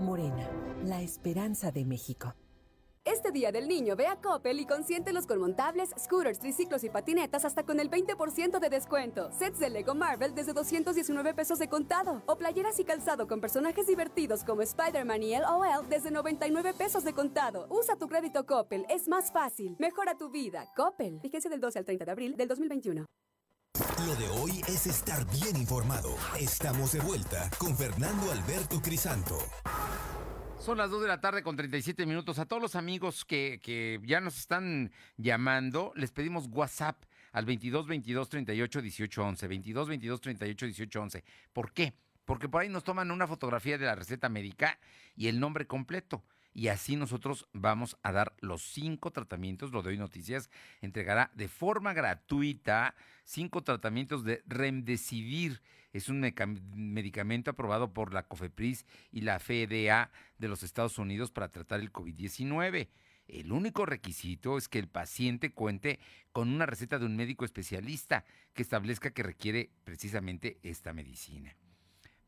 Morena, 0.00 0.50
la 0.84 1.00
esperanza 1.00 1.70
de 1.70 1.84
México. 1.84 2.34
Este 3.04 3.32
Día 3.32 3.50
del 3.50 3.66
Niño 3.66 3.96
ve 3.96 4.06
a 4.06 4.14
Coppel 4.14 4.60
y 4.60 4.64
consiéntelos 4.64 5.26
con 5.26 5.40
montables, 5.40 5.90
scooters, 5.98 6.38
triciclos 6.38 6.84
y 6.84 6.88
patinetas 6.88 7.44
hasta 7.44 7.64
con 7.64 7.80
el 7.80 7.90
20% 7.90 8.60
de 8.60 8.70
descuento. 8.70 9.32
Sets 9.32 9.58
de 9.58 9.70
Lego 9.70 9.96
Marvel 9.96 10.36
desde 10.36 10.52
219 10.52 11.34
pesos 11.34 11.58
de 11.58 11.68
contado. 11.68 12.22
O 12.26 12.36
playeras 12.36 12.78
y 12.78 12.84
calzado 12.84 13.26
con 13.26 13.40
personajes 13.40 13.88
divertidos 13.88 14.44
como 14.44 14.62
Spider-Man 14.62 15.20
y 15.24 15.36
LOL 15.36 15.88
desde 15.88 16.12
99 16.12 16.74
pesos 16.74 17.02
de 17.02 17.12
contado. 17.12 17.66
Usa 17.70 17.96
tu 17.96 18.06
crédito 18.06 18.46
Coppel, 18.46 18.86
es 18.88 19.08
más 19.08 19.32
fácil. 19.32 19.74
Mejora 19.80 20.16
tu 20.16 20.30
vida. 20.30 20.72
Coppel. 20.76 21.18
Fíjense 21.20 21.48
del 21.48 21.60
12 21.60 21.80
al 21.80 21.84
30 21.84 22.04
de 22.04 22.10
abril 22.12 22.36
del 22.36 22.46
2021. 22.46 23.04
Lo 24.06 24.14
de 24.14 24.28
hoy 24.40 24.62
es 24.68 24.86
estar 24.86 25.24
bien 25.32 25.56
informado. 25.56 26.10
Estamos 26.38 26.92
de 26.92 27.00
vuelta 27.00 27.50
con 27.58 27.76
Fernando 27.76 28.30
Alberto 28.30 28.80
Crisanto. 28.80 29.38
Son 30.62 30.78
las 30.78 30.92
2 30.92 31.02
de 31.02 31.08
la 31.08 31.20
tarde 31.20 31.42
con 31.42 31.56
37 31.56 32.06
minutos. 32.06 32.38
A 32.38 32.46
todos 32.46 32.62
los 32.62 32.76
amigos 32.76 33.24
que, 33.24 33.58
que 33.60 33.98
ya 34.04 34.20
nos 34.20 34.38
están 34.38 34.92
llamando, 35.16 35.92
les 35.96 36.12
pedimos 36.12 36.46
WhatsApp 36.52 37.02
al 37.32 37.46
22 37.46 37.88
22 37.88 38.28
38 38.28 38.80
18 38.80 39.24
11. 39.24 39.48
22 39.48 39.88
22 39.88 40.20
38 40.20 40.66
18 40.66 41.02
11. 41.02 41.24
¿Por 41.52 41.72
qué? 41.72 41.94
Porque 42.24 42.48
por 42.48 42.62
ahí 42.62 42.68
nos 42.68 42.84
toman 42.84 43.10
una 43.10 43.26
fotografía 43.26 43.76
de 43.76 43.86
la 43.86 43.96
receta 43.96 44.28
médica 44.28 44.78
y 45.16 45.26
el 45.26 45.40
nombre 45.40 45.66
completo. 45.66 46.22
Y 46.54 46.68
así 46.68 46.94
nosotros 46.94 47.48
vamos 47.52 47.96
a 48.04 48.12
dar 48.12 48.32
los 48.38 48.62
cinco 48.62 49.10
tratamientos. 49.10 49.72
Lo 49.72 49.82
de 49.82 49.88
hoy 49.88 49.98
noticias 49.98 50.48
entregará 50.80 51.32
de 51.34 51.48
forma 51.48 51.92
gratuita 51.92 52.94
cinco 53.24 53.62
tratamientos 53.62 54.22
de 54.22 54.44
Remdesivir 54.46 55.60
es 55.92 56.08
un 56.08 56.20
medicamento 56.74 57.50
aprobado 57.50 57.92
por 57.92 58.14
la 58.14 58.22
COFEPRIS 58.24 58.86
y 59.10 59.22
la 59.22 59.38
FDA 59.38 60.10
de 60.38 60.48
los 60.48 60.62
Estados 60.62 60.98
Unidos 60.98 61.30
para 61.30 61.50
tratar 61.50 61.80
el 61.80 61.92
COVID-19. 61.92 62.88
El 63.28 63.52
único 63.52 63.86
requisito 63.86 64.58
es 64.58 64.68
que 64.68 64.78
el 64.78 64.88
paciente 64.88 65.52
cuente 65.52 66.00
con 66.32 66.48
una 66.48 66.66
receta 66.66 66.98
de 66.98 67.06
un 67.06 67.16
médico 67.16 67.44
especialista 67.44 68.24
que 68.52 68.62
establezca 68.62 69.10
que 69.10 69.22
requiere 69.22 69.70
precisamente 69.84 70.58
esta 70.62 70.92
medicina. 70.92 71.56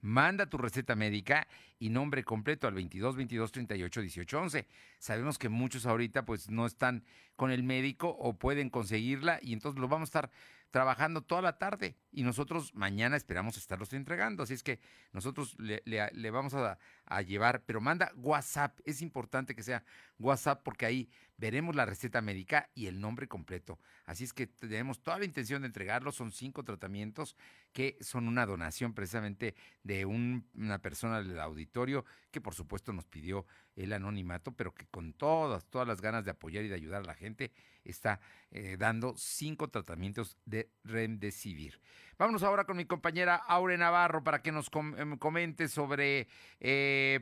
Manda 0.05 0.45
tu 0.45 0.59
receta 0.59 0.95
médica 0.95 1.49
y 1.79 1.89
nombre 1.89 2.25
completo 2.25 2.67
al 2.69 2.75
22 2.75 3.17
22 3.17 3.53
38 3.53 4.01
18 4.03 4.39
11. 4.39 4.69
Sabemos 4.99 5.39
que 5.39 5.49
muchos 5.49 5.87
ahorita 5.87 6.27
pues 6.27 6.51
no 6.51 6.67
están 6.67 7.05
con 7.37 7.51
el 7.51 7.62
médico 7.62 8.11
o 8.11 8.35
pueden 8.35 8.69
conseguirla 8.69 9.39
y 9.41 9.55
entonces 9.55 9.81
lo 9.81 9.89
vamos 9.89 10.09
a 10.09 10.11
estar 10.11 10.31
trabajando 10.75 11.22
toda 11.22 11.41
la 11.41 11.57
tarde 11.57 11.95
y 12.11 12.25
nosotros 12.25 12.75
mañana 12.75 13.16
esperamos 13.16 13.57
estarlos 13.57 13.93
entregando. 13.93 14.43
Así 14.43 14.55
es 14.55 14.64
que 14.64 14.81
nosotros 15.12 15.57
le, 15.61 16.31
vamos 16.33 16.53
a, 16.53 17.22
llevar, 17.22 17.62
pero 17.64 17.81
manda 17.81 18.11
WhatsApp. 18.16 18.81
Es 18.85 19.01
importante 19.01 19.55
que 19.55 19.62
sea 19.62 19.85
WhatsApp 20.18 20.64
porque 20.64 20.85
ahí 20.85 21.09
veremos 21.37 21.77
la 21.77 21.87
receta 21.87 22.20
médica 22.22 22.70
y 22.75 22.89
el 22.89 23.01
nombre 23.01 23.29
completo. 23.29 23.79
Así 24.05 24.25
es 24.25 24.33
que 24.33 24.49
tenemos 24.49 25.01
toda 25.01 25.20
la 25.20 25.27
intención 25.27 25.62
de 25.62 25.66
entregarlos. 25.66 26.16
Son 26.16 26.33
cinco 26.33 26.64
tratamientos 26.64 27.37
que 27.72 27.97
son 28.01 28.27
una 28.27 28.45
donación 28.45 28.95
precisamente 28.95 29.55
de 29.85 30.07
una 30.07 30.81
persona 30.81 31.22
del 31.22 31.39
auditorio 31.39 32.05
que 32.33 32.41
por 32.41 32.57
supuesto 32.57 32.93
nos 32.93 33.05
pidió 33.05 33.47
el 33.77 33.93
anonimato, 33.93 34.53
pero 34.53 34.75
que 34.75 34.87
con 34.87 35.12
todas, 35.12 35.64
todas 35.66 35.87
las 35.87 36.01
ganas 36.01 36.25
de 36.25 36.31
apoyar 36.31 36.64
y 36.64 36.68
de 36.68 36.75
ayudar 36.75 37.03
a 37.03 37.07
la 37.07 37.14
gente 37.14 37.53
está 37.85 38.20
eh, 38.51 38.77
dando 38.79 39.14
cinco 39.16 39.68
tratamientos 39.68 40.37
de 40.45 40.70
Remdesivir. 40.85 41.81
Vámonos 42.18 42.43
ahora 42.43 42.64
con 42.64 42.77
mi 42.77 42.85
compañera 42.85 43.37
Aure 43.37 43.77
Navarro 43.77 44.22
para 44.22 44.43
que 44.43 44.53
nos 44.53 44.70
em, 44.97 45.18
comente 45.18 45.68
sobre 45.68 46.29
eh, 46.61 47.20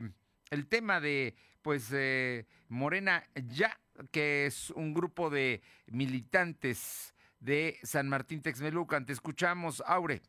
el 0.49 0.67
tema 0.67 0.99
de, 0.99 1.35
pues, 1.61 1.89
eh, 1.91 2.45
Morena 2.69 3.23
Ya, 3.35 3.79
que 4.11 4.45
es 4.45 4.69
un 4.71 4.93
grupo 4.93 5.29
de 5.29 5.61
militantes 5.87 7.13
de 7.39 7.77
San 7.83 8.07
Martín 8.07 8.41
Texmelucan. 8.41 9.05
Te 9.05 9.13
escuchamos, 9.13 9.83
Aure. 9.85 10.21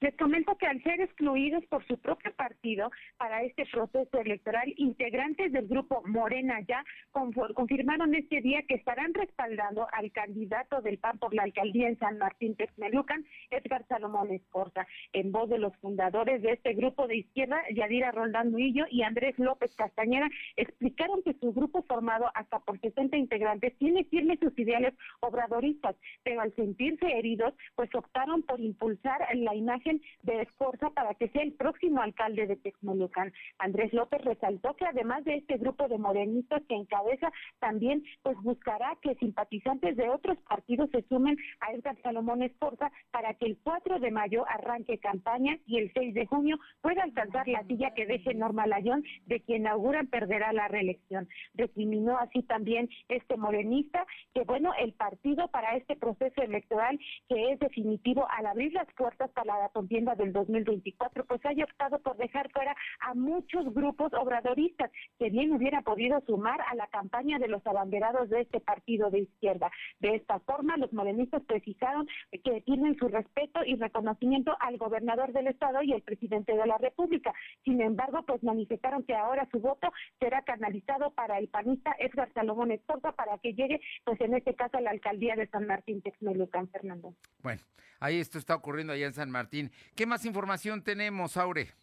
Les 0.00 0.14
comento 0.16 0.56
que 0.56 0.66
al 0.66 0.80
ser 0.84 1.00
excluidos 1.00 1.64
por 1.66 1.84
su 1.88 1.98
propio 1.98 2.32
partido 2.34 2.88
para 3.16 3.42
este 3.42 3.66
proceso 3.66 4.20
electoral, 4.20 4.72
integrantes 4.76 5.50
del 5.50 5.66
grupo 5.66 6.04
Morena 6.06 6.60
ya 6.68 6.84
confirmaron 7.10 8.14
este 8.14 8.40
día 8.40 8.62
que 8.68 8.76
estarán 8.76 9.12
respaldando 9.12 9.88
al 9.92 10.12
candidato 10.12 10.80
del 10.82 10.98
PAN 10.98 11.18
por 11.18 11.34
la 11.34 11.42
alcaldía 11.42 11.88
en 11.88 11.98
San 11.98 12.16
Martín 12.18 12.54
Texmelucan, 12.54 13.24
Edgar 13.50 13.84
Salomón 13.88 14.30
Escorza. 14.30 14.86
En 15.12 15.32
voz 15.32 15.50
de 15.50 15.58
los 15.58 15.74
fundadores 15.78 16.42
de 16.42 16.52
este 16.52 16.74
grupo 16.74 17.08
de 17.08 17.16
izquierda, 17.16 17.60
Yadira 17.74 18.12
Roldán 18.12 18.52
Muillo 18.52 18.84
y 18.90 19.02
Andrés 19.02 19.36
López 19.36 19.74
Castañeda, 19.74 20.28
explicaron 20.54 21.24
que 21.24 21.34
su 21.40 21.52
grupo 21.52 21.82
formado 21.82 22.30
hasta 22.34 22.60
por 22.60 22.78
60 22.78 23.16
integrantes 23.16 23.76
tiene 23.78 24.04
firmes 24.04 24.38
sus 24.38 24.56
ideales 24.60 24.94
obradoristas, 25.18 25.96
pero 26.22 26.40
al 26.40 26.54
sentirse 26.54 27.18
heridos, 27.18 27.52
pues 27.74 27.92
optaron 27.96 28.42
por 28.44 28.60
impulsar 28.60 29.26
la 29.34 29.56
imagen 29.56 29.87
de 30.22 30.42
Escorza 30.42 30.90
para 30.90 31.14
que 31.14 31.28
sea 31.28 31.42
el 31.42 31.52
próximo 31.52 32.00
alcalde 32.00 32.46
de 32.46 32.56
Texmelucan. 32.56 33.32
Andrés 33.58 33.92
López 33.92 34.22
resaltó 34.24 34.74
que 34.74 34.86
además 34.86 35.24
de 35.24 35.36
este 35.36 35.56
grupo 35.56 35.88
de 35.88 35.98
morenistas 35.98 36.62
que 36.68 36.74
encabeza, 36.74 37.32
también 37.58 38.04
pues 38.22 38.36
buscará 38.42 38.96
que 39.02 39.14
simpatizantes 39.16 39.96
de 39.96 40.08
otros 40.08 40.38
partidos 40.48 40.90
se 40.90 41.02
sumen 41.08 41.36
a 41.60 41.72
Edgar 41.72 41.96
Salomón 42.02 42.42
Escorza 42.42 42.90
para 43.10 43.34
que 43.34 43.46
el 43.46 43.58
4 43.62 43.98
de 43.98 44.10
mayo 44.10 44.44
arranque 44.48 44.98
campaña 44.98 45.58
y 45.66 45.78
el 45.78 45.92
6 45.92 46.14
de 46.14 46.26
junio 46.26 46.58
pueda 46.80 47.02
alcanzar 47.02 47.48
la 47.48 47.64
silla 47.64 47.94
que 47.94 48.06
deje 48.06 48.34
Norma 48.34 48.66
Layón, 48.66 49.04
de 49.26 49.40
quien 49.40 49.66
auguran 49.66 50.06
perderá 50.06 50.52
la 50.52 50.68
reelección. 50.68 51.28
Recriminó 51.54 52.18
así 52.18 52.42
también 52.42 52.88
este 53.08 53.36
morenista 53.36 54.06
que 54.34 54.42
bueno, 54.44 54.72
el 54.78 54.92
partido 54.92 55.48
para 55.48 55.76
este 55.76 55.96
proceso 55.96 56.42
electoral 56.42 56.98
que 57.28 57.52
es 57.52 57.58
definitivo 57.58 58.26
al 58.30 58.46
abrir 58.46 58.72
las 58.72 58.86
puertas 58.94 59.30
para 59.30 59.58
la 59.58 59.68
contienda 59.78 60.16
del 60.16 60.32
2024, 60.32 61.24
pues 61.24 61.40
haya 61.46 61.62
optado 61.62 62.00
por 62.00 62.16
dejar 62.16 62.50
fuera 62.50 62.74
a 62.98 63.14
muchos 63.14 63.72
grupos 63.72 64.12
obradoristas 64.12 64.90
que 65.20 65.30
bien 65.30 65.52
hubiera 65.52 65.82
podido 65.82 66.20
sumar 66.26 66.60
a 66.62 66.74
la 66.74 66.88
campaña 66.88 67.38
de 67.38 67.46
los 67.46 67.64
abanderados 67.64 68.28
de 68.28 68.40
este 68.40 68.58
partido 68.58 69.08
de 69.10 69.20
izquierda. 69.20 69.70
De 70.00 70.16
esta 70.16 70.40
forma, 70.40 70.76
los 70.78 70.92
morenistas 70.92 71.42
precisaron 71.44 72.08
que 72.42 72.60
tienen 72.62 72.96
su 72.98 73.06
respeto 73.06 73.60
y 73.64 73.76
reconocimiento 73.76 74.56
al 74.58 74.78
gobernador 74.78 75.32
del 75.32 75.46
estado 75.46 75.80
y 75.84 75.92
al 75.92 76.02
presidente 76.02 76.56
de 76.56 76.66
la 76.66 76.78
República. 76.78 77.32
Sin 77.64 77.80
embargo, 77.80 78.24
pues 78.26 78.42
manifestaron 78.42 79.04
que 79.04 79.14
ahora 79.14 79.48
su 79.52 79.60
voto 79.60 79.92
será 80.18 80.42
canalizado 80.42 81.12
para 81.12 81.38
el 81.38 81.46
panista 81.46 81.94
Edgar 82.00 82.32
Salomón 82.34 82.72
Escorza 82.72 83.12
para 83.12 83.38
que 83.38 83.54
llegue, 83.54 83.80
pues 84.04 84.20
en 84.20 84.34
este 84.34 84.56
caso, 84.56 84.78
a 84.78 84.80
la 84.80 84.90
alcaldía 84.90 85.36
de 85.36 85.46
San 85.46 85.68
Martín 85.68 86.02
Texmelucan, 86.02 86.68
Fernando. 86.68 87.14
Bueno, 87.44 87.62
ahí 88.00 88.18
esto 88.18 88.38
está 88.38 88.56
ocurriendo 88.56 88.92
allá 88.92 89.06
en 89.06 89.14
San 89.14 89.30
Martín. 89.30 89.67
¿Qué 89.94 90.06
más 90.06 90.24
información 90.24 90.82
tenemos, 90.82 91.36
Aure? 91.36 91.74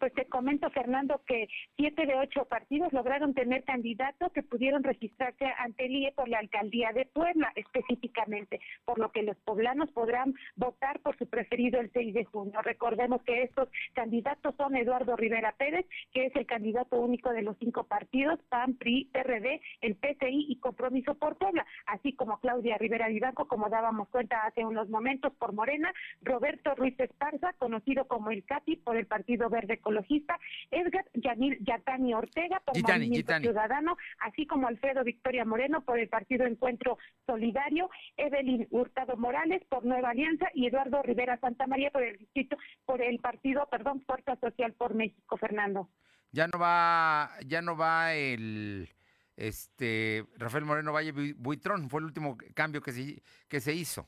Pues 0.00 0.14
te 0.14 0.24
comento, 0.24 0.70
Fernando, 0.70 1.20
que 1.26 1.46
siete 1.76 2.06
de 2.06 2.14
ocho 2.14 2.46
partidos 2.46 2.90
lograron 2.94 3.34
tener 3.34 3.64
candidatos 3.64 4.32
que 4.32 4.42
pudieron 4.42 4.82
registrarse 4.82 5.44
ante 5.58 5.84
el 5.84 5.92
IE 5.92 6.12
por 6.12 6.26
la 6.26 6.38
alcaldía 6.38 6.90
de 6.92 7.04
Puebla, 7.04 7.52
específicamente, 7.54 8.60
por 8.86 8.98
lo 8.98 9.12
que 9.12 9.22
los 9.22 9.36
poblanos 9.40 9.90
podrán 9.90 10.34
votar 10.56 11.00
por 11.00 11.18
su 11.18 11.28
preferido 11.28 11.78
el 11.80 11.92
6 11.92 12.14
de 12.14 12.24
junio. 12.24 12.62
Recordemos 12.62 13.22
que 13.24 13.42
estos 13.42 13.68
candidatos 13.92 14.54
son 14.56 14.74
Eduardo 14.74 15.16
Rivera 15.16 15.54
Pérez, 15.58 15.86
que 16.14 16.24
es 16.26 16.34
el 16.34 16.46
candidato 16.46 16.98
único 16.98 17.30
de 17.30 17.42
los 17.42 17.58
cinco 17.58 17.84
partidos, 17.84 18.40
PAN, 18.48 18.78
PRI, 18.78 19.10
PRD, 19.12 19.60
el 19.82 19.96
PCI 19.96 20.46
y 20.48 20.60
Compromiso 20.60 21.14
por 21.16 21.36
Puebla, 21.36 21.66
así 21.84 22.14
como 22.14 22.40
Claudia 22.40 22.78
Rivera 22.78 23.08
Vivanco, 23.08 23.46
como 23.46 23.68
dábamos 23.68 24.08
cuenta 24.08 24.46
hace 24.46 24.64
unos 24.64 24.88
momentos 24.88 25.34
por 25.34 25.52
Morena, 25.52 25.92
Roberto 26.22 26.74
Ruiz 26.74 26.98
Esparza, 26.98 27.52
conocido 27.58 28.08
como 28.08 28.30
el 28.30 28.44
CAPI 28.44 28.76
por 28.76 28.96
el 28.96 29.06
Partido 29.06 29.50
Verde 29.50 29.78
ecologista, 29.90 30.38
Edgar 30.70 31.04
Yanil 31.14 31.58
Yatani 31.64 32.14
Ortega 32.14 32.60
por 32.64 32.80
Movimiento 32.80 33.38
Ciudadano, 33.40 33.96
así 34.20 34.46
como 34.46 34.68
Alfredo 34.68 35.04
Victoria 35.04 35.44
Moreno 35.44 35.84
por 35.84 35.98
el 35.98 36.08
Partido 36.08 36.46
Encuentro 36.46 36.98
Solidario, 37.26 37.90
Evelyn 38.16 38.66
Hurtado 38.70 39.16
Morales 39.16 39.62
por 39.68 39.84
Nueva 39.84 40.10
Alianza 40.10 40.46
y 40.54 40.66
Eduardo 40.66 41.02
Rivera 41.02 41.38
Santa 41.38 41.66
María 41.66 41.90
por 41.90 42.02
el 42.02 42.18
distrito, 42.18 42.56
por 42.84 43.02
el 43.02 43.18
partido, 43.18 43.66
perdón, 43.70 44.02
Fuerza 44.06 44.36
Social 44.36 44.72
por 44.74 44.94
México, 44.94 45.36
Fernando. 45.36 45.88
Ya 46.32 46.46
no 46.46 46.58
va, 46.58 47.30
ya 47.46 47.60
no 47.60 47.76
va 47.76 48.14
el 48.14 48.88
este 49.36 50.24
Rafael 50.36 50.64
Moreno 50.64 50.92
Valle 50.92 51.12
Buitrón, 51.36 51.88
fue 51.88 52.00
el 52.00 52.06
último 52.06 52.36
cambio 52.54 52.82
que 52.82 52.92
se, 52.92 53.22
que 53.48 53.60
se 53.60 53.74
hizo 53.74 54.06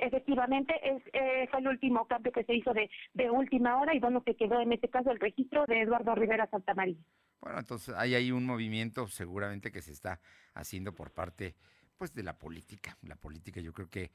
efectivamente 0.00 0.74
es, 0.82 1.02
eh, 1.12 1.48
fue 1.50 1.60
el 1.60 1.68
último 1.68 2.06
cambio 2.06 2.32
que 2.32 2.44
se 2.44 2.54
hizo 2.54 2.72
de, 2.72 2.90
última 3.30 3.80
hora 3.80 3.94
y 3.94 4.00
bueno, 4.00 4.22
que 4.22 4.36
quedó 4.36 4.60
en 4.60 4.72
este 4.72 4.88
caso 4.88 5.10
el 5.10 5.20
registro 5.20 5.64
de 5.66 5.82
Eduardo 5.82 6.14
Rivera 6.14 6.48
Santamaría. 6.50 6.98
Bueno, 7.40 7.58
entonces 7.58 7.94
hay 7.96 8.14
ahí 8.14 8.32
un 8.32 8.44
movimiento 8.44 9.06
seguramente 9.08 9.72
que 9.72 9.82
se 9.82 9.92
está 9.92 10.20
haciendo 10.54 10.94
por 10.94 11.10
parte 11.10 11.54
pues 11.96 12.14
de 12.14 12.22
la 12.22 12.38
política. 12.38 12.96
La 13.02 13.16
política 13.16 13.60
yo 13.60 13.72
creo 13.72 13.88
que 13.88 14.10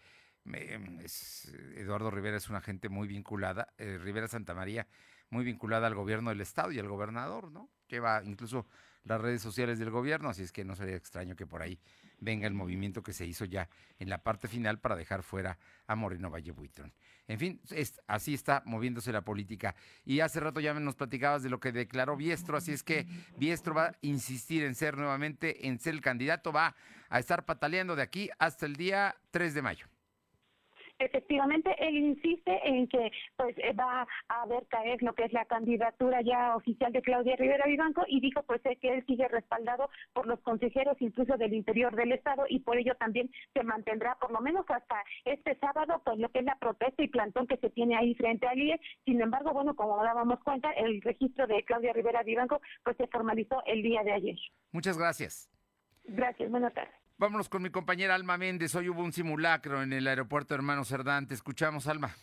es, 1.03 1.53
Eduardo 1.75 2.11
Rivera 2.11 2.37
es 2.37 2.49
una 2.49 2.61
gente 2.61 2.89
muy 2.89 3.07
vinculada, 3.07 3.73
eh, 3.77 3.97
Rivera 3.97 4.27
Santamaría 4.27 4.87
muy 5.29 5.43
vinculada 5.43 5.87
al 5.87 5.95
gobierno 5.95 6.29
del 6.29 6.41
estado 6.41 6.71
y 6.71 6.79
al 6.79 6.87
gobernador, 6.87 7.51
¿no? 7.51 7.69
Lleva 7.87 8.21
incluso 8.23 8.67
las 9.05 9.21
redes 9.21 9.41
sociales 9.41 9.79
del 9.79 9.91
gobierno, 9.91 10.29
así 10.29 10.43
es 10.43 10.51
que 10.51 10.65
no 10.65 10.75
sería 10.75 10.95
extraño 10.95 11.35
que 11.35 11.47
por 11.47 11.61
ahí 11.61 11.79
venga 12.19 12.47
el 12.47 12.53
movimiento 12.53 13.03
que 13.03 13.13
se 13.13 13.25
hizo 13.25 13.45
ya 13.45 13.69
en 13.99 14.09
la 14.09 14.23
parte 14.23 14.47
final 14.47 14.79
para 14.79 14.95
dejar 14.95 15.23
fuera 15.23 15.57
a 15.87 15.95
Moreno 15.95 16.29
Valle 16.29 16.51
Buitrón. 16.51 16.91
En 17.27 17.39
fin, 17.39 17.61
así 18.07 18.33
está 18.33 18.61
moviéndose 18.65 19.11
la 19.11 19.21
política. 19.21 19.75
Y 20.03 20.19
hace 20.19 20.39
rato 20.39 20.59
ya 20.59 20.73
nos 20.73 20.95
platicabas 20.95 21.43
de 21.43 21.49
lo 21.49 21.59
que 21.59 21.71
declaró 21.71 22.17
Biestro, 22.17 22.57
así 22.57 22.71
es 22.71 22.83
que 22.83 23.07
Biestro 23.37 23.73
va 23.73 23.85
a 23.85 23.95
insistir 24.01 24.63
en 24.63 24.75
ser 24.75 24.97
nuevamente, 24.97 25.67
en 25.67 25.79
ser 25.79 25.93
el 25.93 26.01
candidato, 26.01 26.51
va 26.51 26.75
a 27.09 27.19
estar 27.19 27.45
pataleando 27.45 27.95
de 27.95 28.01
aquí 28.01 28.29
hasta 28.39 28.65
el 28.65 28.75
día 28.75 29.15
3 29.31 29.53
de 29.53 29.61
mayo 29.61 29.87
efectivamente 30.99 31.75
él 31.79 31.95
insiste 31.95 32.59
en 32.63 32.87
que 32.87 33.11
pues 33.35 33.57
eh, 33.57 33.73
va 33.73 34.07
a 34.27 34.45
ver 34.45 34.65
caer 34.67 35.01
lo 35.01 35.13
que 35.13 35.25
es 35.25 35.33
la 35.33 35.45
candidatura 35.45 36.21
ya 36.21 36.55
oficial 36.55 36.91
de 36.91 37.01
Claudia 37.01 37.35
Rivera 37.35 37.65
Vivanco 37.65 38.03
y 38.07 38.19
dijo 38.19 38.43
pues 38.43 38.61
que 38.61 38.93
él 38.93 39.05
sigue 39.05 39.27
respaldado 39.27 39.89
por 40.13 40.27
los 40.27 40.39
consejeros 40.41 40.97
incluso 40.99 41.37
del 41.37 41.53
interior 41.53 41.95
del 41.95 42.13
estado 42.13 42.45
y 42.49 42.59
por 42.59 42.77
ello 42.77 42.95
también 42.95 43.29
se 43.53 43.63
mantendrá 43.63 44.15
por 44.15 44.31
lo 44.31 44.41
menos 44.41 44.65
hasta 44.69 45.03
este 45.25 45.55
sábado 45.59 46.01
pues 46.03 46.17
lo 46.17 46.29
que 46.29 46.39
es 46.39 46.45
la 46.45 46.57
protesta 46.57 47.03
y 47.03 47.07
plantón 47.07 47.47
que 47.47 47.57
se 47.57 47.69
tiene 47.69 47.95
ahí 47.95 48.15
frente 48.15 48.47
al 48.47 48.57
IE. 48.57 48.79
Sin 49.05 49.21
embargo, 49.21 49.53
bueno, 49.53 49.75
como 49.75 50.01
dábamos 50.03 50.39
cuenta, 50.43 50.71
el 50.71 51.01
registro 51.01 51.47
de 51.47 51.63
Claudia 51.63 51.93
Rivera 51.93 52.23
Vivanco 52.23 52.61
pues 52.83 52.97
se 52.97 53.07
formalizó 53.07 53.63
el 53.65 53.83
día 53.83 54.03
de 54.03 54.13
ayer. 54.13 54.37
Muchas 54.71 54.97
gracias. 54.97 55.49
Gracias, 56.05 56.49
buenas 56.49 56.73
tardes. 56.73 57.04
Vámonos 57.17 57.47
con 57.47 57.61
mi 57.61 57.69
compañera 57.69 58.13
Alma 58.13 58.37
Méndez. 58.37 58.75
Hoy 58.75 58.89
hubo 58.89 59.01
un 59.01 59.13
simulacro 59.13 59.81
en 59.81 59.93
el 59.93 60.07
aeropuerto 60.07 60.53
Hermano 60.53 60.83
Cerdán. 60.83 61.27
Te 61.27 61.33
escuchamos, 61.33 61.87
Alma 61.87 62.13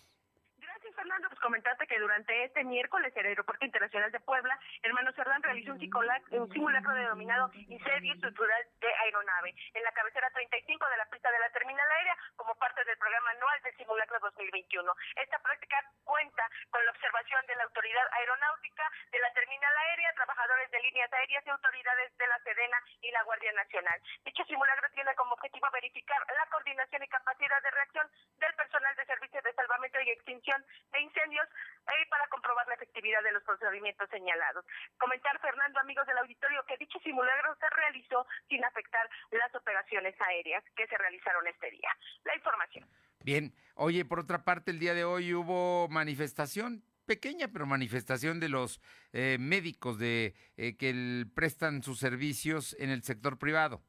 comentarte 1.43 1.82
que 1.82 1.82
durante 2.03 2.44
este 2.44 2.64
miércoles 2.64 3.12
el 3.14 3.26
Aeropuerto 3.26 3.64
Internacional 3.64 4.11
de 4.11 4.18
Puebla, 4.18 4.59
Hermano 4.82 5.12
Cerdán 5.12 5.42
realizó 5.42 5.70
un, 5.70 5.78
un 5.78 6.53
simulacro 6.53 6.94
denominado 6.94 7.50
Incendio 7.55 8.14
Estructural 8.14 8.62
de 8.80 8.90
Aeronave 9.07 9.55
en 9.72 9.82
la 9.84 9.92
cabecera 9.92 10.28
35 10.34 10.84
de 10.90 10.96
la 10.96 11.07
pista 11.07 11.30
de 11.30 11.38
la 11.38 11.50
terminal 11.50 11.86
aérea 11.92 12.16
como 12.34 12.55
parte 12.57 12.84
del 12.84 12.98
programa 12.98 13.30
anual 13.30 13.62
del 13.62 13.76
simulacro 13.76 14.18
2021. 14.18 14.92
Esta 15.14 15.38
práctica 15.38 15.78
cuenta 16.03 16.42
con 16.70 16.84
la 16.84 16.90
observación 16.90 17.46
de 17.46 17.55
la 17.55 17.64
Autoridad 17.64 18.07
Aeronáutica, 18.18 18.90
de 19.12 19.20
la 19.20 19.32
terminal 19.32 19.74
aérea, 19.86 20.12
trabajadores 20.14 20.70
de 20.70 20.80
líneas 20.82 21.12
aéreas 21.12 21.46
y 21.46 21.50
autoridades 21.50 22.18
de 22.18 22.26
la 22.26 22.38
Sedena 22.40 22.78
y 23.00 23.11
la 23.12 23.22
Guardia 23.22 23.53
Nacional. 23.53 24.03
Dicho 24.24 24.44
simulacro 24.44 24.90
tiene 24.90 25.14
como 25.14 25.34
objetivo 25.34 25.68
verificar 25.72 26.18
la 26.26 26.50
coordinación 26.50 27.03
y 27.05 27.09
capacidad 27.09 27.62
de 27.62 27.70
reacción 27.70 28.11
del 28.40 28.55
personal 28.55 28.96
de 28.96 29.07
servicios 29.07 29.44
de 29.44 29.55
salvamento 29.55 30.00
y 30.00 30.11
extinción 30.11 30.64
de 30.90 31.00
incendios 31.00 31.48
eh, 31.99 32.07
para 32.09 32.26
comprobar 32.28 32.66
la 32.68 32.74
efectividad 32.74 33.22
de 33.22 33.32
los 33.32 33.43
procedimientos 33.43 34.09
señalados. 34.11 34.64
Comentar, 34.99 35.38
Fernando, 35.40 35.80
amigos 35.80 36.07
del 36.07 36.18
auditorio, 36.18 36.64
que 36.66 36.76
dicho 36.78 36.99
simulacro 37.01 37.55
se 37.57 37.68
realizó 37.70 38.26
sin 38.49 38.64
afectar 38.64 39.09
las 39.30 39.55
operaciones 39.55 40.14
aéreas 40.20 40.64
que 40.76 40.86
se 40.86 40.99
realizaron 40.99 41.47
este 41.47 41.70
día. 41.70 41.90
La 42.24 42.36
información. 42.36 42.88
Bien, 43.24 43.55
oye, 43.74 44.05
por 44.05 44.20
otra 44.20 44.45
parte, 44.45 44.70
el 44.70 44.78
día 44.78 44.95
de 44.95 45.05
hoy 45.05 45.34
hubo 45.34 45.88
manifestación 45.88 46.82
pequeña, 47.07 47.49
pero 47.49 47.66
manifestación 47.66 48.40
de 48.40 48.49
los 48.49 48.80
eh, 49.12 49.36
médicos 49.38 49.99
de 49.99 50.34
eh, 50.57 50.76
que 50.76 51.26
prestan 51.34 51.82
sus 51.82 51.99
servicios 51.99 52.76
en 52.78 52.90
el 52.90 53.03
sector 53.03 53.38
privado. 53.38 53.82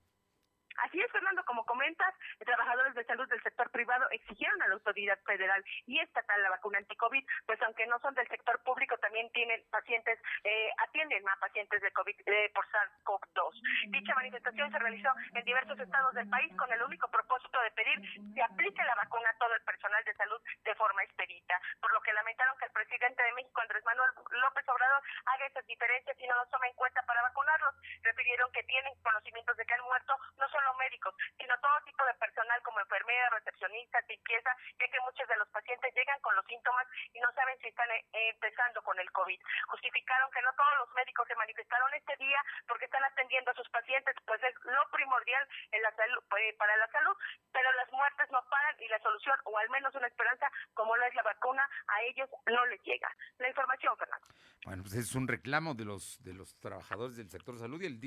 Fernando, 1.14 1.46
como 1.46 1.64
comentas, 1.66 2.14
trabajadores 2.40 2.96
de 2.96 3.06
salud 3.06 3.30
del 3.30 3.42
sector 3.44 3.70
privado 3.70 4.10
exigieron 4.10 4.62
a 4.62 4.68
la 4.68 4.74
autoridad 4.74 5.18
federal 5.26 5.64
y 5.86 6.00
estatal 6.00 6.42
la 6.42 6.50
vacuna 6.50 6.80
anti-COVID, 6.80 7.24
pues 7.46 7.62
aunque 7.62 7.86
no 7.88 8.00
son 8.00 8.14
del 8.16 8.28
sector 8.28 8.62
público, 8.64 8.98
también 8.98 9.30
tienen 9.32 9.64
pacientes, 9.70 10.20
eh, 10.44 10.70
atienden 10.80 11.28
a 11.30 11.36
pacientes 11.40 11.82
de 11.82 11.92
COVID 11.92 12.16
eh, 12.26 12.52
por 12.54 12.66
SARS-CoV-2. 12.68 13.92
Dicha 13.92 14.16
manifestación 14.16 14.72
se 14.72 14.80
realizó 14.80 15.10
en 15.34 15.46
diversos 15.46 15.80
estados 15.80 16.14
del 16.16 16.30
país 16.30 16.52
con 16.58 16.72
el 16.72 16.82
único 16.84 17.10
propósito 17.10 17.62
de 17.62 17.72
pedir 17.72 17.98
que 18.34 18.44
aplique 18.44 18.84
la 18.84 18.96
vacuna 18.96 19.30
a 19.30 19.38
todo 19.38 19.54
el 19.54 19.62
personal 19.64 20.04
de 20.04 20.16
salud 20.16 20.42
de 20.64 20.76
forma 20.76 21.04
expedita, 21.04 21.60
por 21.80 21.94
lo 21.94 22.02
que 22.02 22.14
lamentaron 22.14 22.58
que 22.58 22.66
el 22.66 22.72
presidente 22.72 23.24
de 23.24 23.34
México, 23.34 23.62
Andrés 23.62 23.84
Manuel 23.86 24.12
López 24.16 24.68
Obrador, 24.68 25.02
haga 25.26 25.46
esas 25.46 25.66
diferencias 25.66 26.18
y 26.20 26.28
no 26.28 26.36
los 26.36 26.50
tome 26.50 26.68
en 26.68 26.76
cuenta 26.76 27.02
para 27.04 27.22
vacunarlos. 27.24 27.76
Refirieron 28.02 28.52
que 28.52 28.64
tienen 28.64 28.94
conocimientos 29.02 29.58
de 29.58 29.66
que 29.66 29.74
han 29.74 29.84
muerto 29.84 30.14
no 30.38 30.48
solo 30.50 30.74
médicos, 30.76 31.03
sino 31.38 31.54
todo 31.60 31.78
tipo 31.86 32.06
de 32.06 32.14
personal 32.16 32.62
como 32.64 32.80
enfermeras, 32.80 33.32
recepcionistas, 33.32 34.08
limpieza, 34.08 34.56
ya 34.80 34.88
que 34.88 35.00
muchos 35.02 35.28
de 35.28 35.38
los 35.38 35.50
pacientes 35.50 35.94
llegan 35.96 36.20
con 36.22 36.36
los 36.36 36.46
síntomas 36.46 36.88
y 37.14 37.20
no 37.20 37.32
saben 37.34 37.58
si 37.60 37.68
están 37.68 37.90
eh, 37.92 38.06
empezando 38.14 38.82
con 38.84 39.00
el 39.00 39.12
COVID. 39.12 39.40
Justificaron 39.68 40.32
que 40.32 40.42
no 40.42 40.54
todos 40.54 40.74
los 40.80 40.94
médicos 40.94 41.28
se 41.28 41.36
manifestaron 41.36 41.94
este 41.94 42.16
día 42.18 42.40
porque 42.68 42.86
están 42.86 43.04
atendiendo 43.04 43.52
a 43.52 43.56
sus 43.56 43.70
pacientes, 43.70 44.16
pues 44.26 44.42
es 44.44 44.56
lo 44.64 44.84
primordial 44.92 45.48
en 45.72 45.82
la 45.82 45.92
salud, 45.96 46.24
eh, 46.38 46.56
para 46.58 46.76
la 46.78 46.88
salud, 46.88 47.16
pero 47.52 47.72
las 47.74 47.92
muertes 47.92 48.30
no 48.32 48.44
paran 48.50 48.76
y 48.80 48.88
la 48.88 49.00
solución, 49.00 49.38
o 49.46 49.58
al 49.58 49.70
menos 49.70 49.94
una 49.96 50.08
esperanza, 50.08 50.50
como 50.74 50.96
no 50.96 51.04
es 51.06 51.16
la 51.16 51.24
vacuna, 51.24 51.68
a 51.88 52.02
ellos 52.04 52.30
no 52.48 52.66
les 52.68 52.82
llega. 52.84 53.10
La 53.38 53.50
información, 53.50 53.96
Fernando. 53.98 54.28
Bueno, 54.66 54.84
pues 54.84 54.96
es 54.96 55.14
un 55.16 55.28
reclamo 55.28 55.74
de 55.74 55.84
los 55.84 56.24
de 56.24 56.34
los 56.34 56.56
trabajadores 56.60 57.18
del 57.18 57.30
sector 57.30 57.60
salud 57.60 57.82
y 57.82 57.86
el, 57.86 58.00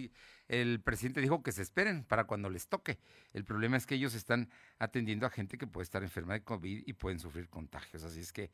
el 0.48 0.80
presidente 0.80 1.20
dijo 1.20 1.42
que 1.42 1.52
se 1.52 1.62
esperen 1.62 2.04
para 2.04 2.24
cuando 2.24 2.48
les 2.48 2.68
toque. 2.68 2.98
El 3.32 3.44
problema 3.44 3.76
es 3.76 3.86
que 3.86 3.96
ellos 3.96 4.14
están 4.14 4.48
atendiendo 4.78 5.26
a 5.26 5.30
gente 5.30 5.58
que 5.58 5.66
puede 5.66 5.84
estar 5.84 6.02
enferma 6.02 6.34
de 6.34 6.42
COVID 6.42 6.84
y 6.86 6.92
pueden 6.92 7.18
sufrir 7.18 7.48
contagios. 7.48 8.04
Así 8.04 8.20
es 8.20 8.32
que 8.32 8.50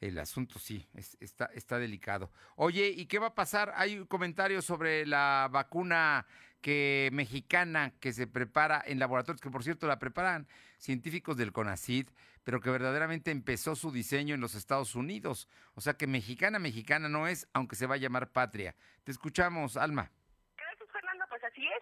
el 0.00 0.18
asunto 0.18 0.58
sí, 0.58 0.88
está, 1.20 1.78
delicado. 1.78 2.32
Oye, 2.56 2.88
¿y 2.88 3.06
qué 3.06 3.18
va 3.18 3.28
a 3.28 3.34
pasar? 3.34 3.72
Hay 3.76 4.04
comentarios 4.06 4.64
sobre 4.64 5.06
la 5.06 5.48
vacuna 5.52 6.26
que 6.62 7.10
mexicana 7.12 7.92
que 8.00 8.12
se 8.12 8.26
prepara 8.26 8.82
en 8.86 8.98
laboratorios, 8.98 9.40
que 9.40 9.50
por 9.50 9.62
cierto 9.62 9.86
la 9.86 9.98
preparan 9.98 10.46
científicos 10.78 11.36
del 11.36 11.52
CONACID, 11.52 12.08
pero 12.44 12.60
que 12.60 12.70
verdaderamente 12.70 13.30
empezó 13.30 13.76
su 13.76 13.92
diseño 13.92 14.34
en 14.34 14.40
los 14.40 14.54
Estados 14.54 14.94
Unidos. 14.94 15.48
O 15.74 15.82
sea 15.82 15.94
que 15.94 16.06
mexicana, 16.06 16.58
mexicana 16.58 17.08
no 17.08 17.28
es, 17.28 17.46
aunque 17.52 17.76
se 17.76 17.86
va 17.86 17.96
a 17.96 17.98
llamar 17.98 18.32
patria. 18.32 18.74
Te 19.04 19.12
escuchamos, 19.12 19.76
Alma 19.76 20.10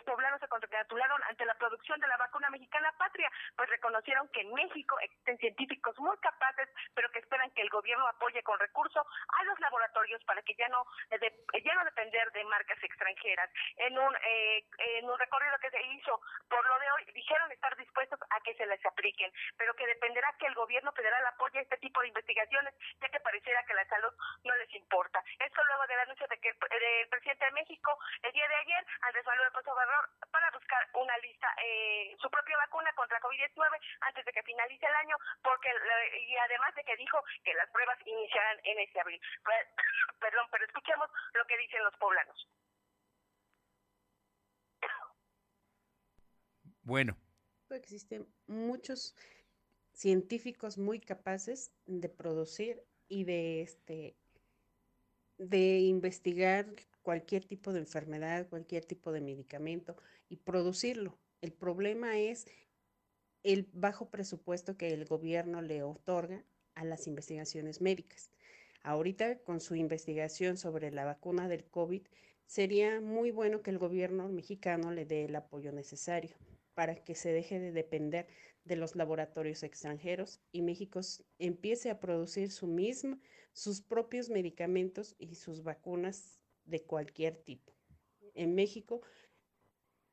poblanos 0.09 0.41
se 0.41 0.49
congratularon 0.49 1.23
ante 1.29 1.45
la 1.45 1.55
producción 1.55 2.01
de 2.01 2.09
la 2.09 2.17
vacuna 2.17 2.49
mexicana 2.49 2.91
patria, 2.97 3.31
pues 3.55 3.69
reconocieron 3.69 4.27
que 4.29 4.41
en 4.41 4.55
México 4.55 4.99
existen 5.01 5.37
científicos 5.37 5.99
muy 5.99 6.17
capaces, 6.19 6.69
pero 6.95 7.11
que 7.11 7.19
esperan 7.19 7.51
que 7.51 7.61
el 7.61 7.69
gobierno 7.69 8.09
apoye 8.09 8.43
con 8.43 8.59
recursos 8.59 9.05
a 9.05 9.45
los 9.45 9.61
laboratorios 9.61 10.25
para 10.25 10.41
que 10.43 10.55
ya 10.55 10.69
no 10.69 10.87
ya 11.11 11.75
no 11.75 11.85
depender 11.85 12.33
de 12.33 12.45
marcas 12.45 12.83
extranjeras. 12.83 13.51
En 13.77 13.99
un 13.99 14.17
eh, 14.25 14.65
en 14.97 15.11
un 15.11 15.19
recorrido 15.19 15.59
que 15.61 15.71
se 15.71 15.83
hizo 15.93 16.21
por 16.49 16.67
lo 16.67 16.79
de 16.79 16.91
hoy 16.93 17.05
dijeron 17.13 17.53
estar 17.53 17.77
dispuestos 17.77 18.19
a 18.31 18.41
que 18.41 18.55
se 18.55 18.65
les 18.65 18.85
apliquen, 18.87 19.31
pero 19.59 19.75
que 19.75 19.87
dependerá 19.87 20.33
que 20.39 20.47
el 20.47 20.55
gobierno 20.55 20.91
federal 20.93 21.27
apoye 21.27 21.61
este 21.61 21.77
tipo 21.77 22.01
de 22.01 22.09
investigaciones, 22.09 22.75
ya 23.03 23.09
que 23.11 23.21
pareciera 23.21 23.63
que 23.65 23.75
la 23.75 23.85
salud 23.87 24.15
no 24.45 24.57
les 24.57 24.75
importa. 24.75 25.23
Esto 25.39 25.65
luego 25.65 25.87
del 25.87 26.01
anuncio 26.01 26.27
de 26.29 26.39
que 26.41 26.49
el, 26.49 27.09
presidente 27.09 27.45
de 27.45 27.53
México 27.53 27.99
el 28.23 28.33
día 28.33 28.49
de 28.49 28.55
ayer, 28.55 28.87
Andrés 29.03 29.27
Manuel 29.27 29.51
para 30.31 30.51
buscar 30.51 30.89
una 30.95 31.17
lista, 31.19 31.49
eh, 31.63 32.17
su 32.21 32.31
propia 32.31 32.57
vacuna 32.59 32.93
contra 32.95 33.21
COVID-19 33.21 33.81
antes 34.01 34.25
de 34.25 34.33
que 34.33 34.43
finalice 34.43 34.87
el 34.87 34.95
año, 34.95 35.17
porque 35.43 35.69
y 36.29 36.37
además 36.37 36.75
de 36.75 36.85
que 36.85 36.97
dijo 36.97 37.19
que 37.45 37.55
las 37.55 37.71
pruebas 37.71 37.99
iniciarán 38.07 38.59
en 38.65 38.79
este 38.81 39.01
abril. 39.01 39.21
Perdón, 40.21 40.47
pero 40.51 40.65
escuchemos 40.65 41.09
lo 41.35 41.45
que 41.47 41.59
dicen 41.59 41.83
los 41.85 41.97
poblanos. 41.97 42.49
Bueno. 46.83 47.17
Existen 47.71 48.27
muchos 48.47 49.15
científicos 49.93 50.79
muy 50.79 51.01
capaces 51.01 51.71
de 51.85 52.09
producir 52.09 52.83
y 53.09 53.25
de 53.25 53.61
este 53.61 54.17
de 55.37 55.81
investigar 55.81 56.67
cualquier 57.09 57.47
tipo 57.47 57.73
de 57.73 57.79
enfermedad, 57.79 58.47
cualquier 58.51 58.85
tipo 58.85 59.13
de 59.13 59.23
medicamento 59.23 59.97
y 60.29 60.37
producirlo. 60.37 61.19
El 61.41 61.55
problema 61.55 62.19
es 62.19 62.47
el 63.43 63.67
bajo 63.73 64.11
presupuesto 64.11 64.77
que 64.77 64.93
el 64.93 65.07
gobierno 65.07 65.63
le 65.63 65.83
otorga 65.83 66.45
a 66.75 66.85
las 66.85 67.07
investigaciones 67.07 67.81
médicas. 67.81 68.31
Ahorita 68.83 69.39
con 69.39 69.63
su 69.63 69.75
investigación 69.75 70.59
sobre 70.59 70.91
la 70.91 71.07
vacuna 71.07 71.49
del 71.49 71.65
COVID, 71.65 72.03
sería 72.45 73.01
muy 73.01 73.31
bueno 73.31 73.63
que 73.63 73.71
el 73.71 73.79
gobierno 73.79 74.29
mexicano 74.29 74.91
le 74.91 75.07
dé 75.07 75.25
el 75.25 75.35
apoyo 75.35 75.73
necesario 75.73 76.37
para 76.75 76.95
que 76.95 77.15
se 77.15 77.33
deje 77.33 77.59
de 77.59 77.73
depender 77.73 78.27
de 78.65 78.77
los 78.77 78.97
laboratorios 78.97 79.63
extranjeros 79.63 80.43
y 80.53 80.61
México 80.61 81.01
empiece 81.39 81.89
a 81.89 82.01
producir 82.01 82.51
su 82.51 82.67
misma, 82.67 83.19
sus 83.55 83.81
propios 83.81 84.29
medicamentos 84.29 85.17
y 85.19 85.37
sus 85.37 85.63
vacunas 85.63 86.38
de 86.69 86.83
cualquier 86.83 87.37
tipo. 87.37 87.73
En 88.35 88.55
México 88.55 89.01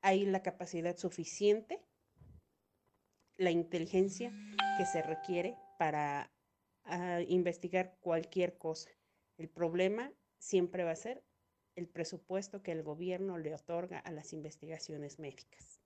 hay 0.01 0.25
la 0.25 0.41
capacidad 0.41 0.97
suficiente, 0.97 1.81
la 3.37 3.51
inteligencia 3.51 4.31
que 4.77 4.85
se 4.85 5.01
requiere 5.01 5.55
para 5.77 6.31
ah, 6.85 7.21
investigar 7.27 7.97
cualquier 7.99 8.57
cosa. 8.57 8.89
El 9.37 9.49
problema 9.49 10.11
siempre 10.37 10.83
va 10.83 10.91
a 10.91 10.95
ser 10.95 11.23
el 11.75 11.87
presupuesto 11.87 12.63
que 12.63 12.71
el 12.71 12.83
gobierno 12.83 13.37
le 13.37 13.53
otorga 13.53 13.99
a 13.99 14.11
las 14.11 14.31
investigaciones 14.31 15.19
médicas. 15.19 15.81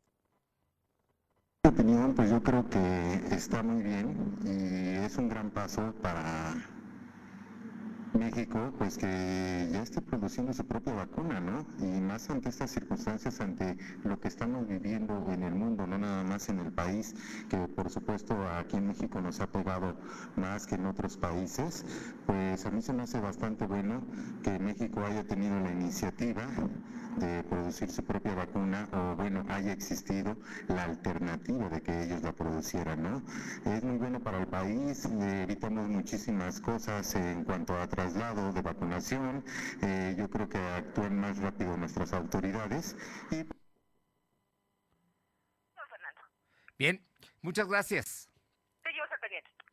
Mi 1.63 1.71
opinión, 1.71 2.13
pues 2.15 2.29
yo 2.29 2.41
creo 2.43 2.69
que 2.69 3.35
está 3.35 3.63
muy 3.63 3.81
bien 3.81 4.37
y 4.45 5.05
es 5.05 5.17
un 5.17 5.29
gran 5.29 5.49
paso 5.49 5.93
para 6.01 6.55
México, 8.19 8.73
pues 8.77 8.97
que 8.97 9.69
ya 9.71 9.81
esté 9.81 10.01
produciendo 10.01 10.51
su 10.53 10.65
propia 10.65 10.93
vacuna, 10.93 11.39
¿no? 11.39 11.65
Y 11.79 12.01
más 12.01 12.29
ante 12.29 12.49
estas 12.49 12.69
circunstancias, 12.71 13.39
ante 13.39 13.77
lo 14.03 14.19
que 14.19 14.27
estamos 14.27 14.67
viviendo 14.67 15.25
en 15.31 15.43
el 15.43 15.55
mundo, 15.55 15.87
no 15.87 15.97
nada 15.97 16.23
más 16.23 16.49
en 16.49 16.59
el 16.59 16.71
país, 16.73 17.13
que 17.47 17.57
por 17.69 17.89
supuesto 17.89 18.35
aquí 18.49 18.75
en 18.77 18.87
México 18.87 19.21
nos 19.21 19.39
ha 19.39 19.47
pegado 19.47 19.95
más 20.35 20.65
que 20.65 20.75
en 20.75 20.85
otros 20.85 21.17
países, 21.17 21.85
pues 22.25 22.65
a 22.65 22.71
mí 22.71 22.81
se 22.81 22.93
me 22.93 23.03
hace 23.03 23.19
bastante 23.21 23.65
bueno 23.65 24.05
que 24.43 24.59
México 24.59 25.01
haya 25.05 25.23
tenido 25.23 25.59
la 25.59 25.71
iniciativa 25.71 26.45
de 27.19 27.43
producir 27.43 27.89
su 27.89 28.03
propia 28.03 28.33
vacuna 28.33 28.87
o 28.93 29.15
bueno, 29.15 29.45
haya 29.49 29.73
existido 29.73 30.37
la 30.67 30.83
alternativa 30.83 31.69
de 31.69 31.81
que 31.81 32.03
ellos 32.03 32.21
la 32.23 32.33
producieran, 32.33 33.03
¿no? 33.03 33.23
Es 33.65 33.83
muy 33.83 33.97
bueno 33.97 34.19
para 34.19 34.39
el 34.39 34.47
país, 34.47 35.05
evitamos 35.05 35.87
muchísimas 35.89 36.59
cosas 36.59 37.13
en 37.15 37.43
cuanto 37.43 37.77
a 37.77 37.87
traslado 37.87 38.53
de 38.53 38.61
vacunación, 38.61 39.43
eh, 39.81 40.15
yo 40.17 40.29
creo 40.29 40.49
que 40.49 40.57
actúan 40.57 41.19
más 41.19 41.37
rápido 41.37 41.77
nuestras 41.77 42.13
autoridades 42.13 42.95
y... 43.31 43.45
Bien, 46.77 47.05
muchas 47.41 47.67
gracias. 47.67 48.29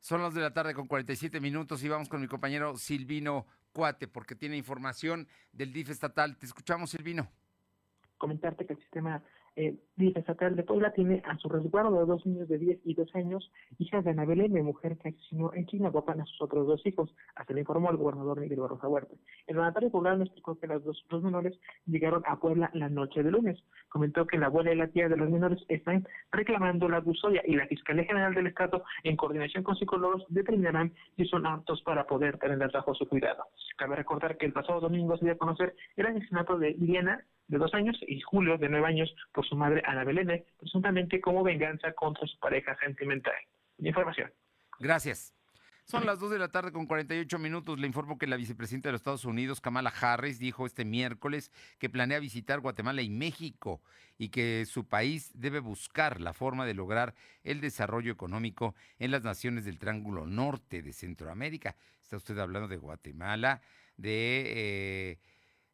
Son 0.01 0.23
las 0.23 0.35
de 0.35 0.41
la 0.41 0.53
tarde 0.53 0.73
con 0.73 0.87
47 0.87 1.41
minutos 1.41 1.83
y 1.83 1.89
vamos 1.89 2.09
con 2.09 2.21
mi 2.21 2.29
compañero 2.29 2.77
Silvino 2.77 3.45
Cuate 3.77 4.09
porque 4.09 4.35
tiene 4.35 4.57
información 4.57 5.29
del 5.53 5.71
DIF 5.71 5.91
estatal. 5.91 6.39
Te 6.39 6.47
escuchamos, 6.47 6.89
Silvino. 6.89 7.31
Comentarte 8.17 8.65
que 8.65 8.73
el 8.73 8.79
sistema 8.79 9.23
eh, 9.55 9.77
estatal 9.99 10.57
de 10.57 10.63
Puebla 10.63 10.93
tiene 10.93 11.23
a 11.25 11.37
su 11.39 11.49
resguardo 11.49 12.05
dos 12.05 12.25
niños 12.27 12.49
de 12.49 12.59
10 12.59 12.81
y 12.85 12.95
2 12.95 13.15
años, 13.15 13.51
hijas 13.79 14.05
de 14.05 14.11
Ana 14.11 14.25
Belén, 14.25 14.53
mujer 14.65 14.99
que 14.99 15.09
asesinó 15.09 15.53
en 15.55 15.67
Chignahuapan 15.67 16.21
a 16.21 16.27
sus 16.27 16.43
otros 16.43 16.67
dos 16.67 16.85
hijos, 16.87 17.15
así 17.35 17.55
le 17.55 17.61
informó 17.61 17.91
el 17.91 17.97
gobernador 17.97 18.41
Miguel 18.41 18.61
Barrosa 18.61 18.89
Huerta. 18.89 19.15
El 19.47 19.57
mandatario 19.57 19.91
poblano 19.91 20.25
explicó 20.25 20.59
que 20.59 20.67
las 20.67 20.85
dos, 20.85 21.03
dos 21.09 21.23
menores 21.23 21.59
llegaron 21.87 22.23
a 22.27 22.39
Puebla 22.39 22.71
la 22.75 22.89
noche 22.89 23.23
de 23.23 23.31
lunes. 23.31 23.59
Comentó 23.89 24.27
que 24.27 24.39
la 24.39 24.47
abuela 24.47 24.73
y 24.73 24.77
la 24.77 24.89
tía 24.89 25.09
de 25.09 25.17
los 25.17 25.31
menores 25.31 25.65
están 25.69 26.07
reclamando 26.31 26.89
la 26.89 27.01
custodia 27.01 27.43
y 27.47 27.57
la 27.57 27.67
Fiscalía 27.67 28.05
General 28.05 28.35
del 28.35 28.49
Estado, 28.49 28.85
en 29.05 29.17
coordinación 29.17 29.65
con 29.65 29.77
psicólogos, 29.77 30.25
determinarán 30.29 30.93
si 31.17 31.25
son 31.25 31.47
aptos 31.47 31.83
para 31.83 32.07
poder 32.07 32.39
tenerlas 32.39 32.73
bajo 32.73 32.95
su 32.95 33.09
cuidado. 33.09 33.45
Cabe 33.77 33.97
recordar 33.97 34.37
que 34.37 34.47
el 34.47 34.53
pasado 34.53 34.81
domingo 34.81 35.17
se 35.17 35.25
dio 35.25 35.35
a 35.35 35.39
conocer 35.39 35.75
el 35.97 36.07
asesinato 36.07 36.59
de 36.59 36.73
Liliana 36.73 37.25
de 37.49 37.59
dos 37.59 37.73
años 37.75 37.97
y 38.07 38.21
Julio 38.21 38.59
de 38.59 38.69
nueve 38.69 38.87
años 38.87 39.15
por 39.33 39.47
su 39.47 39.57
madre 39.57 39.83
Ana 39.87 40.05
Belén, 40.05 40.45
presuntamente 40.59 41.21
como 41.21 41.43
venganza 41.43 41.93
contra 41.93 42.27
su 42.27 42.39
pareja 42.39 42.77
sentimental. 42.79 43.35
Información. 43.79 44.33
Gracias. 44.79 45.33
Son 45.87 46.05
las 46.05 46.19
2 46.19 46.33
de 46.33 46.39
la 46.41 46.49
tarde 46.49 46.73
con 46.73 46.87
48 46.87 47.39
minutos. 47.39 47.79
Le 47.79 47.87
informo 47.87 48.19
que 48.19 48.27
la 48.27 48.37
vicepresidenta 48.37 48.89
de 48.89 48.95
los 48.95 49.03
Estados 49.03 49.25
Unidos, 49.25 49.61
Kamala 49.61 49.93
Harris, 50.01 50.41
dijo 50.41 50.67
este 50.67 50.85
miércoles 50.85 51.53
que 51.79 51.89
planea 51.89 52.19
visitar 52.19 52.59
Guatemala 52.59 53.03
y 53.03 53.09
México 53.09 53.81
y 54.19 54.31
que 54.31 54.67
su 54.67 54.89
país 54.89 55.31
debe 55.35 55.61
buscar 55.61 56.21
la 56.21 56.33
forma 56.33 56.67
de 56.67 56.75
lograr 56.75 57.15
el 57.45 57.61
desarrollo 57.61 58.11
económico 58.11 58.75
en 58.99 59.13
las 59.13 59.23
naciones 59.23 59.65
del 59.65 59.79
Triángulo 59.79 60.27
Norte 60.27 60.83
de 60.83 60.93
Centroamérica. 60.93 61.77
Está 62.03 62.17
usted 62.17 62.37
hablando 62.39 62.67
de 62.67 62.79
Guatemala, 62.79 63.61
de 63.97 64.43
eh, 64.57 65.19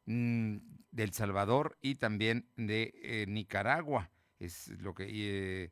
mm, 0.06 0.56
El 0.96 1.12
Salvador 1.12 1.78
y 1.82 1.96
también 1.96 2.48
de 2.56 2.92
eh, 3.02 3.26
Nicaragua. 3.28 4.10
Es 4.38 4.68
lo 4.80 4.94
que 4.94 5.06
eh, 5.08 5.70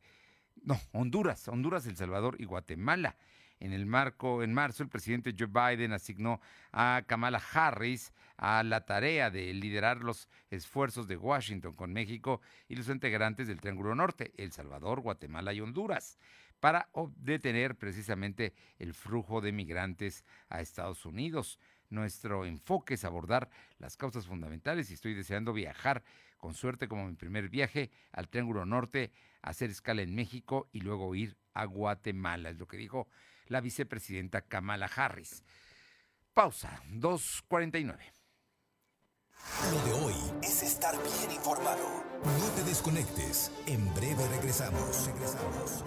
no, 0.62 0.80
Honduras, 0.92 1.48
Honduras, 1.48 1.86
El 1.86 1.96
Salvador 1.96 2.36
y 2.38 2.44
Guatemala. 2.44 3.16
En 3.60 3.74
el 3.74 3.84
marco, 3.84 4.42
en 4.42 4.54
marzo, 4.54 4.82
el 4.82 4.88
presidente 4.88 5.34
Joe 5.38 5.48
Biden 5.48 5.92
asignó 5.92 6.40
a 6.72 7.02
Kamala 7.06 7.42
Harris 7.52 8.12
a 8.38 8.62
la 8.62 8.86
tarea 8.86 9.30
de 9.30 9.52
liderar 9.52 9.98
los 9.98 10.28
esfuerzos 10.48 11.06
de 11.08 11.18
Washington 11.18 11.74
con 11.74 11.92
México 11.92 12.40
y 12.68 12.76
los 12.76 12.88
integrantes 12.88 13.48
del 13.48 13.60
Triángulo 13.60 13.94
Norte, 13.94 14.32
El 14.38 14.52
Salvador, 14.52 15.02
Guatemala 15.02 15.52
y 15.52 15.60
Honduras, 15.60 16.18
para 16.58 16.88
detener 17.16 17.76
precisamente 17.76 18.54
el 18.78 18.94
flujo 18.94 19.42
de 19.42 19.52
migrantes 19.52 20.24
a 20.48 20.62
Estados 20.62 21.04
Unidos. 21.04 21.58
Nuestro 21.90 22.44
enfoque 22.44 22.94
es 22.94 23.04
abordar 23.04 23.50
las 23.78 23.96
causas 23.96 24.26
fundamentales 24.26 24.90
y 24.90 24.94
estoy 24.94 25.14
deseando 25.14 25.52
viajar 25.52 26.02
con 26.38 26.54
suerte 26.54 26.88
como 26.88 27.06
mi 27.06 27.14
primer 27.14 27.48
viaje 27.48 27.90
al 28.12 28.28
Triángulo 28.28 28.64
Norte, 28.64 29.12
hacer 29.42 29.70
escala 29.70 30.02
en 30.02 30.14
México 30.14 30.68
y 30.72 30.80
luego 30.80 31.14
ir 31.14 31.36
a 31.52 31.64
Guatemala, 31.64 32.50
es 32.50 32.58
lo 32.58 32.66
que 32.66 32.76
dijo 32.76 33.08
la 33.46 33.60
vicepresidenta 33.60 34.42
Kamala 34.42 34.86
Harris. 34.86 35.42
Pausa, 36.32 36.80
2.49. 36.92 37.98
Lo 39.72 39.84
de 39.84 39.92
hoy 40.04 40.14
es 40.42 40.62
estar 40.62 40.94
bien 40.94 41.32
informado. 41.32 42.04
No 42.24 42.48
te 42.54 42.62
desconectes. 42.62 43.50
En 43.66 43.92
breve 43.94 44.26
regresamos. 44.28 45.06
Regresamos. 45.06 45.84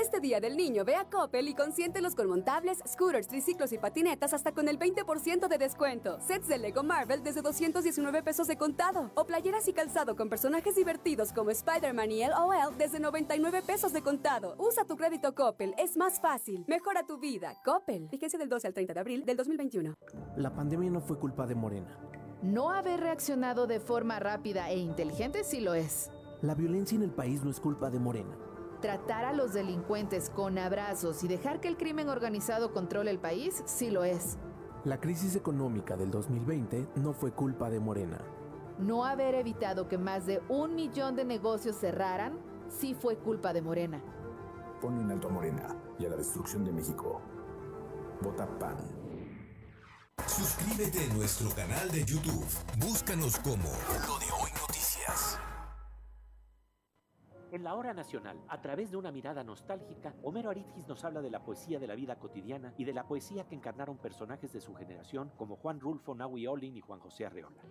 Este 0.00 0.20
día 0.20 0.38
del 0.38 0.56
niño 0.56 0.84
ve 0.84 0.94
a 0.94 1.10
Coppel 1.10 1.48
y 1.48 1.54
consiéntelos 1.54 2.14
con 2.14 2.28
montables, 2.28 2.78
scooters, 2.86 3.26
triciclos 3.26 3.72
y 3.72 3.78
patinetas 3.78 4.32
hasta 4.32 4.52
con 4.52 4.68
el 4.68 4.78
20% 4.78 5.48
de 5.48 5.58
descuento. 5.58 6.20
Sets 6.20 6.46
de 6.46 6.56
Lego 6.56 6.84
Marvel 6.84 7.24
desde 7.24 7.42
219 7.42 8.22
pesos 8.22 8.46
de 8.46 8.56
contado. 8.56 9.10
O 9.16 9.24
playeras 9.24 9.66
y 9.66 9.72
calzado 9.72 10.14
con 10.14 10.28
personajes 10.28 10.76
divertidos 10.76 11.32
como 11.32 11.50
Spider-Man 11.50 12.12
y 12.12 12.24
LOL 12.24 12.78
desde 12.78 13.00
99 13.00 13.62
pesos 13.62 13.92
de 13.92 14.00
contado. 14.02 14.54
Usa 14.58 14.84
tu 14.84 14.96
crédito 14.96 15.34
Coppel, 15.34 15.74
es 15.78 15.96
más 15.96 16.20
fácil. 16.20 16.64
Mejora 16.68 17.04
tu 17.04 17.18
vida. 17.18 17.56
Coppel. 17.64 18.06
Vigencia 18.06 18.38
del 18.38 18.48
12 18.48 18.68
al 18.68 18.74
30 18.74 18.94
de 18.94 19.00
abril 19.00 19.24
del 19.24 19.36
2021. 19.36 19.94
La 20.36 20.54
pandemia 20.54 20.90
no 20.90 21.00
fue 21.00 21.18
culpa 21.18 21.44
de 21.44 21.56
Morena. 21.56 21.98
No 22.40 22.70
haber 22.70 23.00
reaccionado 23.00 23.66
de 23.66 23.80
forma 23.80 24.20
rápida 24.20 24.70
e 24.70 24.78
inteligente 24.78 25.42
sí 25.42 25.60
lo 25.60 25.74
es. 25.74 26.12
La 26.40 26.54
violencia 26.54 26.94
en 26.94 27.02
el 27.02 27.10
país 27.10 27.42
no 27.42 27.50
es 27.50 27.58
culpa 27.58 27.90
de 27.90 27.98
Morena. 27.98 28.47
Tratar 28.80 29.24
a 29.24 29.32
los 29.32 29.54
delincuentes 29.54 30.30
con 30.30 30.56
abrazos 30.56 31.24
y 31.24 31.28
dejar 31.28 31.60
que 31.60 31.66
el 31.66 31.76
crimen 31.76 32.08
organizado 32.08 32.72
controle 32.72 33.10
el 33.10 33.18
país, 33.18 33.62
sí 33.66 33.90
lo 33.90 34.04
es. 34.04 34.38
La 34.84 35.00
crisis 35.00 35.34
económica 35.34 35.96
del 35.96 36.12
2020 36.12 36.90
no 36.96 37.12
fue 37.12 37.32
culpa 37.32 37.70
de 37.70 37.80
Morena. 37.80 38.20
No 38.78 39.04
haber 39.04 39.34
evitado 39.34 39.88
que 39.88 39.98
más 39.98 40.26
de 40.26 40.40
un 40.48 40.76
millón 40.76 41.16
de 41.16 41.24
negocios 41.24 41.74
cerraran, 41.74 42.38
sí 42.68 42.94
fue 42.94 43.16
culpa 43.16 43.52
de 43.52 43.62
Morena. 43.62 44.00
Pone 44.80 45.02
en 45.02 45.10
alto 45.10 45.26
a 45.26 45.32
Morena 45.32 45.76
y 45.98 46.06
a 46.06 46.10
la 46.10 46.16
destrucción 46.16 46.64
de 46.64 46.70
México. 46.70 47.20
Vota 48.22 48.46
PAN. 48.60 48.76
Suscríbete 50.24 51.04
a 51.04 51.14
nuestro 51.14 51.50
canal 51.50 51.90
de 51.90 52.04
YouTube. 52.04 52.46
Búscanos 52.78 53.38
como 53.38 53.68
Lo 54.06 54.18
de 54.20 54.26
Hoy 54.40 54.50
Noticias. 54.60 55.36
En 57.50 57.64
la 57.64 57.74
hora 57.74 57.94
nacional, 57.94 58.38
a 58.48 58.60
través 58.60 58.90
de 58.90 58.98
una 58.98 59.10
mirada 59.10 59.42
nostálgica, 59.42 60.14
Homero 60.22 60.50
Aridgis 60.50 60.86
nos 60.86 61.02
habla 61.02 61.22
de 61.22 61.30
la 61.30 61.42
poesía 61.42 61.78
de 61.78 61.86
la 61.86 61.94
vida 61.94 62.18
cotidiana 62.18 62.74
y 62.76 62.84
de 62.84 62.92
la 62.92 63.06
poesía 63.06 63.48
que 63.48 63.54
encarnaron 63.54 63.96
personajes 63.96 64.52
de 64.52 64.60
su 64.60 64.74
generación 64.74 65.32
como 65.38 65.56
Juan 65.56 65.80
Rulfo, 65.80 66.14
Nahui 66.14 66.46
Olin 66.46 66.76
y 66.76 66.82
Juan 66.82 67.00
José 67.00 67.24
Arreola. 67.24 67.62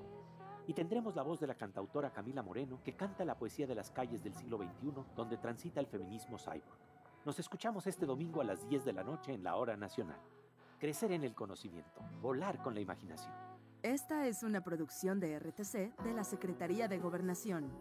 Y 0.65 0.73
tendremos 0.73 1.15
la 1.15 1.21
voz 1.21 1.39
de 1.39 1.45
la 1.45 1.53
cantautora 1.53 2.11
Camila 2.11 2.41
Moreno, 2.41 2.81
que 2.83 2.95
canta 2.95 3.23
la 3.23 3.37
poesía 3.37 3.67
de 3.67 3.75
las 3.75 3.91
calles 3.91 4.23
del 4.23 4.33
siglo 4.33 4.57
XXI, 4.57 4.93
donde 5.15 5.37
transita 5.37 5.79
el 5.79 5.85
feminismo 5.85 6.39
cyborg. 6.39 6.79
Nos 7.23 7.37
escuchamos 7.37 7.85
este 7.85 8.07
domingo 8.07 8.41
a 8.41 8.45
las 8.45 8.67
10 8.67 8.83
de 8.83 8.93
la 8.93 9.03
noche 9.03 9.33
en 9.33 9.43
la 9.43 9.57
hora 9.57 9.77
nacional. 9.77 10.19
Crecer 10.79 11.11
en 11.11 11.23
el 11.23 11.35
conocimiento, 11.35 12.01
volar 12.19 12.63
con 12.63 12.73
la 12.73 12.81
imaginación. 12.81 13.33
Esta 13.83 14.25
es 14.25 14.41
una 14.41 14.63
producción 14.63 15.19
de 15.19 15.37
RTC 15.37 16.03
de 16.03 16.13
la 16.13 16.23
Secretaría 16.23 16.87
de 16.87 16.97
Gobernación. 16.97 17.71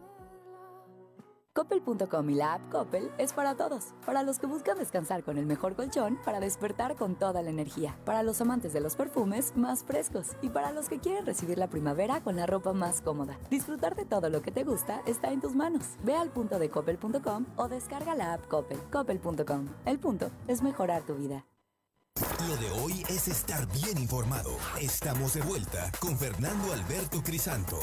Coppel.com 1.57 2.29
y 2.29 2.35
la 2.35 2.53
app 2.53 2.71
Coppel 2.71 3.09
es 3.17 3.33
para 3.33 3.55
todos. 3.55 3.95
Para 4.05 4.21
los 4.21 4.37
que 4.37 4.45
buscan 4.45 4.77
descansar 4.77 5.23
con 5.23 5.39
el 5.39 5.47
mejor 5.47 5.75
colchón, 5.75 6.19
para 6.23 6.39
despertar 6.39 6.95
con 6.95 7.15
toda 7.15 7.41
la 7.41 7.49
energía. 7.49 7.97
Para 8.05 8.21
los 8.21 8.39
amantes 8.41 8.73
de 8.73 8.79
los 8.79 8.95
perfumes 8.95 9.53
más 9.55 9.83
frescos. 9.83 10.33
Y 10.43 10.49
para 10.49 10.71
los 10.71 10.87
que 10.87 10.99
quieren 10.99 11.25
recibir 11.25 11.57
la 11.57 11.67
primavera 11.67 12.21
con 12.21 12.35
la 12.35 12.45
ropa 12.45 12.73
más 12.73 13.01
cómoda. 13.01 13.39
Disfrutar 13.49 13.95
de 13.95 14.05
todo 14.05 14.29
lo 14.29 14.43
que 14.43 14.51
te 14.51 14.65
gusta 14.65 15.01
está 15.07 15.31
en 15.31 15.41
tus 15.41 15.55
manos. 15.55 15.95
Ve 16.03 16.15
al 16.15 16.29
punto 16.29 16.59
de 16.59 16.69
coppel.com 16.69 17.47
o 17.55 17.67
descarga 17.67 18.13
la 18.13 18.33
app 18.33 18.47
Coppel. 18.47 18.77
Coppel.com. 18.91 19.65
El 19.85 19.97
punto 19.97 20.29
es 20.47 20.61
mejorar 20.61 21.07
tu 21.07 21.15
vida. 21.15 21.47
Lo 22.47 22.55
de 22.57 22.69
hoy 22.81 23.03
es 23.09 23.27
estar 23.27 23.65
bien 23.71 23.97
informado. 23.97 24.51
Estamos 24.79 25.33
de 25.33 25.41
vuelta 25.41 25.91
con 25.99 26.15
Fernando 26.19 26.71
Alberto 26.71 27.23
Crisanto. 27.23 27.79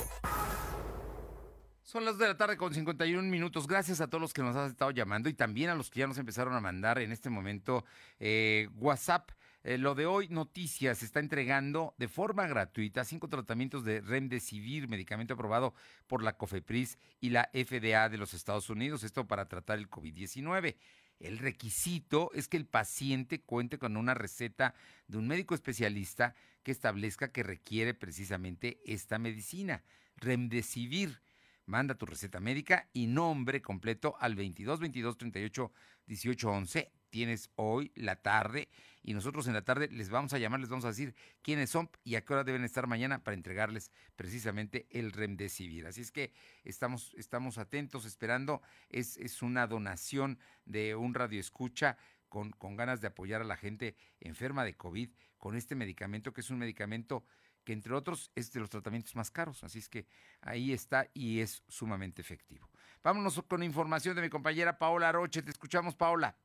Son 1.95 2.05
las 2.05 2.18
de 2.18 2.26
la 2.26 2.36
tarde 2.36 2.57
con 2.57 2.74
51 2.74 3.22
minutos. 3.22 3.68
Gracias 3.68 4.01
a 4.01 4.09
todos 4.09 4.20
los 4.20 4.34
que 4.34 4.42
nos 4.42 4.57
han 4.57 4.68
estado 4.68 4.90
llamando 4.90 5.28
y 5.28 5.32
también 5.32 5.70
a 5.70 5.76
los 5.76 5.90
que 5.90 6.01
ya 6.01 6.09
nos 6.09 6.18
empezaron 6.18 6.53
a 6.55 6.61
mandar 6.61 6.99
en 6.99 7.12
este 7.12 7.30
momento 7.30 7.84
eh, 8.18 8.68
WhatsApp. 8.78 9.30
Eh, 9.62 9.78
lo 9.78 9.95
de 9.95 10.05
hoy, 10.05 10.26
noticias, 10.26 11.05
está 11.05 11.20
entregando 11.20 11.95
de 11.97 12.09
forma 12.09 12.49
gratuita 12.49 13.05
cinco 13.05 13.28
tratamientos 13.28 13.84
de 13.84 14.01
Remdesivir, 14.01 14.88
medicamento 14.88 15.34
aprobado 15.34 15.72
por 16.09 16.24
la 16.24 16.36
COFEPRIS 16.36 16.99
y 17.20 17.30
la 17.30 17.49
FDA 17.55 18.09
de 18.09 18.18
los 18.18 18.34
Estados 18.34 18.68
Unidos, 18.70 19.05
esto 19.05 19.28
para 19.28 19.47
tratar 19.47 19.78
el 19.78 19.88
COVID-19. 19.88 20.74
El 21.20 21.38
requisito 21.38 22.32
es 22.34 22.49
que 22.49 22.57
el 22.57 22.66
paciente 22.66 23.40
cuente 23.40 23.78
con 23.78 23.97
una 23.97 24.14
receta 24.14 24.74
de 25.07 25.18
un 25.18 25.28
médico 25.28 25.55
especialista 25.55 26.34
que 26.64 26.72
establezca 26.72 27.30
que 27.30 27.45
requiere 27.45 27.95
precisamente 27.95 28.80
esta 28.84 29.20
medicina, 29.20 29.84
Remdesivir. 30.16 31.20
Manda 31.66 31.94
tu 31.94 32.04
receta 32.04 32.40
médica 32.40 32.88
y 32.92 33.06
nombre 33.06 33.62
completo 33.62 34.16
al 34.20 34.34
22 34.34 34.80
22 34.80 35.16
38 35.16 35.72
18 36.06 36.50
11. 36.50 36.92
Tienes 37.08 37.50
hoy 37.54 37.90
la 37.94 38.16
tarde 38.16 38.68
y 39.02 39.14
nosotros 39.14 39.46
en 39.46 39.54
la 39.54 39.62
tarde 39.62 39.88
les 39.88 40.10
vamos 40.10 40.34
a 40.34 40.38
llamar, 40.38 40.60
les 40.60 40.68
vamos 40.68 40.84
a 40.84 40.88
decir 40.88 41.14
quiénes 41.42 41.70
son 41.70 41.88
y 42.02 42.16
a 42.16 42.24
qué 42.24 42.34
hora 42.34 42.44
deben 42.44 42.64
estar 42.64 42.86
mañana 42.86 43.22
para 43.22 43.34
entregarles 43.34 43.92
precisamente 44.16 44.86
el 44.90 45.12
Remdesivir. 45.12 45.86
Así 45.86 46.02
es 46.02 46.10
que 46.10 46.32
estamos, 46.64 47.14
estamos 47.16 47.56
atentos, 47.56 48.04
esperando. 48.04 48.60
Es, 48.90 49.16
es 49.16 49.40
una 49.40 49.66
donación 49.66 50.38
de 50.66 50.96
un 50.96 51.14
radio 51.14 51.40
escucha 51.40 51.96
con, 52.28 52.50
con 52.50 52.76
ganas 52.76 53.00
de 53.00 53.06
apoyar 53.06 53.40
a 53.40 53.44
la 53.44 53.56
gente 53.56 53.96
enferma 54.20 54.64
de 54.64 54.76
COVID 54.76 55.08
con 55.38 55.56
este 55.56 55.76
medicamento, 55.76 56.32
que 56.32 56.40
es 56.40 56.50
un 56.50 56.58
medicamento 56.58 57.24
que 57.64 57.72
entre 57.72 57.94
otros 57.94 58.30
es 58.34 58.52
de 58.52 58.60
los 58.60 58.70
tratamientos 58.70 59.16
más 59.16 59.30
caros. 59.30 59.64
Así 59.64 59.78
es 59.78 59.88
que 59.88 60.06
ahí 60.40 60.72
está 60.72 61.08
y 61.14 61.40
es 61.40 61.62
sumamente 61.68 62.22
efectivo. 62.22 62.70
Vámonos 63.02 63.42
con 63.48 63.62
información 63.62 64.14
de 64.14 64.22
mi 64.22 64.28
compañera 64.28 64.78
Paola 64.78 65.10
Roche. 65.10 65.42
Te 65.42 65.50
escuchamos, 65.50 65.94
Paola. 65.94 66.36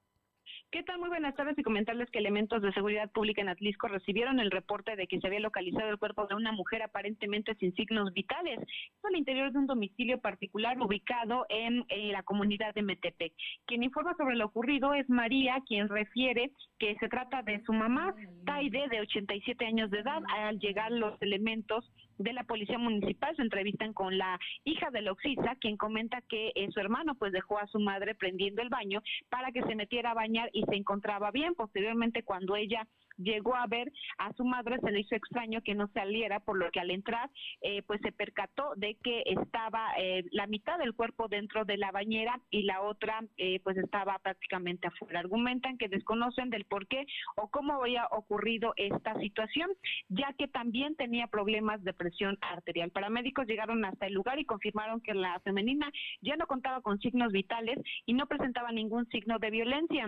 ¿Qué 0.72 0.84
tal? 0.84 1.00
Muy 1.00 1.10
buenas 1.10 1.34
tardes 1.34 1.58
y 1.58 1.64
comentarles 1.64 2.12
que 2.12 2.20
elementos 2.20 2.62
de 2.62 2.72
seguridad 2.74 3.10
pública 3.10 3.42
en 3.42 3.50
Atlisco 3.50 3.88
recibieron 3.88 4.40
el 4.40 4.52
reporte 4.52 4.96
de 4.96 5.08
que 5.08 5.20
se 5.20 5.26
había 5.26 5.40
localizado 5.40 5.90
el 5.90 5.98
cuerpo 5.98 6.28
de 6.28 6.36
una 6.36 6.52
mujer 6.52 6.84
aparentemente 6.84 7.56
sin 7.56 7.74
signos 7.74 8.14
vitales. 8.14 8.60
Al 9.02 9.16
interior 9.16 9.52
de 9.52 9.58
un 9.58 9.66
domicilio 9.66 10.20
particular 10.20 10.80
ubicado 10.80 11.48
en, 11.50 11.86
en, 11.90 12.12
la 12.12 12.22
comunidad 12.22 12.76
de 12.76 12.84
Metepec. 12.84 13.34
Quien 13.66 13.82
informa 13.82 14.14
sobre 14.16 14.36
lo 14.36 14.46
ocurrido 14.46 14.94
es 14.94 15.10
María, 15.10 15.58
quien 15.66 15.90
refiere 15.90 16.52
que 16.78 16.96
se 17.00 17.10
trata 17.10 17.42
de 17.42 17.64
su 17.64 17.74
mamá, 17.74 18.14
Taide, 18.46 18.90
de 18.90 19.02
87 19.02 19.66
años 19.66 19.90
de 19.90 20.02
edad. 20.02 20.22
Al 20.38 20.60
llegar 20.60 20.92
los 20.92 21.20
elementos 21.24 21.92
de 22.20 22.34
la 22.34 22.44
policía 22.44 22.78
municipal 22.78 23.36
se 23.36 23.42
entrevistan 23.42 23.94
con 23.94 24.18
la 24.18 24.38
hija 24.66 24.92
de 24.92 25.02
la 25.02 25.12
quien 25.56 25.78
comenta 25.78 26.22
que 26.22 26.52
eh, 26.54 26.70
su 26.72 26.80
hermano 26.80 27.16
pues 27.16 27.32
dejó 27.32 27.58
a 27.58 27.68
su 27.68 27.80
madre 27.80 28.14
prendiendo 28.14 28.62
el 28.62 28.70
baño 28.70 29.02
para 29.30 29.52
que 29.52 29.64
se 29.64 29.76
metiera 29.76 30.12
a 30.12 30.16
bañar 30.16 30.50
y 30.54 30.64
se 30.66 30.76
encontraba 30.76 31.32
bien. 31.32 31.56
Posteriormente, 31.56 32.24
cuando 32.24 32.56
ella 32.56 32.86
llegó 33.20 33.56
a 33.56 33.68
ver 33.68 33.92
a 34.18 34.34
su 34.34 34.44
madre, 34.44 34.80
se 34.80 34.92
le 34.92 35.02
hizo 35.02 35.16
extraño 35.16 35.62
que 35.62 35.76
no 35.76 35.88
saliera, 35.94 36.40
por 36.40 36.58
lo 36.58 36.72
que 36.72 36.80
al 36.80 36.92
entrar, 36.92 37.30
eh, 37.62 37.84
pues 37.84 38.00
se 38.02 38.12
percató 38.12 38.74
de 38.76 38.96
que 39.04 39.24
estaba 39.26 39.94
eh, 39.98 40.24
la 40.32 40.48
mitad 40.48 40.78
del 40.80 40.94
cuerpo 40.94 41.28
dentro 41.28 41.66
de 41.66 41.78
la 41.78 41.92
bañera 41.92 42.40
y 42.50 42.64
la 42.64 42.82
otra 42.82 43.24
eh, 43.38 43.60
pues 43.64 43.78
estaba 43.78 44.18
prácticamente 44.20 44.88
afuera. 44.88 45.20
Argumentan 45.20 45.78
que 45.78 45.90
desconocen 45.90 46.50
del 46.50 46.66
por 46.66 46.88
qué 46.88 47.06
o 47.36 47.50
cómo 47.50 47.74
había 47.74 48.08
ocurrido 48.12 48.74
esta 48.78 49.18
situación, 49.20 49.70
ya 50.08 50.34
que 50.38 50.48
también 50.48 50.96
tenía 50.96 51.28
problemas 51.28 51.84
de 51.84 51.94
presión 51.94 52.38
arterial. 52.42 52.92
Paramédicos 52.92 53.48
llegaron 53.48 53.84
hasta 53.86 54.08
el 54.08 54.14
lugar 54.14 54.40
y 54.40 54.46
confirmaron 54.46 55.02
que 55.02 55.14
la 55.14 55.40
femenina 55.42 55.92
ya 56.22 56.36
no 56.36 56.48
contaba 56.48 56.82
con 56.82 57.00
signos 57.00 57.32
vitales 57.32 57.78
y 58.06 58.14
no 58.14 58.28
presentaba 58.28 58.72
ningún 58.72 59.08
signo 59.08 59.40
de 59.40 59.50
violencia. 59.50 60.08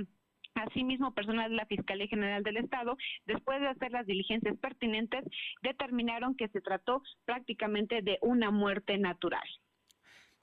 Asimismo, 0.56 1.14
personal 1.14 1.50
de 1.50 1.56
la 1.56 1.66
Fiscalía 1.66 2.08
General 2.08 2.44
del 2.44 2.58
Estado, 2.58 2.98
después 3.26 3.62
de 3.62 3.70
hacer 3.70 3.92
las 3.92 4.06
diligencias 4.06 4.58
pertinentes, 4.58 5.24
determinaron 5.62 6.36
que 6.36 6.50
se 6.50 6.62
trató 6.62 7.02
prácticamente 7.26 8.02
de 8.02 8.18
una 8.22 8.52
muerte 8.52 8.98
natural. 8.98 9.48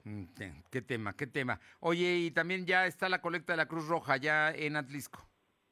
Mm, 0.03 0.23
Qué 0.71 0.81
tema, 0.81 1.13
qué 1.13 1.27
tema. 1.27 1.59
Oye, 1.79 2.17
y 2.17 2.31
también 2.31 2.65
ya 2.65 2.85
está 2.87 3.09
la 3.09 3.21
colecta 3.21 3.53
de 3.53 3.57
la 3.57 3.67
Cruz 3.67 3.87
Roja 3.87 4.17
ya 4.17 4.51
en 4.51 4.75
Atlisco. 4.75 5.28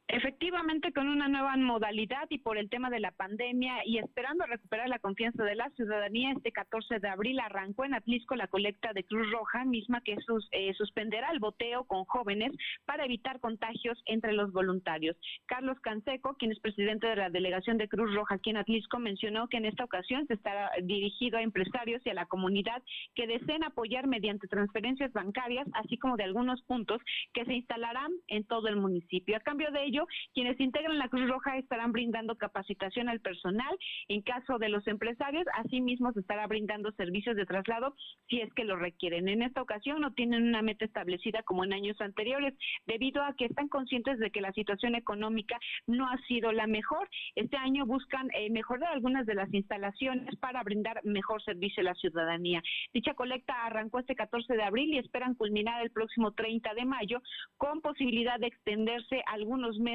Efectivamente, 0.09 0.93
con 0.93 1.09
una 1.09 1.27
nueva 1.27 1.57
modalidad 1.57 2.27
y 2.29 2.37
por 2.37 2.57
el 2.57 2.69
tema 2.69 2.89
de 2.89 3.01
la 3.01 3.11
pandemia 3.11 3.85
y 3.85 3.97
esperando 3.97 4.45
recuperar 4.45 4.87
la 4.87 4.99
confianza 4.99 5.43
de 5.43 5.55
la 5.55 5.69
ciudadanía, 5.71 6.31
este 6.31 6.53
14 6.53 6.99
de 6.99 7.09
abril 7.09 7.41
arrancó 7.41 7.83
en 7.83 7.93
Atlisco 7.93 8.37
la 8.37 8.47
colecta 8.47 8.93
de 8.93 9.03
Cruz 9.03 9.29
Roja, 9.31 9.65
misma 9.65 9.99
que 9.99 10.15
sus, 10.25 10.47
eh, 10.53 10.73
suspenderá 10.75 11.31
el 11.31 11.39
boteo 11.39 11.83
con 11.83 12.05
jóvenes 12.05 12.53
para 12.85 13.03
evitar 13.03 13.41
contagios 13.41 14.01
entre 14.05 14.31
los 14.31 14.53
voluntarios. 14.53 15.17
Carlos 15.45 15.77
Canseco, 15.81 16.35
quien 16.35 16.53
es 16.53 16.59
presidente 16.61 17.07
de 17.07 17.17
la 17.17 17.29
delegación 17.29 17.77
de 17.77 17.89
Cruz 17.89 18.15
Roja 18.15 18.35
aquí 18.35 18.51
en 18.51 18.57
Atlisco, 18.57 18.99
mencionó 18.99 19.49
que 19.49 19.57
en 19.57 19.65
esta 19.65 19.83
ocasión 19.83 20.25
se 20.27 20.35
estará 20.35 20.71
dirigido 20.83 21.37
a 21.37 21.41
empresarios 21.41 22.01
y 22.05 22.11
a 22.11 22.13
la 22.13 22.27
comunidad 22.27 22.81
que 23.13 23.27
deseen 23.27 23.65
apoyar 23.65 24.07
mediante 24.07 24.47
transferencias 24.47 25.11
bancarias, 25.11 25.67
así 25.73 25.97
como 25.97 26.15
de 26.15 26.23
algunos 26.23 26.61
puntos 26.61 27.01
que 27.33 27.43
se 27.43 27.55
instalarán 27.55 28.13
en 28.29 28.45
todo 28.45 28.69
el 28.69 28.77
municipio. 28.77 29.35
A 29.35 29.41
cambio 29.41 29.69
de 29.71 29.83
ello, 29.83 29.96
quienes 30.33 30.59
integran 30.59 30.97
la 30.97 31.09
Cruz 31.09 31.29
Roja 31.29 31.57
estarán 31.57 31.91
brindando 31.91 32.35
capacitación 32.35 33.09
al 33.09 33.19
personal. 33.19 33.77
En 34.07 34.21
caso 34.21 34.57
de 34.59 34.69
los 34.69 34.85
empresarios, 34.87 35.45
asimismo 35.55 36.11
se 36.13 36.19
estará 36.19 36.45
brindando 36.47 36.91
servicios 36.91 37.35
de 37.35 37.45
traslado 37.45 37.95
si 38.29 38.41
es 38.41 38.53
que 38.53 38.65
lo 38.65 38.75
requieren. 38.75 39.29
En 39.29 39.41
esta 39.41 39.61
ocasión 39.61 40.01
no 40.01 40.13
tienen 40.13 40.43
una 40.43 40.61
meta 40.61 40.85
establecida 40.85 41.43
como 41.43 41.63
en 41.63 41.73
años 41.73 41.99
anteriores, 42.01 42.53
debido 42.85 43.23
a 43.23 43.33
que 43.35 43.45
están 43.45 43.67
conscientes 43.69 44.19
de 44.19 44.31
que 44.31 44.41
la 44.41 44.51
situación 44.53 44.95
económica 44.95 45.57
no 45.87 46.07
ha 46.09 46.17
sido 46.27 46.51
la 46.51 46.67
mejor. 46.67 47.09
Este 47.35 47.57
año 47.57 47.85
buscan 47.85 48.29
eh, 48.33 48.49
mejorar 48.49 48.91
algunas 48.93 49.25
de 49.25 49.35
las 49.35 49.53
instalaciones 49.53 50.35
para 50.37 50.63
brindar 50.63 51.01
mejor 51.03 51.41
servicio 51.43 51.81
a 51.81 51.85
la 51.85 51.95
ciudadanía. 51.95 52.61
Dicha 52.93 53.13
colecta 53.13 53.65
arrancó 53.65 53.99
este 53.99 54.15
14 54.15 54.53
de 54.53 54.63
abril 54.63 54.93
y 54.93 54.97
esperan 54.97 55.35
culminar 55.35 55.81
el 55.81 55.91
próximo 55.91 56.31
30 56.31 56.73
de 56.73 56.85
mayo 56.85 57.21
con 57.57 57.81
posibilidad 57.81 58.39
de 58.39 58.47
extenderse 58.47 59.23
algunos 59.27 59.77
meses 59.77 59.86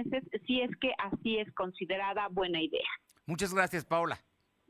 si 0.47 0.61
es 0.61 0.71
que 0.81 0.93
así 0.99 1.39
es 1.39 1.53
considerada 1.55 2.29
buena 2.29 2.61
idea. 2.61 2.89
Muchas 3.27 3.55
gracias, 3.55 3.85
Paula. 3.85 4.21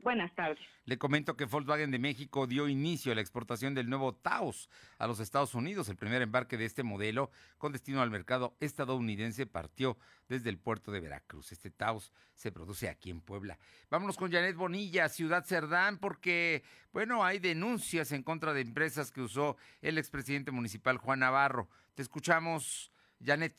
Buenas 0.03 0.35
tardes. 0.35 0.59
Le 0.83 0.97
comento 0.97 1.37
que 1.37 1.45
Volkswagen 1.45 1.89
de 1.89 1.97
México 1.97 2.45
dio 2.45 2.67
inicio 2.67 3.13
a 3.13 3.15
la 3.15 3.21
exportación 3.21 3.73
del 3.73 3.89
nuevo 3.89 4.13
Taos 4.13 4.69
a 4.97 5.07
los 5.07 5.21
Estados 5.21 5.55
Unidos. 5.55 5.87
El 5.87 5.95
primer 5.95 6.21
embarque 6.21 6.57
de 6.57 6.65
este 6.65 6.83
modelo 6.83 7.31
con 7.57 7.71
destino 7.71 8.01
al 8.01 8.11
mercado 8.11 8.57
estadounidense 8.59 9.45
partió 9.45 9.97
desde 10.27 10.49
el 10.49 10.57
puerto 10.57 10.91
de 10.91 10.99
Veracruz. 10.99 11.53
Este 11.53 11.71
Taos 11.71 12.11
se 12.35 12.51
produce 12.51 12.89
aquí 12.89 13.11
en 13.11 13.21
Puebla. 13.21 13.57
Vámonos 13.89 14.17
con 14.17 14.29
Janet 14.29 14.57
Bonilla, 14.57 15.07
Ciudad 15.07 15.45
Cerdán, 15.45 15.99
porque, 15.99 16.63
bueno, 16.91 17.23
hay 17.23 17.39
denuncias 17.39 18.11
en 18.11 18.23
contra 18.23 18.53
de 18.53 18.59
empresas 18.59 19.09
que 19.09 19.21
usó 19.21 19.55
el 19.81 19.97
expresidente 19.97 20.51
municipal 20.51 20.97
Juan 20.97 21.19
Navarro. 21.19 21.69
Te 21.95 22.01
escuchamos, 22.01 22.91
Janet 23.23 23.55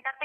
través 0.00 0.21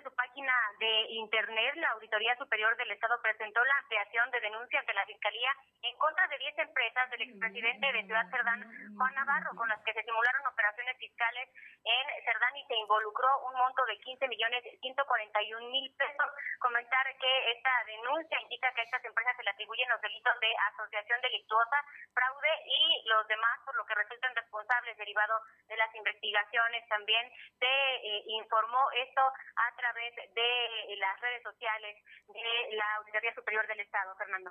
de 0.00 0.08
su 0.08 0.16
página 0.16 0.52
de 0.78 1.12
internet, 1.12 1.74
la 1.76 1.90
Auditoría 1.90 2.34
Superior 2.36 2.74
del 2.76 2.90
Estado 2.90 3.20
presentó 3.20 3.62
la 3.64 3.76
ampliación 3.78 4.30
de 4.30 4.40
denuncias 4.40 4.86
de 4.86 4.94
la 4.94 5.04
Fiscalía 5.04 5.52
en 5.82 5.96
contra 5.98 6.26
de 6.28 6.38
10 6.38 6.58
empresas 6.58 7.10
del 7.10 7.22
expresidente 7.22 7.92
de 7.92 8.04
Ciudad 8.04 8.30
Cerdán, 8.30 8.64
Juan 8.96 9.14
Navarro, 9.14 9.50
con 9.56 9.68
las 9.68 9.80
que 9.84 9.92
se 9.92 10.02
simularon 10.02 10.46
operaciones 10.46 10.96
fiscales 10.96 11.48
en 11.84 12.24
Cerdán 12.24 12.56
y 12.56 12.64
se 12.64 12.76
involucró 12.76 13.28
un 13.44 13.54
monto 13.54 13.84
de 13.86 13.98
15 13.98 14.28
millones 14.28 14.64
141 14.80 15.68
mil 15.68 15.94
pesos. 15.96 16.28
Comentar 16.60 17.04
que 17.18 17.52
esta 17.52 17.84
denuncia 17.84 18.40
indica 18.40 18.72
que 18.72 18.80
a 18.80 18.84
estas 18.84 19.04
empresas 19.04 19.36
se 19.36 19.42
le 19.42 19.50
atribuyen 19.50 19.88
los 19.88 20.00
delitos 20.00 20.40
de 20.40 20.52
asociación 20.72 21.20
delictuosa, 21.20 21.84
fraude 22.14 22.52
y 22.64 23.08
los 23.08 23.26
demás, 23.28 23.60
por 23.66 23.76
lo 23.76 23.84
que 23.84 23.94
resultan 23.94 24.34
responsables 24.34 24.96
derivado 24.96 25.40
de 25.68 25.76
las 25.76 25.94
investigaciones. 25.94 26.88
También 26.88 27.30
se 27.58 27.66
eh, 27.66 28.22
informó 28.26 28.90
esto 28.92 29.22
a 29.56 29.76
través 29.76 29.89
de 29.94 30.96
las 30.96 31.20
redes 31.20 31.42
sociales 31.42 31.96
de 32.28 32.76
la 32.76 32.96
Auditoría 32.96 33.34
Superior 33.34 33.66
del 33.66 33.80
Estado, 33.80 34.14
Fernando. 34.16 34.50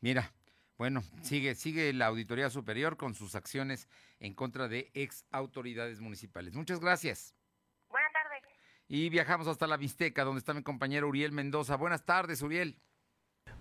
Mira, 0.00 0.32
bueno, 0.78 1.02
sigue, 1.22 1.54
sigue 1.54 1.92
la 1.92 2.06
Auditoría 2.06 2.48
Superior 2.48 2.96
con 2.96 3.14
sus 3.14 3.34
acciones 3.34 3.88
en 4.18 4.34
contra 4.34 4.66
de 4.66 4.90
ex 4.94 5.26
autoridades 5.30 6.00
municipales. 6.00 6.54
Muchas 6.54 6.80
gracias. 6.80 7.34
Buenas 7.88 8.12
tardes. 8.12 8.42
Y 8.88 9.10
viajamos 9.10 9.46
hasta 9.46 9.66
la 9.66 9.76
Mixteca, 9.76 10.24
donde 10.24 10.38
está 10.38 10.54
mi 10.54 10.62
compañero 10.62 11.08
Uriel 11.08 11.32
Mendoza. 11.32 11.76
Buenas 11.76 12.04
tardes, 12.04 12.40
Uriel. 12.42 12.80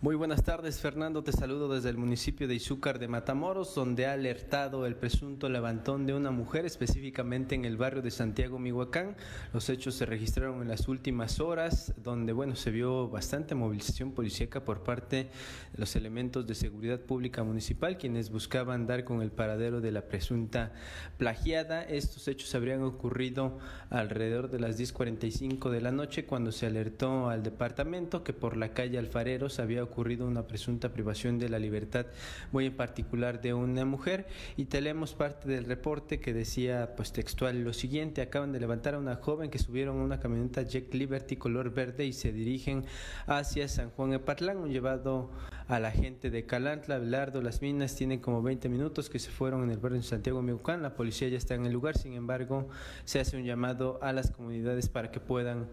Muy 0.02 0.16
buenas 0.16 0.43
tardes, 0.43 0.80
Fernando. 0.80 1.26
Te 1.26 1.34
saludo 1.34 1.68
desde 1.76 1.89
el 1.89 1.97
municipio 1.97 2.47
de 2.47 2.56
Izúcar 2.56 3.00
de 3.00 3.10
Matamoros, 3.10 3.76
donde 3.76 4.06
ha 4.06 4.14
alertado 4.14 4.86
el 4.86 4.95
presunto 4.95 5.50
levantón 5.50 6.06
de 6.06 6.14
una 6.14 6.32
mujer, 6.32 6.66
específicamente 6.66 7.56
en 7.56 7.66
el 7.66 7.76
barrio 7.76 8.02
de 8.02 8.10
Santiago, 8.10 8.60
Mihuacán. 8.60 9.18
Los 9.52 9.68
hechos 9.68 9.95
se 9.95 10.06
registraron 10.06 10.62
en 10.62 10.70
las 10.70 10.88
últimas 10.88 11.41
horas, 11.41 11.93
donde 12.02 12.32
bueno, 12.32 12.56
se 12.56 12.72
vio 12.72 13.10
bastante 13.10 13.56
movilización 13.56 14.14
policíaca 14.14 14.64
por 14.64 14.84
parte 14.84 15.32
de 15.74 15.78
los 15.78 15.93
elementos 15.97 16.47
de 16.47 16.56
seguridad 16.56 17.02
pública 17.02 17.43
municipal, 17.43 17.97
quienes 17.97 18.30
buscaban 18.30 18.88
dar 18.88 19.04
con 19.04 19.22
el 19.22 19.32
paradero 19.32 19.82
de 19.82 19.91
la 19.91 20.04
presunta 20.04 20.72
plagiada. 21.18 21.84
Estos 21.84 22.26
hechos 22.30 22.56
habrían 22.56 22.84
ocurrido 22.84 23.60
alrededor 23.89 24.50
de 24.50 24.62
las 24.62 24.78
10:45 24.78 25.70
de 25.70 25.82
la 25.82 25.91
noche, 25.91 26.26
cuando 26.26 26.54
se 26.54 26.68
alertó 26.68 27.28
al 27.28 27.43
departamento 27.43 28.24
que 28.24 28.32
por 28.32 28.56
la 28.56 28.72
calle 28.72 28.97
Alfareros 28.97 29.60
había 29.60 29.89
ocurrido 29.90 30.28
una 30.28 30.48
presunta 30.48 30.94
privación 30.94 31.40
de 31.40 31.50
la 31.50 31.60
libertad, 31.60 32.06
muy 32.52 32.68
en 32.68 32.76
particular 32.76 33.42
de 33.42 33.54
una 33.54 33.86
mujer. 33.86 34.28
Y 34.58 34.66
tenemos 34.66 35.14
parte 35.14 35.50
del 35.50 35.66
reporte 35.66 36.20
que 36.20 36.34
decía, 36.34 36.94
pues 36.96 37.12
textual, 37.12 37.64
lo 37.64 37.74
siguiente: 37.74 38.22
acaban 38.22 38.52
de 38.52 38.60
levantar 38.60 38.96
a 38.96 39.00
una 39.00 39.16
joven 39.16 39.50
que 39.50 39.60
subieron 39.60 39.98
una 39.98 40.20
camioneta 40.20 40.62
Jack 40.62 40.94
Liberty 40.94 41.36
color 41.36 41.74
verde 41.74 42.06
y 42.06 42.14
se 42.14 42.32
dirigen 42.32 42.86
hacia 43.28 43.68
San 43.68 43.90
Juan 43.92 44.14
Epatlán, 44.14 44.58
un 44.58 44.70
llevado 44.70 45.32
a 45.70 45.80
la 45.80 45.91
gente 45.91 46.32
de 46.32 46.47
Calantla, 46.47 46.97
Belardo, 46.97 47.43
Las 47.43 47.61
Minas, 47.61 47.95
tienen 47.95 48.20
como 48.20 48.41
20 48.41 48.67
minutos 48.70 49.07
que 49.07 49.20
se 49.20 49.30
fueron 49.30 49.63
en 49.63 49.70
el 49.70 49.78
barrio 49.78 49.99
de 49.99 50.03
Santiago 50.03 50.41
Miucán, 50.41 50.82
la 50.82 50.95
policía 50.95 51.30
ya 51.30 51.38
está 51.38 51.53
en 51.53 51.63
el 51.67 51.72
lugar, 51.72 51.95
sin 51.95 52.13
embargo, 52.13 52.67
se 53.05 53.20
hace 53.20 53.38
un 53.38 53.43
llamado 53.43 53.99
a 54.01 54.11
las 54.11 54.32
comunidades 54.32 54.89
para 54.89 55.11
que 55.11 55.20
puedan 55.20 55.67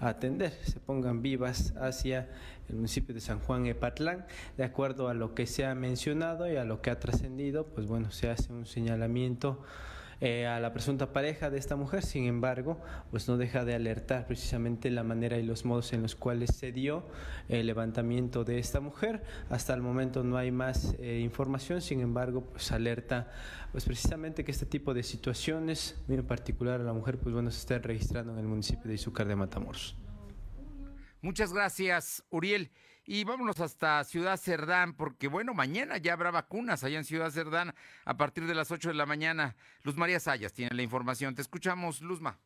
atender, 0.00 0.52
se 0.64 0.80
pongan 0.80 1.20
vivas 1.20 1.74
hacia 1.76 2.30
el 2.70 2.76
municipio 2.76 3.14
de 3.14 3.20
San 3.20 3.40
Juan 3.40 3.66
Epatlán. 3.66 4.24
De 4.56 4.64
acuerdo 4.64 5.08
a 5.08 5.14
lo 5.14 5.34
que 5.34 5.46
se 5.46 5.66
ha 5.66 5.74
mencionado 5.74 6.50
y 6.50 6.56
a 6.56 6.64
lo 6.64 6.80
que 6.80 6.88
ha 6.88 6.98
trascendido, 6.98 7.66
pues 7.66 7.86
bueno, 7.86 8.10
se 8.10 8.30
hace 8.30 8.54
un 8.54 8.64
señalamiento 8.64 9.62
eh, 10.24 10.46
a 10.46 10.60
la 10.60 10.72
presunta 10.72 11.12
pareja 11.12 11.50
de 11.50 11.58
esta 11.58 11.74
mujer, 11.74 12.04
sin 12.04 12.26
embargo, 12.26 12.80
pues 13.10 13.26
no 13.26 13.36
deja 13.36 13.64
de 13.64 13.74
alertar 13.74 14.28
precisamente 14.28 14.88
la 14.88 15.02
manera 15.02 15.36
y 15.36 15.42
los 15.42 15.64
modos 15.64 15.92
en 15.94 16.00
los 16.00 16.14
cuales 16.14 16.50
se 16.54 16.70
dio 16.70 17.04
el 17.48 17.66
levantamiento 17.66 18.44
de 18.44 18.60
esta 18.60 18.78
mujer. 18.78 19.24
Hasta 19.50 19.74
el 19.74 19.82
momento 19.82 20.22
no 20.22 20.36
hay 20.36 20.52
más 20.52 20.94
eh, 21.00 21.18
información, 21.18 21.80
sin 21.80 21.98
embargo, 21.98 22.42
pues 22.42 22.70
alerta 22.70 23.32
pues 23.72 23.84
precisamente 23.84 24.44
que 24.44 24.52
este 24.52 24.64
tipo 24.64 24.94
de 24.94 25.02
situaciones, 25.02 26.00
en 26.08 26.24
particular 26.24 26.80
a 26.80 26.84
la 26.84 26.92
mujer, 26.92 27.18
pues 27.18 27.34
bueno, 27.34 27.50
se 27.50 27.58
están 27.58 27.82
registrando 27.82 28.32
en 28.32 28.38
el 28.38 28.46
municipio 28.46 28.86
de 28.88 28.94
Izúcar 28.94 29.26
de 29.26 29.34
Matamoros. 29.34 29.96
Muchas 31.20 31.52
gracias, 31.52 32.22
Uriel. 32.30 32.70
Y 33.04 33.24
vámonos 33.24 33.58
hasta 33.60 34.04
Ciudad 34.04 34.36
Cerdán, 34.36 34.94
porque 34.94 35.26
bueno, 35.26 35.54
mañana 35.54 35.98
ya 35.98 36.12
habrá 36.12 36.30
vacunas 36.30 36.84
allá 36.84 36.98
en 36.98 37.04
Ciudad 37.04 37.30
Cerdán 37.30 37.74
a 38.04 38.16
partir 38.16 38.46
de 38.46 38.54
las 38.54 38.70
8 38.70 38.90
de 38.90 38.94
la 38.94 39.06
mañana. 39.06 39.56
Luz 39.82 39.96
María 39.96 40.20
Sayas 40.20 40.52
tiene 40.52 40.74
la 40.74 40.82
información. 40.82 41.34
Te 41.34 41.42
escuchamos, 41.42 42.00
Luzma. 42.00 42.38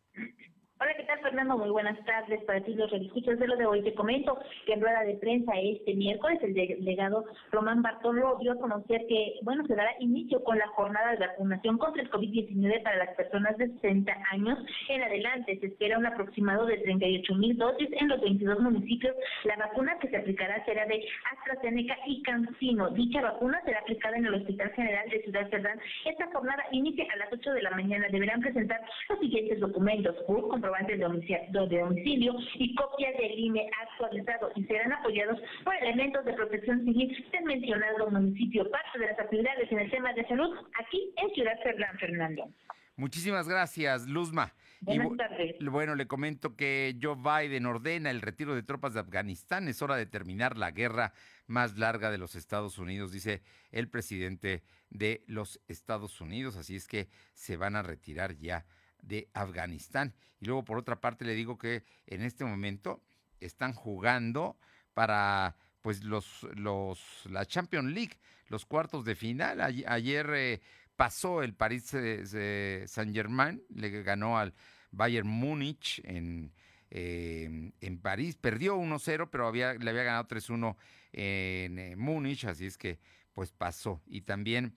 Fernando? 1.27 1.59
Muy 1.59 1.71
buenas 1.71 1.99
tardes 2.05 2.41
para 2.45 2.61
ti, 2.61 2.73
los 2.75 2.93
escuchas 2.93 3.37
de 3.41 3.49
lo 3.49 3.57
de 3.57 3.67
hoy. 3.67 3.83
Te 3.83 3.95
comento 3.95 4.39
que 4.65 4.75
en 4.75 4.81
rueda 4.81 5.03
de 5.03 5.15
prensa 5.15 5.55
este 5.61 5.93
miércoles 5.95 6.39
el 6.41 6.55
delegado 6.55 7.25
Román 7.51 7.83
Bartolo 7.83 8.37
dio 8.41 8.53
a 8.53 8.61
conocer 8.61 9.05
que, 9.09 9.35
bueno, 9.43 9.67
se 9.67 9.75
dará 9.75 9.91
inicio 9.99 10.45
con 10.45 10.57
la 10.57 10.69
jornada 10.69 11.11
de 11.11 11.27
vacunación 11.27 11.79
contra 11.79 12.01
el 12.01 12.11
COVID-19 12.13 12.81
para 12.85 12.99
las 12.99 13.17
personas 13.17 13.57
de 13.59 13.67
60 13.71 14.13
años 14.31 14.57
en 14.89 15.03
adelante. 15.03 15.59
Se 15.59 15.67
espera 15.67 15.99
un 15.99 16.07
aproximado 16.07 16.65
de 16.65 16.77
38 16.79 17.35
mil 17.35 17.57
dosis 17.57 17.89
en 17.91 18.07
los 18.07 18.21
22 18.21 18.61
municipios. 18.61 19.17
La 19.47 19.57
vacuna 19.57 19.99
que 19.99 20.09
se 20.09 20.19
aplicará 20.19 20.65
será 20.65 20.87
de 20.87 21.05
AstraZeneca 21.33 21.97
y 22.07 22.23
CanSino. 22.23 22.91
Dicha 22.91 23.21
vacuna 23.21 23.61
será 23.65 23.81
aplicada 23.81 24.17
en 24.17 24.27
el 24.27 24.35
Hospital 24.35 24.71
General 24.75 25.11
de 25.11 25.23
Ciudad 25.23 25.51
Cerdán. 25.51 25.81
Esta 26.05 26.31
jornada 26.31 26.63
inicia 26.71 27.05
a 27.13 27.17
las 27.17 27.33
8 27.33 27.53
de 27.53 27.63
la 27.63 27.71
mañana. 27.73 28.07
Deberán 28.13 28.41
presentar 28.41 28.81
los 29.09 29.19
siguientes 29.19 29.59
documentos, 29.59 30.15
CUR, 30.27 30.47
comprobantes 30.47 31.01
de 31.01 31.16
de 31.21 31.79
domicilio 31.79 32.35
y 32.55 32.75
copias 32.75 33.17
del 33.17 33.39
INE 33.39 33.69
actualizado 33.83 34.51
y 34.55 34.65
serán 34.65 34.93
apoyados 34.93 35.39
por 35.65 35.75
elementos 35.75 36.25
de 36.25 36.33
protección 36.33 36.85
civil 36.85 37.27
del 37.33 37.45
mencionado 37.45 38.11
municipio. 38.11 38.71
Parte 38.71 38.99
de 38.99 39.07
las 39.07 39.19
actividades 39.19 39.71
en 39.71 39.79
el 39.79 39.91
tema 39.91 40.13
de 40.13 40.27
salud 40.27 40.57
aquí 40.79 41.13
en 41.17 41.31
Ciudad 41.35 41.59
Cerdán, 41.63 41.99
Fernando. 41.99 42.49
Muchísimas 42.97 43.49
gracias, 43.49 44.07
Luzma. 44.07 44.55
Buenas 44.81 45.17
tardes. 45.17 45.57
Bueno, 45.61 45.95
le 45.95 46.07
comento 46.07 46.55
que 46.55 46.97
Joe 47.01 47.17
Biden 47.17 47.67
ordena 47.67 48.11
el 48.11 48.21
retiro 48.21 48.55
de 48.55 48.63
tropas 48.63 48.95
de 48.95 49.01
Afganistán. 49.01 49.69
Es 49.69 49.83
hora 49.83 49.97
de 49.97 50.07
terminar 50.07 50.57
la 50.57 50.71
guerra 50.71 51.13
más 51.47 51.79
larga 51.79 52.11
de 52.11 52.19
los 52.19 52.35
Estados 52.37 52.79
Unidos, 52.79 53.13
dice 53.13 53.43
el 53.71 53.89
presidente 53.89 54.63
de 54.91 55.25
los 55.27 55.61
Estados 55.69 56.21
Unidos. 56.21 56.57
Así 56.57 56.77
es 56.77 56.87
que 56.87 57.09
se 57.35 57.57
van 57.57 57.77
a 57.77 57.83
retirar 57.83 58.37
ya 58.37 58.65
de 59.07 59.29
Afganistán. 59.33 60.15
Y 60.41 60.47
luego, 60.47 60.65
por 60.65 60.79
otra 60.79 61.01
parte, 61.01 61.25
le 61.25 61.35
digo 61.35 61.57
que 61.57 61.85
en 62.07 62.23
este 62.23 62.45
momento 62.45 63.03
están 63.41 63.73
jugando 63.73 64.59
para 64.95 65.57
pues 65.81 66.03
los, 66.03 66.43
los 66.57 67.01
la 67.31 67.47
Champions 67.47 67.93
League, 67.93 68.19
los 68.49 68.67
cuartos 68.67 69.05
de 69.05 69.15
final. 69.15 69.61
Ayer 69.61 70.29
eh, 70.35 70.61
pasó 70.97 71.43
el 71.43 71.55
París 71.55 71.85
Saint 71.87 73.15
Germain, 73.15 73.63
le 73.75 74.03
ganó 74.03 74.37
al 74.37 74.53
Bayern 74.91 75.29
Múnich 75.29 76.01
en, 76.05 76.53
eh, 76.91 77.71
en 77.81 77.99
París, 77.99 78.37
perdió 78.37 78.77
1-0, 78.77 79.29
pero 79.31 79.47
había, 79.47 79.75
le 79.75 79.91
había 79.91 80.03
ganado 80.03 80.27
3-1 80.27 80.77
en 81.13 81.79
eh, 81.79 81.97
Múnich, 81.97 82.45
así 82.47 82.67
es 82.67 82.77
que 82.77 82.99
pues 83.33 83.53
pasó. 83.53 84.03
Y 84.07 84.23
también 84.23 84.75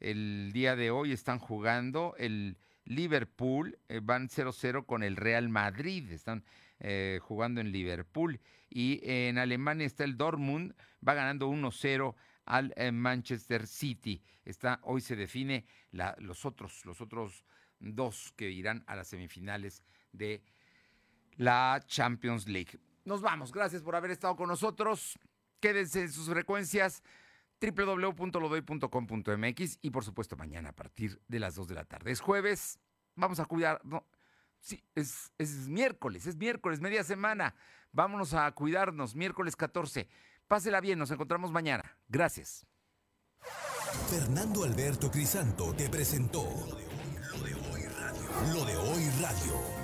el 0.00 0.50
día 0.52 0.76
de 0.76 0.90
hoy 0.90 1.12
están 1.12 1.38
jugando 1.38 2.14
el 2.18 2.58
Liverpool, 2.84 3.78
eh, 3.88 4.00
van 4.02 4.28
0-0 4.28 4.84
con 4.86 5.02
el 5.02 5.16
Real 5.16 5.48
Madrid, 5.48 6.10
están 6.10 6.44
eh, 6.80 7.18
jugando 7.22 7.60
en 7.60 7.72
Liverpool. 7.72 8.40
Y 8.68 9.00
en 9.02 9.38
Alemania 9.38 9.86
está 9.86 10.04
el 10.04 10.16
Dortmund, 10.16 10.74
va 11.06 11.14
ganando 11.14 11.48
1-0 11.48 12.14
al 12.44 12.74
eh, 12.76 12.92
Manchester 12.92 13.66
City. 13.66 14.22
Está, 14.44 14.80
hoy 14.82 15.00
se 15.00 15.16
define 15.16 15.66
los, 15.92 16.44
otros, 16.44 16.84
los 16.84 17.00
otros 17.00 17.44
dos 17.78 18.32
que 18.36 18.50
irán 18.50 18.84
a 18.86 18.96
las 18.96 19.08
semifinales 19.08 19.82
de 20.12 20.42
la 21.36 21.82
Champions 21.86 22.48
League. 22.48 22.78
Nos 23.04 23.20
vamos, 23.20 23.52
gracias 23.52 23.82
por 23.82 23.96
haber 23.96 24.10
estado 24.10 24.36
con 24.36 24.48
nosotros. 24.48 25.18
Quédense 25.60 26.02
en 26.02 26.12
sus 26.12 26.28
frecuencias 26.28 27.02
www.lodoy.com.mx 27.72 29.78
y 29.82 29.90
por 29.90 30.04
supuesto 30.04 30.36
mañana 30.36 30.70
a 30.70 30.74
partir 30.74 31.20
de 31.28 31.40
las 31.40 31.54
2 31.54 31.68
de 31.68 31.74
la 31.74 31.84
tarde. 31.84 32.10
Es 32.10 32.20
jueves, 32.20 32.80
vamos 33.14 33.38
a 33.40 33.46
cuidar, 33.46 33.80
no, 33.84 34.06
sí, 34.60 34.82
es, 34.94 35.32
es 35.38 35.68
miércoles, 35.68 36.26
es 36.26 36.36
miércoles, 36.36 36.80
media 36.80 37.04
semana. 37.04 37.54
Vámonos 37.92 38.34
a 38.34 38.50
cuidarnos, 38.52 39.14
miércoles 39.14 39.56
14. 39.56 40.08
Pásela 40.48 40.80
bien, 40.80 40.98
nos 40.98 41.10
encontramos 41.10 41.52
mañana. 41.52 41.98
Gracias. 42.08 42.66
Fernando 44.10 44.64
Alberto 44.64 45.10
Crisanto 45.10 45.72
te 45.74 45.88
presentó 45.88 46.42
Lo 46.42 47.44
de 47.44 47.54
Hoy 47.54 47.86
Radio. 47.86 48.28
Lo 48.52 48.64
de 48.64 48.76
Hoy 48.76 49.08
Radio. 49.20 49.83